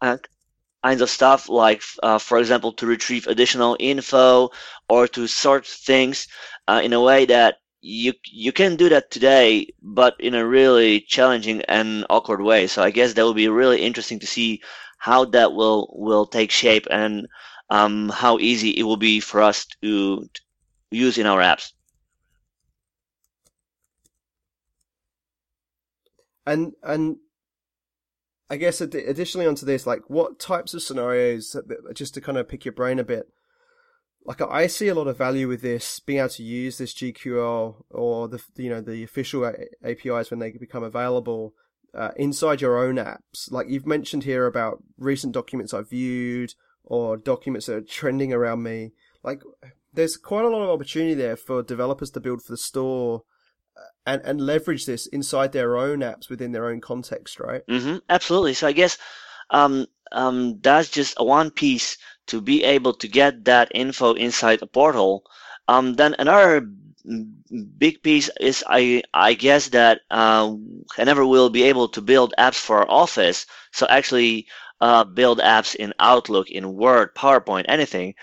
uh, 0.00 0.16
kinds 0.82 1.00
of 1.00 1.10
stuff 1.10 1.48
like, 1.48 1.82
uh, 2.02 2.18
for 2.18 2.38
example, 2.38 2.72
to 2.72 2.86
retrieve 2.86 3.26
additional 3.26 3.76
info 3.80 4.50
or 4.88 5.08
to 5.08 5.26
sort 5.26 5.66
things 5.66 6.28
uh, 6.68 6.80
in 6.82 6.92
a 6.92 7.00
way 7.00 7.26
that 7.26 7.56
you 7.80 8.12
you 8.24 8.52
can 8.52 8.76
do 8.76 8.88
that 8.88 9.10
today, 9.10 9.72
but 9.82 10.16
in 10.20 10.34
a 10.34 10.46
really 10.46 11.00
challenging 11.00 11.62
and 11.62 12.04
awkward 12.10 12.40
way. 12.40 12.66
So 12.66 12.82
I 12.82 12.90
guess 12.90 13.14
that 13.14 13.22
will 13.24 13.34
be 13.34 13.48
really 13.48 13.82
interesting 13.82 14.18
to 14.20 14.26
see 14.26 14.62
how 14.98 15.24
that 15.26 15.52
will 15.52 15.94
will 15.96 16.26
take 16.26 16.50
shape 16.50 16.86
and 16.90 17.28
um, 17.70 18.08
how 18.08 18.38
easy 18.38 18.70
it 18.70 18.82
will 18.82 18.96
be 18.96 19.20
for 19.20 19.42
us 19.42 19.66
to, 19.82 20.24
to 20.24 20.40
use 20.90 21.18
in 21.18 21.26
our 21.26 21.40
apps. 21.40 21.72
And 26.46 26.72
and 26.82 27.18
I 28.50 28.56
guess 28.56 28.80
additionally 28.80 29.46
onto 29.46 29.66
this, 29.66 29.86
like 29.86 30.08
what 30.08 30.38
types 30.38 30.72
of 30.72 30.82
scenarios, 30.82 31.54
just 31.92 32.14
to 32.14 32.20
kind 32.20 32.38
of 32.38 32.48
pick 32.48 32.64
your 32.64 32.72
brain 32.72 32.98
a 32.98 33.04
bit, 33.04 33.28
like 34.28 34.42
I 34.42 34.66
see 34.66 34.88
a 34.88 34.94
lot 34.94 35.06
of 35.06 35.16
value 35.16 35.48
with 35.48 35.62
this, 35.62 36.00
being 36.00 36.18
able 36.18 36.28
to 36.28 36.42
use 36.42 36.76
this 36.76 36.92
GQL 36.92 37.76
or 37.88 38.28
the 38.28 38.42
you 38.56 38.68
know 38.68 38.82
the 38.82 39.02
official 39.02 39.50
APIs 39.82 40.30
when 40.30 40.38
they 40.38 40.50
become 40.50 40.82
available 40.82 41.54
uh, 41.94 42.10
inside 42.14 42.60
your 42.60 42.76
own 42.76 42.96
apps. 42.96 43.50
Like 43.50 43.70
you've 43.70 43.86
mentioned 43.86 44.24
here 44.24 44.46
about 44.46 44.82
recent 44.98 45.32
documents 45.32 45.72
I've 45.72 45.88
viewed 45.88 46.52
or 46.84 47.16
documents 47.16 47.66
that 47.66 47.76
are 47.76 47.80
trending 47.80 48.34
around 48.34 48.62
me. 48.62 48.92
Like 49.24 49.40
there's 49.94 50.18
quite 50.18 50.44
a 50.44 50.48
lot 50.48 50.62
of 50.62 50.68
opportunity 50.68 51.14
there 51.14 51.36
for 51.36 51.62
developers 51.62 52.10
to 52.10 52.20
build 52.20 52.42
for 52.42 52.52
the 52.52 52.58
store 52.58 53.22
uh, 53.78 53.80
and 54.06 54.20
and 54.26 54.42
leverage 54.42 54.84
this 54.84 55.06
inside 55.06 55.52
their 55.52 55.78
own 55.78 56.00
apps 56.00 56.28
within 56.28 56.52
their 56.52 56.68
own 56.68 56.82
context, 56.82 57.40
right? 57.40 57.66
Mm-hmm, 57.66 57.96
absolutely. 58.10 58.52
So 58.52 58.66
I 58.66 58.72
guess 58.72 58.98
um, 59.48 59.86
um, 60.12 60.58
that's 60.60 60.90
just 60.90 61.18
one 61.18 61.50
piece 61.50 61.96
to 62.28 62.40
be 62.40 62.64
able 62.64 62.94
to 62.94 63.08
get 63.08 63.44
that 63.46 63.70
info 63.74 64.14
inside 64.14 64.62
a 64.62 64.66
portal. 64.66 65.24
Um, 65.68 65.94
then 65.94 66.14
another 66.18 66.68
big 67.78 68.02
piece 68.02 68.30
is 68.40 68.64
I 68.68 69.02
I 69.14 69.34
guess 69.34 69.68
that 69.68 70.00
uh, 70.10 70.52
whenever 70.96 71.24
we'll 71.26 71.50
be 71.50 71.64
able 71.64 71.88
to 71.90 72.00
build 72.02 72.34
apps 72.38 72.56
for 72.60 72.90
Office, 72.90 73.46
so 73.72 73.86
actually 73.88 74.46
uh, 74.80 75.04
build 75.04 75.38
apps 75.40 75.74
in 75.74 75.94
Outlook, 75.98 76.50
in 76.50 76.74
Word, 76.74 77.14
PowerPoint, 77.14 77.64
anything, 77.68 78.14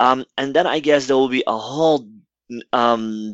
um, 0.00 0.24
and 0.36 0.54
then 0.54 0.66
I 0.66 0.80
guess 0.80 1.06
there 1.06 1.16
will 1.16 1.28
be 1.28 1.44
a 1.46 1.56
whole 1.56 2.06
um, 2.72 3.32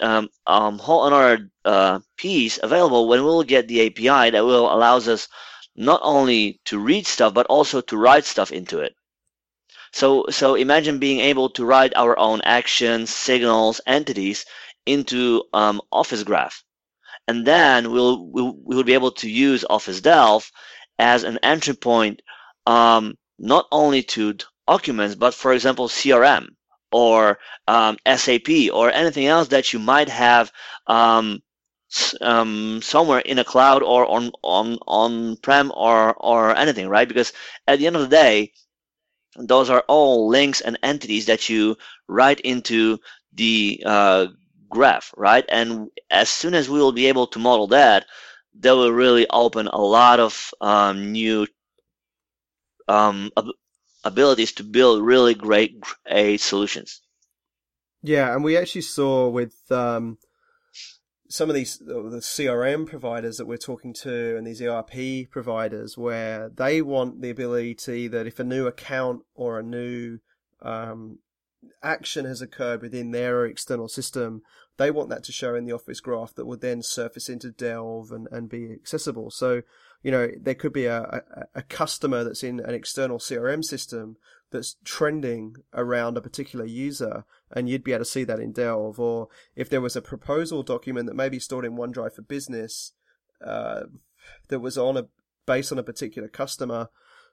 um, 0.00 0.28
um, 0.46 0.78
whole 0.78 1.06
another 1.06 1.50
uh, 1.64 2.00
piece 2.16 2.58
available 2.62 3.08
when 3.08 3.24
we'll 3.24 3.44
get 3.44 3.68
the 3.68 3.86
API 3.86 4.30
that 4.30 4.44
will 4.44 4.72
allows 4.72 5.08
us 5.08 5.28
not 5.76 6.00
only 6.02 6.60
to 6.64 6.78
read 6.78 7.06
stuff 7.06 7.34
but 7.34 7.46
also 7.46 7.80
to 7.82 7.96
write 7.96 8.24
stuff 8.24 8.50
into 8.52 8.80
it. 8.80 8.95
So, 9.92 10.26
so 10.30 10.54
imagine 10.54 10.98
being 10.98 11.20
able 11.20 11.50
to 11.50 11.64
write 11.64 11.94
our 11.96 12.18
own 12.18 12.40
actions, 12.44 13.10
signals, 13.10 13.80
entities 13.86 14.44
into 14.86 15.44
um, 15.52 15.80
Office 15.92 16.22
Graph. 16.22 16.62
And 17.28 17.46
then 17.46 17.90
we'll, 17.90 18.24
we'll, 18.26 18.56
we 18.64 18.76
will 18.76 18.84
be 18.84 18.94
able 18.94 19.12
to 19.12 19.30
use 19.30 19.64
Office 19.68 20.00
Delve 20.00 20.50
as 20.98 21.24
an 21.24 21.38
entry 21.42 21.74
point, 21.74 22.22
um, 22.66 23.14
not 23.38 23.66
only 23.72 24.02
to 24.02 24.34
documents, 24.68 25.14
but 25.14 25.34
for 25.34 25.52
example, 25.52 25.88
CRM 25.88 26.48
or 26.92 27.38
um, 27.68 27.96
SAP 28.06 28.48
or 28.72 28.90
anything 28.90 29.26
else 29.26 29.48
that 29.48 29.72
you 29.72 29.78
might 29.78 30.08
have 30.08 30.52
um, 30.86 31.42
um, 32.20 32.80
somewhere 32.82 33.20
in 33.20 33.38
a 33.38 33.44
cloud 33.44 33.82
or 33.82 34.06
on 34.06 34.30
on 34.42 34.78
on 34.86 35.36
prem 35.38 35.72
or 35.74 36.14
or 36.14 36.56
anything, 36.56 36.88
right? 36.88 37.08
Because 37.08 37.32
at 37.66 37.78
the 37.78 37.86
end 37.86 37.96
of 37.96 38.02
the 38.02 38.08
day, 38.08 38.52
those 39.38 39.70
are 39.70 39.84
all 39.88 40.28
links 40.28 40.60
and 40.60 40.78
entities 40.82 41.26
that 41.26 41.48
you 41.48 41.76
write 42.08 42.40
into 42.40 42.98
the 43.32 43.82
uh, 43.84 44.26
graph, 44.68 45.12
right? 45.16 45.44
And 45.48 45.88
as 46.10 46.28
soon 46.28 46.54
as 46.54 46.68
we 46.68 46.78
will 46.78 46.92
be 46.92 47.06
able 47.06 47.26
to 47.28 47.38
model 47.38 47.68
that, 47.68 48.06
that 48.60 48.76
will 48.76 48.92
really 48.92 49.26
open 49.28 49.68
a 49.68 49.80
lot 49.80 50.20
of 50.20 50.50
um, 50.60 51.12
new 51.12 51.46
um, 52.88 53.30
ab- 53.36 53.46
abilities 54.04 54.52
to 54.52 54.64
build 54.64 55.02
really 55.02 55.34
great, 55.34 55.80
great 56.06 56.40
solutions. 56.40 57.02
Yeah, 58.02 58.34
and 58.34 58.44
we 58.44 58.56
actually 58.56 58.82
saw 58.82 59.28
with 59.28 59.54
um, 59.70 60.18
some 61.28 61.48
of 61.48 61.54
these 61.54 61.78
the 61.78 62.20
CRM 62.20 62.86
providers 62.86 63.36
that 63.36 63.46
we're 63.46 63.56
talking 63.56 63.92
to 63.92 64.36
and 64.36 64.46
these 64.46 64.62
ERP 64.62 65.30
providers 65.30 65.96
where 65.98 66.48
they 66.48 66.82
want 66.82 67.20
the 67.20 67.30
ability 67.30 68.08
that 68.08 68.26
if 68.26 68.38
a 68.38 68.44
new 68.44 68.66
account 68.66 69.22
or 69.34 69.58
a 69.58 69.62
new 69.62 70.18
um, 70.62 71.18
action 71.82 72.24
has 72.24 72.40
occurred 72.40 72.82
within 72.82 73.10
their 73.10 73.44
external 73.44 73.88
system, 73.88 74.42
they 74.76 74.90
want 74.90 75.08
that 75.08 75.24
to 75.24 75.32
show 75.32 75.54
in 75.54 75.64
the 75.64 75.72
Office 75.72 76.00
graph 76.00 76.34
that 76.34 76.46
would 76.46 76.60
then 76.60 76.82
surface 76.82 77.28
into 77.28 77.50
Delve 77.50 78.10
and, 78.12 78.28
and 78.30 78.48
be 78.48 78.72
accessible. 78.72 79.30
So, 79.30 79.62
you 80.02 80.10
know, 80.10 80.28
there 80.40 80.54
could 80.54 80.72
be 80.72 80.86
a, 80.86 81.02
a, 81.02 81.20
a 81.56 81.62
customer 81.62 82.24
that's 82.24 82.42
in 82.42 82.60
an 82.60 82.74
external 82.74 83.18
CRM 83.18 83.64
system 83.64 84.16
that's 84.50 84.76
trending 84.84 85.56
around 85.74 86.16
a 86.16 86.20
particular 86.20 86.64
user 86.64 87.24
and 87.50 87.68
you'd 87.68 87.84
be 87.84 87.92
able 87.92 88.04
to 88.04 88.10
see 88.10 88.24
that 88.24 88.40
in 88.40 88.52
Delve. 88.52 88.98
Or 88.98 89.28
if 89.54 89.68
there 89.68 89.80
was 89.80 89.96
a 89.96 90.02
proposal 90.02 90.62
document 90.62 91.06
that 91.06 91.16
may 91.16 91.28
be 91.28 91.38
stored 91.38 91.64
in 91.64 91.76
OneDrive 91.76 92.14
for 92.14 92.22
Business 92.22 92.92
uh, 93.44 93.84
that 94.48 94.60
was 94.60 94.78
on 94.78 94.96
a 94.96 95.06
based 95.46 95.70
on 95.70 95.78
a 95.78 95.82
particular 95.82 96.28
customer, 96.28 96.88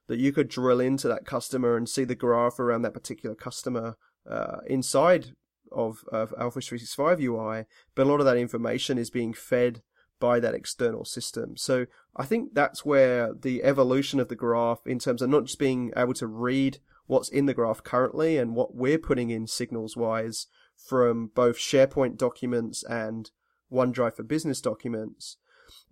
that 0.07 0.19
you 0.19 0.31
could 0.31 0.47
drill 0.47 0.79
into 0.79 1.07
that 1.07 1.25
customer 1.25 1.75
and 1.75 1.89
see 1.89 2.03
the 2.03 2.15
graph 2.15 2.59
around 2.59 2.83
that 2.83 2.93
particular 2.93 3.35
customer 3.35 3.97
uh, 4.29 4.57
inside 4.67 5.33
of, 5.71 6.03
of 6.11 6.33
Office 6.37 6.67
365 6.67 7.19
UI. 7.21 7.65
But 7.95 8.03
a 8.03 8.09
lot 8.09 8.19
of 8.19 8.25
that 8.25 8.37
information 8.37 8.97
is 8.97 9.09
being 9.09 9.33
fed 9.33 9.81
by 10.19 10.39
that 10.39 10.53
external 10.53 11.05
system. 11.05 11.57
So 11.57 11.85
I 12.15 12.25
think 12.25 12.53
that's 12.53 12.85
where 12.85 13.33
the 13.33 13.63
evolution 13.63 14.19
of 14.19 14.29
the 14.29 14.35
graph 14.35 14.85
in 14.85 14.99
terms 14.99 15.21
of 15.21 15.29
not 15.29 15.45
just 15.45 15.59
being 15.59 15.91
able 15.97 16.13
to 16.15 16.27
read 16.27 16.79
what's 17.07 17.29
in 17.29 17.45
the 17.45 17.53
graph 17.53 17.83
currently 17.83 18.37
and 18.37 18.55
what 18.55 18.75
we're 18.75 18.97
putting 18.97 19.29
in 19.29 19.47
signals 19.47 19.97
wise 19.97 20.47
from 20.75 21.31
both 21.35 21.57
SharePoint 21.57 22.17
documents 22.17 22.83
and 22.83 23.31
OneDrive 23.71 24.15
for 24.15 24.23
Business 24.23 24.61
documents. 24.61 25.37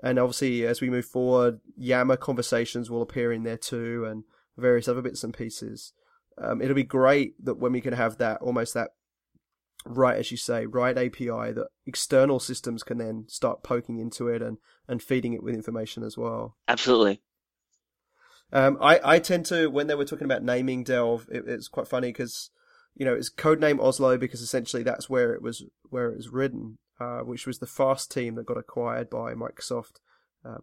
And 0.03 0.20
obviously, 0.20 0.66
as 0.66 0.82
we 0.82 0.89
move 0.89 1.05
forward, 1.05 1.59
Yammer 1.78 2.18
conversations 2.18 2.89
will 2.89 3.01
appear 3.01 3.32
in 3.32 3.43
there 3.43 3.57
too, 3.57 4.05
and 4.05 4.24
various 4.57 4.88
other 4.88 5.01
bits 5.01 5.24
and 5.24 5.34
pieces. 5.34 5.93
Um, 6.38 6.62
it'll 6.62 6.76
be 6.76 6.84
great 6.84 7.34
that 7.43 7.57
when 7.57 7.72
we 7.72 7.82
can 7.82 7.93
have 7.93 8.18
that 8.18 8.41
almost 8.41 8.74
that 8.74 8.91
right 9.86 10.18
as 10.18 10.30
you 10.30 10.38
say 10.38 10.68
right 10.68 10.95
API 10.95 11.51
that 11.51 11.68
external 11.88 12.39
systems 12.39 12.84
can 12.84 12.99
then 12.99 13.26
start 13.28 13.64
poking 13.64 13.97
into 13.97 14.28
it 14.28 14.39
and 14.39 14.59
and 14.88 15.01
feeding 15.01 15.34
it 15.34 15.41
with 15.41 15.55
information 15.55 16.03
as 16.03 16.18
well. 16.18 16.55
Absolutely. 16.68 17.22
Um, 18.54 18.78
I 18.82 18.99
I 19.04 19.20
tend 19.20 19.45
to 19.47 19.68
when 19.68 19.88
they 19.88 19.95
were 19.95 20.06
talking 20.06 20.26
about 20.26 20.43
naming 20.43 20.84
Delve, 20.84 21.28
it, 21.32 21.43
it's 21.47 21.68
quite 21.68 21.88
funny 21.88 22.10
because 22.10 22.49
you 22.95 23.06
know 23.06 23.14
it's 23.14 23.30
codename 23.30 23.80
Oslo 23.80 24.18
because 24.18 24.41
essentially 24.41 24.84
that's 24.84 25.10
where 25.10 25.34
it 25.34 25.41
was 25.41 25.64
where 25.89 26.10
it 26.10 26.18
was 26.18 26.30
written, 26.30 26.78
uh, 26.99 27.20
which 27.20 27.47
was 27.47 27.60
the 27.60 27.68
FAST 27.68 28.12
team 28.12 28.36
that 28.36 28.45
got 28.45 28.58
acquired 28.58 29.10
by 29.10 29.34
Microsoft 29.34 29.99
uh, 30.45 30.58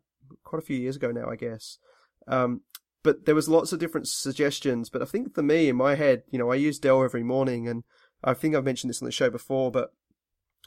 quite 0.45 0.63
a 0.63 0.67
few 0.67 0.77
years 0.77 0.97
ago 0.97 1.11
now, 1.11 1.29
I 1.31 1.37
guess. 1.37 1.79
Um, 2.27 2.63
but 3.03 3.25
there 3.25 3.35
was 3.35 3.49
lots 3.49 3.73
of 3.73 3.79
different 3.79 4.09
suggestions. 4.09 4.91
But 4.91 5.03
I 5.03 5.07
think 5.07 5.35
for 5.35 5.43
me, 5.43 5.69
in 5.69 5.77
my 5.77 5.95
head, 5.95 6.25
you 6.31 6.39
know, 6.39 6.51
I 6.51 6.57
use 6.57 6.79
Delve 6.79 7.05
every 7.05 7.23
morning, 7.23 7.67
and 7.69 7.85
I 8.23 8.35
think 8.35 8.55
I've 8.55 8.65
mentioned 8.65 8.91
this 8.91 9.01
on 9.01 9.07
the 9.07 9.13
show 9.13 9.31
before, 9.31 9.71
but 9.71 9.93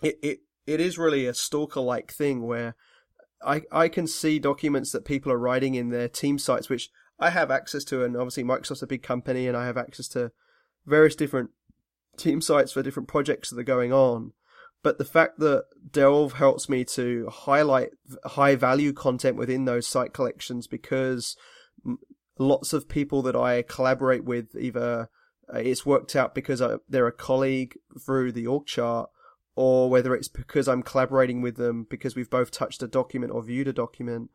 it 0.01 0.17
it, 0.23 0.39
it 0.65 0.79
is 0.79 0.97
really 0.97 1.27
a 1.27 1.33
stalker 1.33 1.81
like 1.81 2.11
thing 2.11 2.41
where 2.41 2.75
I 3.45 3.61
I 3.71 3.89
can 3.89 4.07
see 4.07 4.39
documents 4.39 4.91
that 4.91 5.05
people 5.05 5.31
are 5.31 5.37
writing 5.37 5.75
in 5.75 5.89
their 5.89 6.07
team 6.07 6.39
sites, 6.39 6.69
which 6.69 6.89
I 7.21 7.29
have 7.29 7.51
access 7.51 7.83
to, 7.85 8.03
and 8.03 8.17
obviously 8.17 8.43
Microsoft's 8.43 8.81
a 8.81 8.87
big 8.87 9.03
company, 9.03 9.47
and 9.47 9.55
I 9.55 9.65
have 9.65 9.77
access 9.77 10.07
to 10.09 10.31
various 10.85 11.15
different 11.15 11.51
team 12.17 12.41
sites 12.41 12.71
for 12.71 12.83
different 12.83 13.07
projects 13.07 13.49
that 13.49 13.59
are 13.59 13.63
going 13.63 13.93
on. 13.93 14.33
But 14.83 14.97
the 14.97 15.05
fact 15.05 15.37
that 15.39 15.65
Delve 15.91 16.33
helps 16.33 16.67
me 16.67 16.83
to 16.85 17.29
highlight 17.31 17.89
high 18.25 18.55
value 18.55 18.93
content 18.93 19.37
within 19.37 19.65
those 19.65 19.87
site 19.87 20.11
collections 20.11 20.65
because 20.65 21.37
lots 22.39 22.73
of 22.73 22.89
people 22.89 23.21
that 23.21 23.35
I 23.35 23.61
collaborate 23.61 24.23
with 24.23 24.55
either 24.59 25.09
uh, 25.53 25.57
it's 25.59 25.85
worked 25.85 26.15
out 26.15 26.33
because 26.33 26.61
I, 26.61 26.77
they're 26.89 27.07
a 27.07 27.11
colleague 27.11 27.77
through 28.03 28.31
the 28.31 28.47
org 28.47 28.65
chart, 28.65 29.09
or 29.55 29.89
whether 29.89 30.15
it's 30.15 30.29
because 30.29 30.67
I'm 30.67 30.81
collaborating 30.83 31.41
with 31.41 31.57
them 31.57 31.85
because 31.89 32.15
we've 32.15 32.29
both 32.29 32.51
touched 32.51 32.81
a 32.81 32.87
document 32.87 33.31
or 33.31 33.43
viewed 33.43 33.67
a 33.67 33.73
document. 33.73 34.31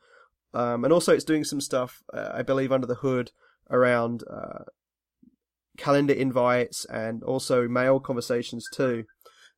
Um, 0.56 0.84
and 0.84 0.92
also, 0.92 1.12
it's 1.12 1.24
doing 1.32 1.44
some 1.44 1.60
stuff, 1.60 2.02
uh, 2.14 2.30
I 2.32 2.42
believe, 2.42 2.72
under 2.72 2.86
the 2.86 3.02
hood 3.06 3.30
around 3.68 4.24
uh, 4.30 4.64
calendar 5.76 6.14
invites 6.14 6.86
and 6.86 7.22
also 7.22 7.68
mail 7.68 8.00
conversations 8.00 8.66
too. 8.72 9.04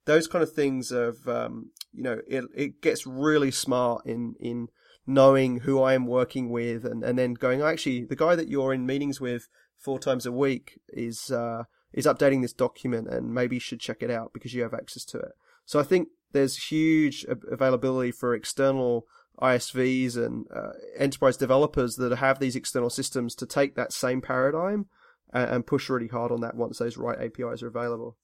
Those 0.07 0.27
kind 0.27 0.43
of 0.43 0.53
things 0.53 0.91
of, 0.91 1.29
um, 1.29 1.71
you 1.93 2.03
know, 2.03 2.19
it, 2.27 2.45
it 2.65 2.83
gets 2.83 3.07
really 3.07 3.53
smart 3.53 4.07
in, 4.07 4.35
in 4.41 4.69
knowing 5.07 5.61
who 5.61 5.81
I 5.81 5.95
am 5.95 6.07
working 6.07 6.51
with 6.51 6.85
and, 6.85 7.05
and 7.05 7.17
then 7.17 7.35
going, 7.35 7.63
actually, 7.63 8.05
the 8.05 8.17
guy 8.17 8.35
that 8.35 8.49
you're 8.49 8.75
in 8.75 8.85
meetings 8.85 9.21
with 9.21 9.49
four 9.77 10.01
times 10.01 10.27
a 10.27 10.33
week 10.33 10.81
is 10.89 11.31
uh, 11.31 11.63
is 11.93 12.07
updating 12.07 12.43
this 12.43 12.53
document, 12.53 13.09
and 13.09 13.33
maybe 13.33 13.57
you 13.57 13.61
should 13.61 13.81
check 13.81 14.03
it 14.03 14.11
out 14.11 14.33
because 14.35 14.53
you 14.53 14.63
have 14.63 14.75
access 14.75 15.05
to 15.05 15.19
it. 15.19 15.33
So 15.65 15.79
I 15.79 15.85
think 15.85 16.09
there's 16.33 16.71
huge 16.71 17.25
availability 17.29 18.11
for 18.11 18.35
external 18.35 19.05
ISVs 19.41 20.17
and 20.17 20.47
uh, 20.55 20.71
enterprise 20.97 21.37
developers 21.37 21.97
that 21.97 22.17
have 22.17 22.39
these 22.39 22.57
external 22.57 22.91
systems 22.91 23.35
to 23.37 23.47
take 23.47 23.75
that 23.75 23.93
same 23.93 24.21
paradigm 24.21 24.87
and, 25.33 25.51
and 25.51 25.67
push 25.67 25.89
really 25.89 26.09
hard 26.09 26.33
on 26.33 26.41
that 26.41 26.57
once 26.57 26.79
those 26.79 26.97
right 26.97 27.19
APIs 27.21 27.63
are 27.63 27.69
available. 27.69 28.17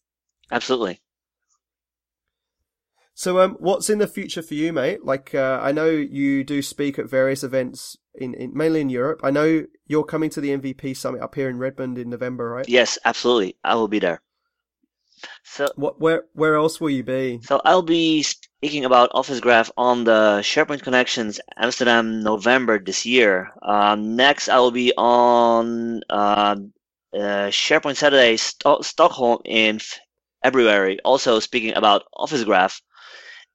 Absolutely. 0.50 1.00
So, 3.16 3.38
um, 3.38 3.56
what's 3.60 3.88
in 3.88 3.98
the 3.98 4.08
future 4.08 4.42
for 4.42 4.54
you, 4.54 4.72
mate? 4.72 5.04
Like, 5.04 5.34
uh, 5.34 5.60
I 5.62 5.70
know 5.70 5.88
you 5.88 6.42
do 6.42 6.60
speak 6.62 6.98
at 6.98 7.08
various 7.08 7.44
events 7.44 7.96
in, 8.14 8.34
in, 8.34 8.52
mainly 8.56 8.80
in 8.80 8.88
Europe. 8.88 9.20
I 9.22 9.30
know 9.30 9.66
you're 9.86 10.04
coming 10.04 10.30
to 10.30 10.40
the 10.40 10.50
MVP 10.50 10.96
summit 10.96 11.22
up 11.22 11.36
here 11.36 11.48
in 11.48 11.58
Redmond 11.58 11.96
in 11.96 12.10
November, 12.10 12.50
right? 12.50 12.68
Yes, 12.68 12.98
absolutely. 13.04 13.56
I 13.62 13.76
will 13.76 13.86
be 13.86 14.00
there. 14.00 14.20
So, 15.44 15.68
what, 15.76 16.00
where, 16.00 16.24
where 16.32 16.56
else 16.56 16.80
will 16.80 16.90
you 16.90 17.04
be? 17.04 17.40
So, 17.42 17.60
I'll 17.64 17.82
be 17.82 18.22
speaking 18.22 18.84
about 18.84 19.10
Office 19.14 19.40
Graph 19.40 19.70
on 19.76 20.04
the 20.04 20.40
SharePoint 20.42 20.82
Connections 20.82 21.40
Amsterdam 21.56 22.22
November 22.22 22.78
this 22.78 23.06
year. 23.06 23.52
Um, 23.62 24.16
next, 24.16 24.48
I 24.48 24.58
will 24.58 24.70
be 24.72 24.92
on 24.96 26.02
uh, 26.10 26.56
uh, 27.14 27.48
SharePoint 27.50 27.96
Saturday 27.96 28.36
St- 28.36 28.84
Stockholm 28.84 29.38
in 29.44 29.80
February, 30.42 30.98
also 31.04 31.40
speaking 31.40 31.74
about 31.74 32.04
Office 32.16 32.44
Graph 32.44 32.80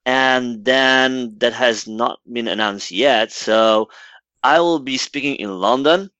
and 0.06 0.64
then 0.64 1.36
that 1.38 1.52
has 1.52 1.86
not 1.86 2.20
been 2.30 2.48
announced 2.48 2.90
yet. 2.90 3.32
So 3.32 3.88
I 4.42 4.60
will 4.60 4.78
be 4.80 4.96
speaking 4.96 5.36
in 5.36 5.50
London, 5.60 6.10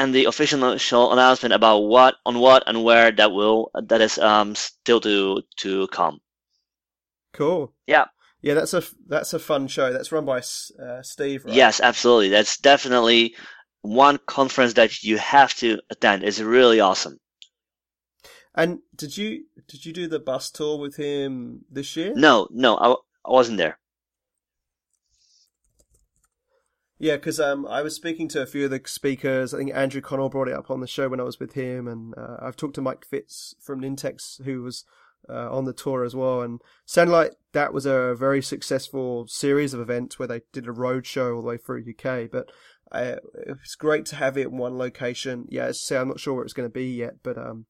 and 0.00 0.14
the 0.14 0.24
official 0.24 1.12
announcement 1.12 1.52
about 1.52 1.80
what 1.80 2.14
on 2.24 2.38
what 2.38 2.62
and 2.66 2.82
where 2.82 3.12
that 3.12 3.32
will 3.32 3.70
that 3.74 4.00
is 4.00 4.18
um 4.18 4.54
still 4.54 4.98
to 5.00 5.42
to 5.56 5.86
come. 5.88 6.20
Cool. 7.34 7.74
Yeah. 7.86 8.06
Yeah, 8.40 8.54
that's 8.54 8.72
a 8.72 8.82
that's 9.06 9.34
a 9.34 9.38
fun 9.38 9.68
show. 9.68 9.92
That's 9.92 10.10
run 10.10 10.24
by 10.24 10.38
uh, 10.38 11.02
Steve. 11.02 11.44
Right? 11.44 11.54
Yes, 11.54 11.80
absolutely. 11.82 12.30
That's 12.30 12.56
definitely 12.56 13.34
one 13.82 14.18
conference 14.26 14.72
that 14.74 15.02
you 15.02 15.18
have 15.18 15.54
to 15.56 15.78
attend. 15.90 16.24
It's 16.24 16.40
really 16.40 16.80
awesome. 16.80 17.18
And 18.54 18.78
did 18.96 19.18
you 19.18 19.44
did 19.68 19.84
you 19.84 19.92
do 19.92 20.08
the 20.08 20.18
bus 20.18 20.50
tour 20.50 20.78
with 20.78 20.96
him 20.96 21.66
this 21.70 21.94
year? 21.94 22.14
No, 22.16 22.48
no. 22.50 22.78
I, 22.78 22.92
I 23.28 23.32
wasn't 23.32 23.58
there. 23.58 23.78
Yeah, 27.02 27.16
because 27.16 27.40
um, 27.40 27.66
I 27.66 27.80
was 27.80 27.96
speaking 27.96 28.28
to 28.28 28.42
a 28.42 28.46
few 28.46 28.66
of 28.66 28.70
the 28.70 28.82
speakers. 28.84 29.54
I 29.54 29.56
think 29.56 29.72
Andrew 29.74 30.02
Connell 30.02 30.28
brought 30.28 30.48
it 30.48 30.54
up 30.54 30.70
on 30.70 30.80
the 30.80 30.86
show 30.86 31.08
when 31.08 31.18
I 31.18 31.22
was 31.22 31.40
with 31.40 31.54
him, 31.54 31.88
and 31.88 32.12
uh, 32.14 32.36
I've 32.42 32.56
talked 32.56 32.74
to 32.74 32.82
Mike 32.82 33.06
Fitz 33.06 33.54
from 33.58 33.80
Nintex, 33.80 34.44
who 34.44 34.60
was 34.62 34.84
uh, 35.26 35.50
on 35.50 35.64
the 35.64 35.72
tour 35.72 36.04
as 36.04 36.14
well, 36.14 36.42
and 36.42 36.60
sounded 36.84 37.12
like 37.14 37.32
that 37.52 37.72
was 37.72 37.86
a 37.86 38.14
very 38.14 38.42
successful 38.42 39.26
series 39.26 39.72
of 39.72 39.80
events 39.80 40.18
where 40.18 40.28
they 40.28 40.42
did 40.52 40.66
a 40.66 40.72
road 40.72 41.06
show 41.06 41.36
all 41.36 41.40
the 41.40 41.48
way 41.48 41.56
through 41.56 41.86
UK. 41.88 42.30
But 42.30 42.52
uh, 42.92 43.16
it's 43.46 43.76
great 43.76 44.04
to 44.06 44.16
have 44.16 44.36
it 44.36 44.48
in 44.48 44.58
one 44.58 44.76
location. 44.76 45.46
Yeah, 45.48 45.72
say, 45.72 45.96
I'm 45.96 46.08
not 46.08 46.20
sure 46.20 46.34
where 46.34 46.44
it's 46.44 46.52
going 46.52 46.68
to 46.68 46.72
be 46.72 46.84
yet, 46.84 47.22
but 47.22 47.38
um, 47.38 47.64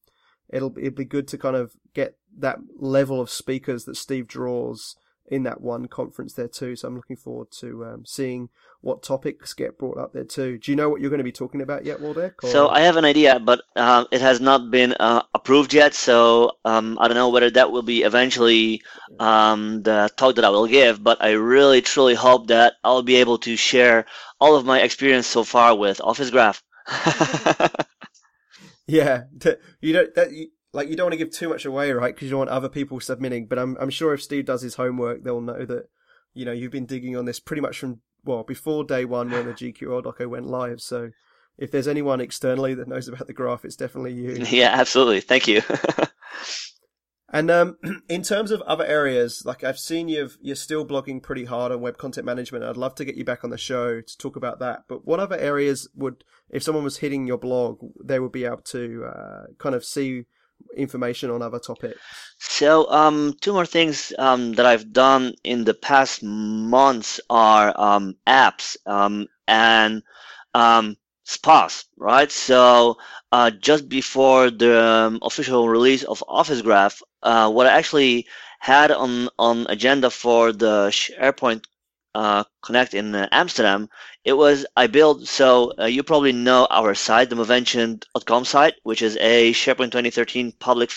it'll 0.49 0.77
it'll 0.77 0.91
be 0.91 1.05
good 1.05 1.29
to 1.29 1.37
kind 1.37 1.55
of 1.55 1.71
get 1.93 2.17
that 2.37 2.57
level 2.75 3.21
of 3.21 3.29
speakers 3.29 3.85
that 3.85 3.95
Steve 3.95 4.27
draws 4.27 4.97
in 5.27 5.43
that 5.43 5.61
one 5.61 5.87
conference 5.87 6.33
there 6.33 6.47
too. 6.47 6.75
So 6.75 6.87
I'm 6.87 6.95
looking 6.95 7.15
forward 7.15 7.51
to 7.59 7.85
um, 7.85 8.05
seeing 8.05 8.49
what 8.81 9.03
topics 9.03 9.53
get 9.53 9.77
brought 9.77 9.97
up 9.97 10.13
there 10.13 10.23
too. 10.23 10.57
Do 10.57 10.71
you 10.71 10.75
know 10.75 10.89
what 10.89 11.01
you're 11.01 11.09
going 11.09 11.19
to 11.19 11.23
be 11.23 11.31
talking 11.31 11.61
about 11.61 11.85
yet, 11.85 11.99
Waldek? 11.99 12.33
So 12.43 12.67
I 12.67 12.81
have 12.81 12.97
an 12.97 13.05
idea, 13.05 13.39
but 13.39 13.61
uh, 13.75 14.05
it 14.11 14.21
has 14.21 14.41
not 14.41 14.71
been 14.71 14.93
uh, 14.99 15.23
approved 15.33 15.73
yet. 15.73 15.93
So 15.93 16.53
um, 16.65 16.97
I 16.99 17.07
don't 17.07 17.15
know 17.15 17.29
whether 17.29 17.49
that 17.51 17.71
will 17.71 17.83
be 17.83 18.03
eventually 18.03 18.81
um, 19.19 19.83
the 19.83 20.09
talk 20.17 20.35
that 20.35 20.45
I 20.45 20.49
will 20.49 20.67
give. 20.67 21.03
But 21.03 21.23
I 21.23 21.31
really, 21.31 21.81
truly 21.81 22.15
hope 22.15 22.47
that 22.47 22.73
I'll 22.83 23.03
be 23.03 23.15
able 23.17 23.37
to 23.39 23.55
share 23.55 24.05
all 24.39 24.55
of 24.55 24.65
my 24.65 24.81
experience 24.81 25.27
so 25.27 25.43
far 25.43 25.75
with 25.75 26.01
Office 26.01 26.29
Graph. 26.29 26.63
yeah, 28.87 29.23
you 29.81 29.93
don't. 29.93 30.13
That, 30.15 30.29
like 30.73 30.89
you 30.89 30.95
don't 30.95 31.05
want 31.05 31.13
to 31.13 31.17
give 31.17 31.31
too 31.31 31.49
much 31.49 31.65
away, 31.65 31.91
right? 31.91 32.13
Because 32.13 32.25
you 32.25 32.31
don't 32.31 32.39
want 32.39 32.49
other 32.49 32.69
people 32.69 32.99
submitting. 32.99 33.47
But 33.47 33.59
I'm 33.59 33.77
I'm 33.79 33.89
sure 33.89 34.13
if 34.13 34.23
Steve 34.23 34.45
does 34.45 34.61
his 34.61 34.75
homework, 34.75 35.23
they'll 35.23 35.41
know 35.41 35.65
that 35.65 35.89
you 36.33 36.45
know 36.45 36.51
you've 36.51 36.71
been 36.71 36.85
digging 36.85 37.15
on 37.17 37.25
this 37.25 37.39
pretty 37.39 37.61
much 37.61 37.79
from 37.79 38.01
well 38.23 38.43
before 38.43 38.83
day 38.83 39.05
one 39.05 39.29
when 39.31 39.45
the 39.45 39.53
GQL 39.53 40.03
doco 40.03 40.27
went 40.27 40.47
live. 40.47 40.81
So 40.81 41.11
if 41.57 41.71
there's 41.71 41.87
anyone 41.87 42.21
externally 42.21 42.73
that 42.75 42.87
knows 42.87 43.07
about 43.07 43.27
the 43.27 43.33
graph, 43.33 43.65
it's 43.65 43.75
definitely 43.75 44.13
you. 44.13 44.45
Yeah, 44.49 44.71
absolutely. 44.73 45.21
Thank 45.21 45.47
you. 45.47 45.61
and 47.29 47.51
um, 47.51 47.77
in 48.09 48.23
terms 48.23 48.51
of 48.51 48.61
other 48.61 48.85
areas, 48.85 49.43
like 49.45 49.63
I've 49.63 49.79
seen 49.79 50.07
you've 50.07 50.37
you're 50.41 50.55
still 50.55 50.85
blogging 50.85 51.21
pretty 51.21 51.45
hard 51.45 51.71
on 51.71 51.81
web 51.81 51.97
content 51.97 52.25
management. 52.25 52.63
I'd 52.63 52.77
love 52.77 52.95
to 52.95 53.05
get 53.05 53.15
you 53.15 53.25
back 53.25 53.43
on 53.43 53.49
the 53.49 53.57
show 53.57 54.01
to 54.01 54.17
talk 54.17 54.37
about 54.37 54.59
that. 54.59 54.85
But 54.87 55.05
what 55.05 55.19
other 55.19 55.37
areas 55.37 55.89
would, 55.95 56.23
if 56.49 56.63
someone 56.63 56.85
was 56.85 56.97
hitting 56.97 57.27
your 57.27 57.37
blog, 57.37 57.79
they 58.03 58.19
would 58.19 58.31
be 58.31 58.45
able 58.45 58.61
to 58.65 59.05
uh, 59.05 59.43
kind 59.57 59.75
of 59.75 59.83
see 59.83 60.25
information 60.75 61.29
on 61.29 61.41
other 61.41 61.59
topics? 61.59 61.99
So, 62.39 62.89
um, 62.91 63.35
two 63.41 63.53
more 63.53 63.65
things 63.65 64.13
um, 64.17 64.53
that 64.53 64.65
I've 64.65 64.91
done 64.91 65.33
in 65.43 65.63
the 65.63 65.73
past 65.73 66.23
months 66.23 67.19
are 67.29 67.73
um, 67.79 68.15
apps 68.27 68.77
um, 68.85 69.27
and 69.47 70.03
um, 70.53 70.97
spas, 71.23 71.85
right? 71.97 72.31
So, 72.31 72.97
uh, 73.31 73.51
just 73.51 73.87
before 73.87 74.49
the 74.49 74.83
um, 74.83 75.19
official 75.21 75.69
release 75.69 76.03
of 76.03 76.23
Office 76.27 76.61
Graph, 76.61 77.01
uh, 77.23 77.49
what 77.51 77.67
I 77.67 77.77
actually 77.77 78.27
had 78.59 78.91
on 78.91 79.29
on 79.39 79.65
agenda 79.69 80.09
for 80.09 80.51
the 80.51 80.89
SharePoint 80.89 81.65
uh, 82.13 82.43
Connect 82.61 82.93
in 82.93 83.15
uh, 83.15 83.27
Amsterdam, 83.31 83.89
it 84.23 84.33
was 84.33 84.65
I 84.75 84.87
built. 84.87 85.27
So 85.27 85.73
uh, 85.79 85.85
you 85.85 86.03
probably 86.03 86.31
know 86.31 86.67
our 86.69 86.93
site, 86.95 87.29
the 87.29 87.35
Mavention.com 87.35 88.45
site, 88.45 88.75
which 88.83 89.01
is 89.01 89.17
a 89.19 89.53
SharePoint 89.53 89.91
2013 89.91 90.53
public 90.59 90.91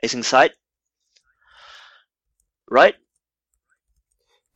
facing 0.00 0.22
site, 0.22 0.52
right? 2.70 2.94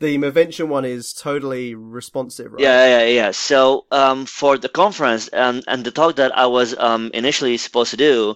The 0.00 0.18
Mavention 0.18 0.68
one 0.68 0.84
is 0.84 1.12
totally 1.12 1.74
responsive, 1.74 2.52
right? 2.52 2.62
Yeah, 2.62 3.00
yeah, 3.00 3.06
yeah. 3.06 3.30
So 3.30 3.86
um, 3.90 4.26
for 4.26 4.58
the 4.58 4.68
conference 4.68 5.28
and, 5.28 5.64
and 5.66 5.84
the 5.84 5.90
talk 5.92 6.16
that 6.16 6.36
I 6.36 6.46
was 6.46 6.76
um, 6.76 7.10
initially 7.14 7.56
supposed 7.56 7.90
to 7.92 7.96
do, 7.96 8.34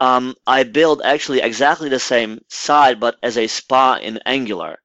um, 0.00 0.34
I 0.46 0.64
built 0.64 1.02
actually 1.04 1.40
exactly 1.40 1.88
the 1.88 2.00
same 2.00 2.40
site, 2.48 2.98
but 2.98 3.16
as 3.22 3.38
a 3.38 3.46
spa 3.46 3.96
in 4.02 4.18
Angular. 4.26 4.78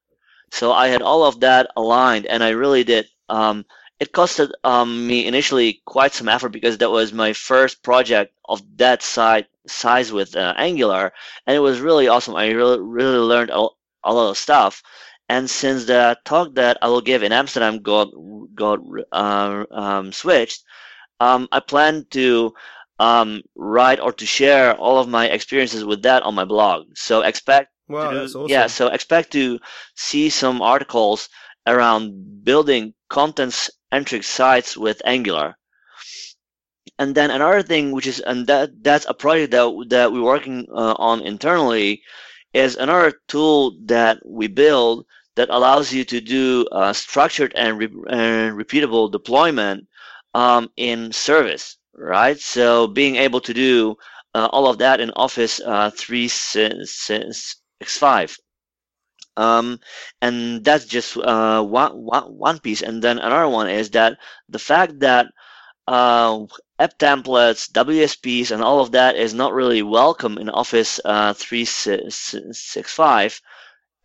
So 0.52 0.72
I 0.72 0.88
had 0.88 1.02
all 1.02 1.24
of 1.26 1.40
that 1.42 1.72
aligned, 1.76 2.26
and 2.26 2.44
I 2.44 2.50
really 2.50 2.84
did. 2.84 3.08
Um, 3.30 3.66
it 4.00 4.14
costed 4.14 4.52
um, 4.64 5.08
me 5.08 5.26
initially 5.26 5.82
quite 5.86 6.14
some 6.14 6.30
effort 6.30 6.50
because 6.50 6.78
that 6.78 6.92
was 6.92 7.12
my 7.12 7.34
first 7.34 7.84
project 7.84 8.34
of 8.48 8.62
that 8.78 9.04
size 9.04 9.44
size 9.68 10.12
with 10.12 10.36
uh, 10.36 10.54
Angular, 10.58 11.12
and 11.46 11.56
it 11.56 11.60
was 11.60 11.82
really 11.82 12.08
awesome. 12.08 12.36
I 12.36 12.50
really 12.52 12.80
really 12.80 13.18
learned 13.18 13.52
a, 13.52 13.68
a 14.04 14.14
lot 14.14 14.30
of 14.30 14.38
stuff. 14.38 14.82
And 15.28 15.50
since 15.50 15.86
the 15.86 16.18
talk 16.26 16.56
that 16.56 16.78
I 16.82 16.88
will 16.88 17.02
give 17.02 17.22
in 17.24 17.32
Amsterdam 17.32 17.80
got 17.80 18.10
got 18.56 18.80
uh, 19.12 19.66
um, 19.72 20.12
switched, 20.12 20.64
um, 21.20 21.48
I 21.52 21.60
plan 21.60 22.06
to 22.12 22.54
um, 23.00 23.42
write 23.56 24.00
or 24.00 24.12
to 24.14 24.26
share 24.26 24.76
all 24.76 25.00
of 25.00 25.08
my 25.08 25.28
experiences 25.28 25.86
with 25.86 26.04
that 26.04 26.24
on 26.24 26.36
my 26.36 26.46
blog. 26.46 26.88
So 26.96 27.22
expect 27.22 27.72
Wow, 27.90 28.12
do- 28.12 28.20
that's 28.20 28.36
awesome. 28.36 28.50
yeah, 28.52 28.68
so 28.68 28.88
expect 28.88 29.32
to 29.34 29.60
see 29.96 30.30
some 30.30 30.62
articles 30.62 31.30
around 31.68 32.44
building 32.44 32.94
content-centric 33.10 34.24
sites 34.24 34.78
with 34.78 35.02
Angular. 35.06 35.58
And 37.00 37.16
then 37.16 37.32
another 37.32 37.62
thing, 37.64 37.92
which 37.92 38.08
is 38.08 38.20
and 38.20 38.46
that 38.48 38.84
that's 38.84 39.06
a 39.08 39.14
project 39.14 39.52
that 39.52 39.86
that 39.90 40.12
we're 40.12 40.22
working 40.24 40.68
uh, 40.72 40.96
on 40.98 41.22
internally, 41.22 42.04
is 42.54 42.76
another 42.76 43.14
tool 43.28 43.76
that 43.86 44.20
we 44.26 44.48
build 44.48 45.06
that 45.36 45.50
allows 45.50 45.94
you 45.94 46.04
to 46.06 46.20
do 46.22 46.68
uh, 46.72 46.94
structured 46.94 47.54
and, 47.56 47.78
re- 47.80 48.04
and 48.10 48.58
repeatable 48.58 49.12
deployment 49.12 49.88
um, 50.34 50.70
in 50.78 51.12
service, 51.12 51.78
right? 51.96 52.40
So 52.40 52.88
being 52.88 53.16
able 53.16 53.42
to 53.42 53.54
do 53.54 53.96
uh, 54.36 54.50
all 54.52 54.68
of 54.68 54.78
that 54.80 55.00
in 55.00 55.12
Office 55.12 55.60
uh, 55.62 55.92
365. 55.96 57.59
Um, 59.38 59.80
and 60.22 60.64
that's 60.66 60.86
just 60.86 61.16
uh, 61.18 61.64
one, 61.64 61.92
one, 62.04 62.24
one 62.38 62.60
piece. 62.60 62.82
And 62.82 63.02
then 63.02 63.20
another 63.20 63.48
one 63.48 63.70
is 63.70 63.92
that 63.92 64.18
the 64.50 64.60
fact 64.60 65.00
that 65.00 65.28
uh, 65.88 66.46
app 66.80 66.98
templates, 67.00 67.72
WSPs, 67.72 68.52
and 68.52 68.64
all 68.64 68.82
of 68.82 68.92
that 68.94 69.16
is 69.18 69.34
not 69.34 69.54
really 69.54 69.84
welcome 69.84 70.38
in 70.38 70.50
Office 70.50 71.00
uh, 71.06 71.34
365. 71.34 73.42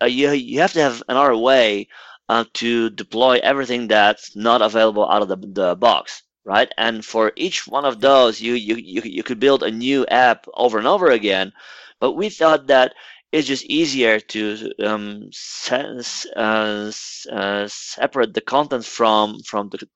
Uh, 0.03 0.07
you, 0.07 0.31
you 0.33 0.61
have 0.61 0.73
to 0.75 0.81
have 0.83 1.03
another 1.09 1.37
way 1.37 1.89
uh, 2.29 2.45
to 2.55 2.91
deploy 2.91 3.41
everything 3.43 3.89
that's 3.89 4.35
not 4.37 4.63
available 4.63 5.09
out 5.11 5.23
of 5.23 5.29
the, 5.29 5.37
the 5.37 5.77
box, 5.77 6.23
right? 6.45 6.71
And 6.79 7.05
for 7.05 7.33
each 7.37 7.67
one 7.67 7.85
of 7.85 8.01
those, 8.01 8.41
you, 8.41 8.55
you, 8.55 8.77
you, 8.77 9.03
you 9.05 9.23
could 9.23 9.41
build 9.41 9.63
a 9.63 9.71
new 9.71 10.07
app 10.07 10.47
over 10.55 10.79
and 10.79 10.87
over 10.87 11.11
again. 11.11 11.53
But 12.01 12.13
we 12.13 12.29
thought 12.31 12.67
that 12.69 12.95
it's 13.35 13.49
just 13.49 13.65
easier 13.65 14.21
to 14.21 14.71
um, 14.85 15.29
se- 15.33 16.25
uh, 16.37 16.93
uh, 17.33 17.67
separate 17.69 18.33
the 18.35 18.41
contents 18.41 18.89
from 18.89 19.41
from 19.51 19.69
the 19.71 19.89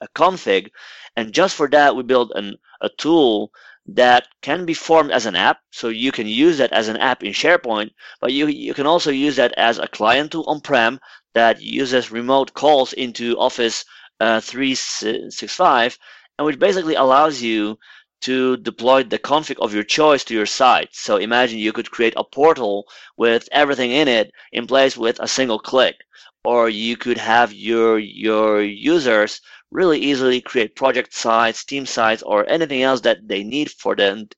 a 0.00 0.08
config, 0.08 0.70
and 1.16 1.34
just 1.34 1.54
for 1.56 1.68
that 1.68 1.94
we 1.96 2.02
build 2.02 2.32
an, 2.34 2.56
a 2.80 2.88
tool 2.98 3.50
that 3.86 4.26
can 4.42 4.64
be 4.64 4.74
formed 4.74 5.12
as 5.12 5.26
an 5.26 5.36
app, 5.36 5.58
so 5.70 5.88
you 5.88 6.12
can 6.12 6.26
use 6.26 6.56
that 6.58 6.72
as 6.72 6.88
an 6.88 6.96
app 6.96 7.22
in 7.22 7.32
SharePoint, 7.32 7.90
but 8.20 8.32
you 8.32 8.46
you 8.46 8.74
can 8.74 8.86
also 8.86 9.10
use 9.10 9.36
that 9.36 9.52
as 9.58 9.78
a 9.78 9.88
client 9.98 10.32
tool 10.32 10.44
on-prem 10.46 11.00
that 11.34 11.60
uses 11.60 12.10
remote 12.10 12.54
calls 12.54 12.92
into 12.94 13.38
Office 13.38 13.84
uh, 14.20 14.40
365, 14.40 15.98
and 16.38 16.46
which 16.46 16.58
basically 16.58 16.94
allows 16.94 17.42
you 17.42 17.78
to 18.20 18.56
deploy 18.58 19.02
the 19.02 19.18
config 19.18 19.56
of 19.60 19.74
your 19.74 19.82
choice 19.82 20.24
to 20.24 20.34
your 20.34 20.46
site. 20.46 20.88
So 20.92 21.16
imagine 21.16 21.58
you 21.58 21.72
could 21.72 21.90
create 21.90 22.14
a 22.16 22.24
portal 22.24 22.86
with 23.16 23.48
everything 23.52 23.90
in 23.92 24.08
it 24.08 24.32
in 24.52 24.66
place 24.66 24.96
with 24.96 25.18
a 25.20 25.28
single 25.28 25.58
click. 25.58 25.96
Or 26.44 26.68
you 26.68 26.96
could 26.96 27.18
have 27.18 27.52
your 27.52 27.98
your 27.98 28.62
users 28.62 29.40
really 29.70 29.98
easily 30.00 30.40
create 30.40 30.74
project 30.74 31.14
sites, 31.14 31.64
team 31.64 31.86
sites, 31.86 32.22
or 32.22 32.48
anything 32.48 32.82
else 32.82 33.02
that 33.02 33.28
they 33.28 33.42
need 33.44 33.70
for 33.70 33.94
them 33.94 34.28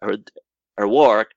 or, 0.00 0.16
or 0.76 0.88
work. 0.88 1.32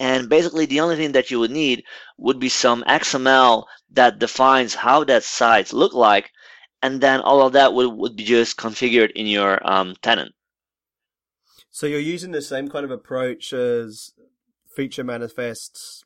And 0.00 0.28
basically 0.28 0.66
the 0.66 0.80
only 0.80 0.96
thing 0.96 1.12
that 1.12 1.30
you 1.30 1.40
would 1.40 1.50
need 1.50 1.84
would 2.16 2.38
be 2.38 2.48
some 2.48 2.84
XML 2.84 3.64
that 3.90 4.18
defines 4.18 4.74
how 4.74 5.04
that 5.04 5.24
sites 5.24 5.72
look 5.72 5.92
like, 5.92 6.30
and 6.82 7.00
then 7.00 7.20
all 7.20 7.42
of 7.42 7.54
that 7.54 7.74
would, 7.74 7.88
would 7.88 8.16
be 8.16 8.24
just 8.24 8.56
configured 8.56 9.10
in 9.12 9.26
your 9.26 9.58
um, 9.68 9.96
tenant. 10.00 10.32
So 11.78 11.86
you're 11.86 12.00
using 12.00 12.32
the 12.32 12.42
same 12.42 12.66
kind 12.66 12.84
of 12.84 12.90
approach 12.90 13.52
as 13.52 14.10
feature 14.74 15.04
manifests 15.04 16.02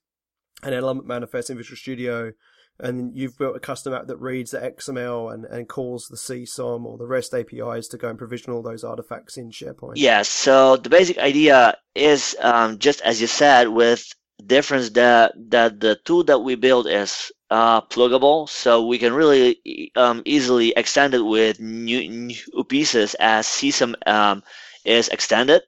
and 0.63 0.75
element 0.75 1.07
manifests 1.07 1.49
in 1.49 1.57
Visual 1.57 1.79
Studio, 1.79 2.33
and 2.79 3.17
you've 3.17 3.39
built 3.39 3.57
a 3.57 3.59
custom 3.59 3.95
app 3.95 4.07
that 4.09 4.19
reads 4.19 4.51
the 4.51 4.59
XML 4.59 5.33
and, 5.33 5.47
and 5.47 5.71
calls 5.71 6.09
the 6.09 6.19
CSOM 6.19 6.85
or 6.85 6.99
the 6.99 7.07
REST 7.07 7.33
APIs 7.33 7.89
to 7.89 7.97
go 7.97 8.11
and 8.11 8.19
provision 8.19 8.53
all 8.53 8.61
those 8.61 8.85
artifacts 8.85 9.39
in 9.39 9.51
SharePoint. 9.51 9.95
Yeah, 9.95 10.21
so 10.21 10.77
the 10.77 10.91
basic 10.91 11.17
idea 11.17 11.79
is 11.95 12.37
um, 12.43 12.79
just 12.79 13.01
as 13.01 13.23
you 13.23 13.27
said, 13.27 13.69
with 13.69 14.13
difference 14.45 14.91
that 14.91 15.33
that 15.49 15.81
the 15.81 15.97
tool 16.05 16.25
that 16.25 16.41
we 16.41 16.55
build 16.55 16.87
is 16.87 17.33
uh, 17.49 17.81
pluggable, 17.81 18.47
so 18.47 18.85
we 18.87 18.99
can 18.99 19.15
really 19.15 19.91
um, 19.97 20.21
easily 20.27 20.75
extend 20.77 21.15
it 21.15 21.25
with 21.25 21.61
new, 21.61 22.07
new 22.11 22.65
pieces 22.69 23.17
as 23.19 23.47
CSOM 23.47 23.95
um, 24.07 24.43
is 24.85 25.09
extended, 25.09 25.63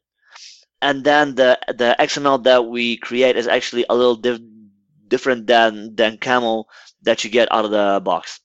and 0.83 1.05
then 1.05 1.35
the 1.35 1.59
the 1.69 1.97
XML 1.99 2.45
that 2.45 2.67
we 2.67 2.97
create 2.97 3.37
is 3.37 3.47
actually 3.49 3.87
a 3.89 3.95
little 3.95 4.17
diff- 4.17 4.41
different 5.09 5.47
than 5.47 5.95
than 5.97 6.19
CAML 6.19 6.67
that 7.03 7.25
you 7.25 7.31
get 7.31 7.53
out 7.53 7.65
of 7.65 7.71
the 7.73 8.01
box. 8.05 8.41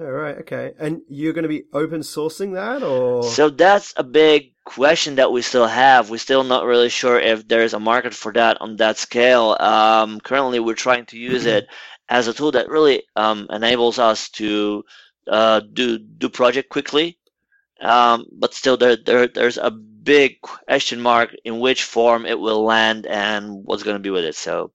All 0.00 0.10
right. 0.10 0.38
Okay. 0.38 0.72
And 0.78 1.02
you're 1.08 1.34
going 1.34 1.44
to 1.44 1.48
be 1.48 1.64
open 1.72 2.00
sourcing 2.00 2.54
that, 2.54 2.82
or 2.82 3.22
So 3.22 3.50
that's 3.50 3.94
a 3.96 4.04
big 4.04 4.54
question 4.64 5.16
that 5.16 5.32
we 5.32 5.42
still 5.42 5.66
have. 5.66 6.10
We're 6.10 6.18
still 6.18 6.44
not 6.44 6.64
really 6.64 6.88
sure 6.88 7.18
if 7.20 7.46
there's 7.48 7.74
a 7.74 7.80
market 7.80 8.14
for 8.14 8.32
that 8.32 8.60
on 8.60 8.76
that 8.76 8.98
scale. 8.98 9.56
Um, 9.60 10.20
currently, 10.20 10.60
we're 10.60 10.74
trying 10.74 11.06
to 11.06 11.18
use 11.18 11.46
it 11.46 11.66
as 12.08 12.28
a 12.28 12.34
tool 12.34 12.52
that 12.52 12.68
really 12.68 13.04
um, 13.16 13.46
enables 13.50 13.98
us 13.98 14.30
to 14.30 14.84
uh, 15.28 15.60
do 15.60 15.98
do 15.98 16.28
project 16.30 16.70
quickly. 16.70 17.18
Um, 17.80 18.26
but 18.32 18.54
still, 18.54 18.76
there, 18.76 18.96
there 18.96 19.26
there's 19.28 19.58
a 19.58 19.70
big 19.70 20.40
question 20.42 21.00
mark 21.00 21.34
in 21.44 21.60
which 21.60 21.84
form 21.84 22.26
it 22.26 22.38
will 22.38 22.64
land 22.64 23.06
and 23.06 23.64
what's 23.64 23.82
going 23.82 23.96
to 23.96 24.02
be 24.02 24.10
with 24.10 24.24
it. 24.24 24.34
So 24.34 24.72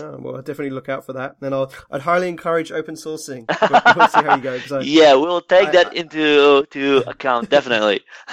Oh, 0.00 0.18
well, 0.20 0.36
I'll 0.36 0.42
definitely 0.42 0.70
look 0.70 0.88
out 0.88 1.04
for 1.04 1.14
that. 1.14 1.36
And 1.40 1.52
I'll, 1.54 1.72
I'd 1.90 2.02
highly 2.02 2.28
encourage 2.28 2.70
open 2.70 2.94
sourcing. 2.94 3.46
But 3.48 3.96
we'll 3.96 4.08
see 4.08 4.22
how 4.22 4.36
you 4.36 4.42
go. 4.42 4.60
I, 4.76 4.80
yeah, 4.82 5.14
we'll 5.14 5.40
take 5.40 5.68
I- 5.68 5.72
that 5.72 5.86
I- 5.88 5.94
into 5.94 6.64
to 6.70 7.08
account 7.10 7.50
definitely. 7.50 8.02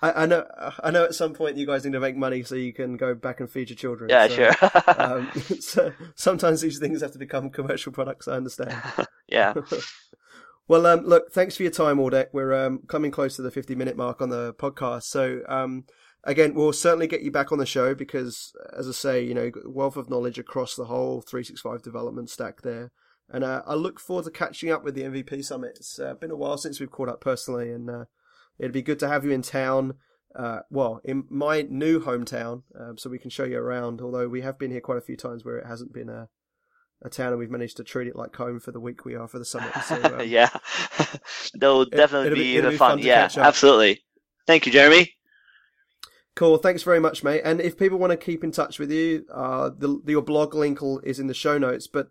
I, 0.00 0.22
I 0.22 0.26
know, 0.26 0.46
I 0.84 0.90
know. 0.92 1.04
At 1.04 1.14
some 1.16 1.34
point, 1.34 1.56
you 1.56 1.66
guys 1.66 1.84
need 1.84 1.92
to 1.92 2.00
make 2.00 2.16
money 2.16 2.44
so 2.44 2.54
you 2.54 2.72
can 2.72 2.96
go 2.96 3.14
back 3.16 3.40
and 3.40 3.50
feed 3.50 3.68
your 3.68 3.76
children. 3.76 4.08
yeah, 4.08 4.28
so, 4.28 4.34
sure. 4.34 4.56
um, 4.96 5.30
so 5.60 5.92
sometimes 6.14 6.60
these 6.60 6.78
things 6.78 7.00
have 7.02 7.10
to 7.12 7.18
become 7.18 7.50
commercial 7.50 7.90
products. 7.92 8.28
I 8.28 8.36
understand. 8.36 8.80
yeah. 9.28 9.54
Well, 10.68 10.84
um, 10.84 11.06
look, 11.06 11.32
thanks 11.32 11.56
for 11.56 11.62
your 11.62 11.72
time, 11.72 11.96
Waldek. 11.96 12.26
We're 12.34 12.52
um, 12.52 12.80
coming 12.88 13.10
close 13.10 13.36
to 13.36 13.42
the 13.42 13.50
50 13.50 13.74
minute 13.74 13.96
mark 13.96 14.20
on 14.20 14.28
the 14.28 14.52
podcast. 14.52 15.04
So, 15.04 15.40
um, 15.48 15.84
again, 16.24 16.52
we'll 16.52 16.74
certainly 16.74 17.06
get 17.06 17.22
you 17.22 17.30
back 17.30 17.50
on 17.50 17.56
the 17.56 17.64
show 17.64 17.94
because, 17.94 18.52
as 18.76 18.86
I 18.86 18.92
say, 18.92 19.24
you 19.24 19.32
know, 19.32 19.50
a 19.64 19.70
wealth 19.70 19.96
of 19.96 20.10
knowledge 20.10 20.38
across 20.38 20.76
the 20.76 20.84
whole 20.84 21.22
365 21.22 21.80
development 21.80 22.28
stack 22.28 22.60
there. 22.60 22.92
And 23.30 23.44
uh, 23.44 23.62
I 23.66 23.76
look 23.76 23.98
forward 23.98 24.26
to 24.26 24.30
catching 24.30 24.70
up 24.70 24.84
with 24.84 24.94
the 24.94 25.04
MVP 25.04 25.42
Summit. 25.42 25.76
It's 25.76 25.98
uh, 25.98 26.12
been 26.14 26.30
a 26.30 26.36
while 26.36 26.58
since 26.58 26.80
we've 26.80 26.90
caught 26.90 27.08
up 27.08 27.22
personally, 27.22 27.72
and 27.72 27.88
uh, 27.88 28.04
it'd 28.58 28.72
be 28.72 28.82
good 28.82 28.98
to 28.98 29.08
have 29.08 29.24
you 29.24 29.30
in 29.30 29.40
town. 29.40 29.94
Uh, 30.36 30.60
well, 30.70 31.00
in 31.02 31.24
my 31.30 31.62
new 31.62 31.98
hometown, 31.98 32.62
um, 32.78 32.98
so 32.98 33.08
we 33.08 33.18
can 33.18 33.30
show 33.30 33.44
you 33.44 33.58
around. 33.58 34.02
Although 34.02 34.28
we 34.28 34.42
have 34.42 34.58
been 34.58 34.70
here 34.70 34.82
quite 34.82 34.98
a 34.98 35.02
few 35.02 35.16
times 35.16 35.46
where 35.46 35.56
it 35.56 35.66
hasn't 35.66 35.94
been 35.94 36.10
a, 37.02 37.08
town, 37.08 37.28
and 37.28 37.38
we've 37.38 37.50
managed 37.50 37.76
to 37.78 37.84
treat 37.84 38.08
it 38.08 38.16
like 38.16 38.34
home 38.34 38.60
for 38.60 38.72
the 38.72 38.80
week 38.80 39.04
we 39.04 39.14
are 39.14 39.28
for 39.28 39.38
the 39.38 39.44
summit. 39.44 39.72
So, 39.84 39.94
um, 40.18 40.26
yeah, 40.26 40.48
that 41.54 41.66
will 41.68 41.84
definitely 41.84 42.28
it'll 42.28 42.34
be- 42.34 42.66
be, 42.68 42.72
be 42.72 42.76
fun. 42.76 42.98
fun 42.98 43.06
yeah, 43.06 43.28
absolutely. 43.36 44.02
Thank 44.46 44.66
you, 44.66 44.72
Jeremy. 44.72 45.12
Cool. 46.34 46.56
Thanks 46.56 46.84
very 46.84 47.00
much, 47.00 47.24
mate. 47.24 47.42
And 47.44 47.60
if 47.60 47.76
people 47.76 47.98
want 47.98 48.12
to 48.12 48.16
keep 48.16 48.44
in 48.44 48.52
touch 48.52 48.78
with 48.78 48.92
you, 48.92 49.24
uh, 49.32 49.70
the, 49.76 50.00
your 50.06 50.22
blog 50.22 50.54
link 50.54 50.78
is 51.02 51.18
in 51.18 51.26
the 51.26 51.34
show 51.34 51.58
notes. 51.58 51.88
But 51.88 52.10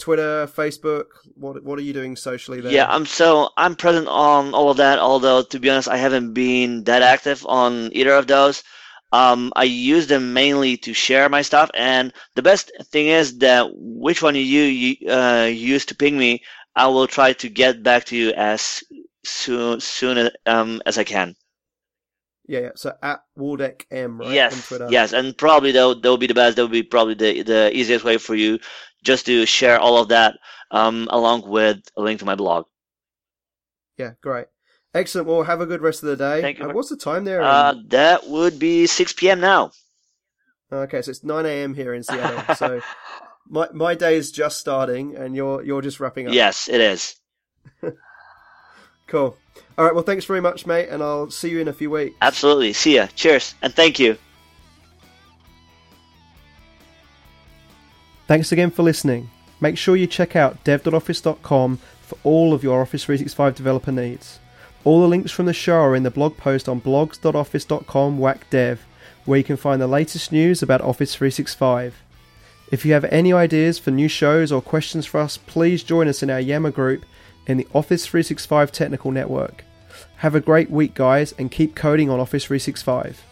Twitter, 0.00 0.48
Facebook? 0.48 1.04
What 1.36 1.62
What 1.62 1.78
are 1.78 1.82
you 1.82 1.92
doing 1.92 2.16
socially 2.16 2.60
there? 2.60 2.72
Yeah, 2.72 2.88
I'm 2.88 3.06
so 3.06 3.50
I'm 3.56 3.76
present 3.76 4.08
on 4.08 4.54
all 4.54 4.70
of 4.70 4.78
that. 4.78 4.98
Although 4.98 5.42
to 5.44 5.60
be 5.60 5.70
honest, 5.70 5.88
I 5.88 5.98
haven't 5.98 6.32
been 6.34 6.84
that 6.84 7.02
active 7.02 7.46
on 7.46 7.90
either 7.92 8.14
of 8.14 8.26
those. 8.26 8.64
Um, 9.12 9.52
I 9.56 9.64
use 9.64 10.06
them 10.06 10.32
mainly 10.32 10.76
to 10.78 10.92
share 10.94 11.28
my 11.28 11.42
stuff, 11.42 11.70
and 11.74 12.12
the 12.36 12.42
best 12.42 12.70
thing 12.92 13.08
is 13.08 13.38
that 13.38 13.68
which 13.74 14.22
one 14.22 14.34
you 14.36 14.42
you 14.62 15.10
uh, 15.10 15.46
use 15.52 15.86
to 15.86 15.94
ping 15.96 16.16
me, 16.18 16.42
I 16.76 16.86
will 16.88 17.06
try 17.06 17.32
to 17.34 17.48
get 17.48 17.82
back 17.82 18.04
to 18.06 18.16
you 18.16 18.32
as 18.32 18.82
soon 19.24 19.80
soon 19.80 20.30
um, 20.46 20.82
as 20.86 20.98
I 20.98 21.04
can. 21.04 21.36
Yeah, 22.46 22.60
yeah. 22.60 22.70
So 22.74 22.96
at 23.02 23.22
Waldek 23.38 23.86
M, 23.90 24.20
right? 24.20 24.32
Yes, 24.32 24.80
yes, 24.86 25.12
and 25.12 25.36
probably 25.36 25.72
that 25.72 25.84
would, 25.84 26.02
that 26.02 26.10
would 26.10 26.20
be 26.20 26.26
the 26.26 26.34
best. 26.34 26.56
That 26.56 26.62
would 26.62 26.70
be 26.72 26.82
probably 26.82 27.14
the 27.14 27.42
the 27.42 27.70
easiest 27.76 28.04
way 28.04 28.18
for 28.18 28.34
you, 28.34 28.58
just 29.02 29.26
to 29.26 29.46
share 29.46 29.78
all 29.80 29.98
of 29.98 30.08
that 30.08 30.38
um, 30.70 31.08
along 31.10 31.48
with 31.48 31.78
a 31.96 32.02
link 32.02 32.18
to 32.20 32.26
my 32.26 32.34
blog. 32.36 32.66
Yeah, 33.96 34.14
great. 34.20 34.48
Excellent. 34.94 35.28
Well, 35.28 35.42
have 35.44 35.60
a 35.60 35.66
good 35.66 35.82
rest 35.82 36.02
of 36.02 36.08
the 36.08 36.16
day. 36.16 36.40
Thank 36.40 36.58
you. 36.58 36.68
Uh, 36.68 36.72
what's 36.72 36.88
the 36.88 36.96
time 36.96 37.24
there? 37.24 37.42
Uh, 37.42 37.74
that 37.88 38.28
would 38.28 38.58
be 38.58 38.86
6 38.86 39.12
p.m. 39.14 39.40
now. 39.40 39.70
Okay, 40.72 41.02
so 41.02 41.10
it's 41.10 41.22
9 41.24 41.46
a.m. 41.46 41.74
here 41.74 41.94
in 41.94 42.02
Seattle. 42.02 42.54
so 42.54 42.80
my 43.48 43.68
my 43.72 43.94
day 43.94 44.16
is 44.16 44.30
just 44.32 44.58
starting, 44.58 45.16
and 45.16 45.34
you're 45.34 45.62
you're 45.62 45.82
just 45.82 46.00
wrapping 46.00 46.28
up. 46.28 46.34
Yes, 46.34 46.68
it 46.68 46.80
is. 46.80 47.16
Cool. 49.10 49.36
All 49.76 49.84
right. 49.84 49.92
Well, 49.92 50.04
thanks 50.04 50.24
very 50.24 50.40
much, 50.40 50.66
mate, 50.66 50.88
and 50.88 51.02
I'll 51.02 51.30
see 51.32 51.50
you 51.50 51.58
in 51.58 51.66
a 51.66 51.72
few 51.72 51.90
weeks. 51.90 52.14
Absolutely. 52.22 52.72
See 52.72 52.94
ya. 52.94 53.08
Cheers, 53.16 53.56
and 53.60 53.74
thank 53.74 53.98
you. 53.98 54.16
Thanks 58.28 58.52
again 58.52 58.70
for 58.70 58.84
listening. 58.84 59.28
Make 59.60 59.76
sure 59.76 59.96
you 59.96 60.06
check 60.06 60.36
out 60.36 60.62
dev.office.com 60.62 61.78
for 62.02 62.18
all 62.22 62.54
of 62.54 62.62
your 62.62 62.80
Office 62.80 63.04
365 63.04 63.56
developer 63.56 63.90
needs. 63.90 64.38
All 64.82 65.02
the 65.02 65.08
links 65.08 65.30
from 65.30 65.46
the 65.46 65.52
show 65.52 65.78
are 65.80 65.94
in 65.94 66.04
the 66.04 66.10
blog 66.10 66.36
post 66.36 66.68
on 66.68 66.80
blogs.office.com 66.80 68.18
whack 68.18 68.48
dev, 68.48 68.86
where 69.26 69.38
you 69.38 69.44
can 69.44 69.58
find 69.58 69.80
the 69.80 69.86
latest 69.86 70.32
news 70.32 70.62
about 70.62 70.80
Office 70.80 71.14
365. 71.14 72.02
If 72.70 72.86
you 72.86 72.92
have 72.94 73.04
any 73.04 73.32
ideas 73.32 73.78
for 73.78 73.90
new 73.90 74.08
shows 74.08 74.50
or 74.50 74.62
questions 74.62 75.04
for 75.04 75.20
us, 75.20 75.36
please 75.36 75.82
join 75.82 76.08
us 76.08 76.22
in 76.22 76.30
our 76.30 76.40
Yammer 76.40 76.70
group 76.70 77.04
in 77.46 77.58
the 77.58 77.68
Office 77.74 78.06
365 78.06 78.72
Technical 78.72 79.10
Network. 79.10 79.64
Have 80.18 80.34
a 80.34 80.40
great 80.40 80.70
week, 80.70 80.94
guys, 80.94 81.32
and 81.38 81.50
keep 81.50 81.74
coding 81.74 82.08
on 82.08 82.20
Office 82.20 82.44
365. 82.44 83.22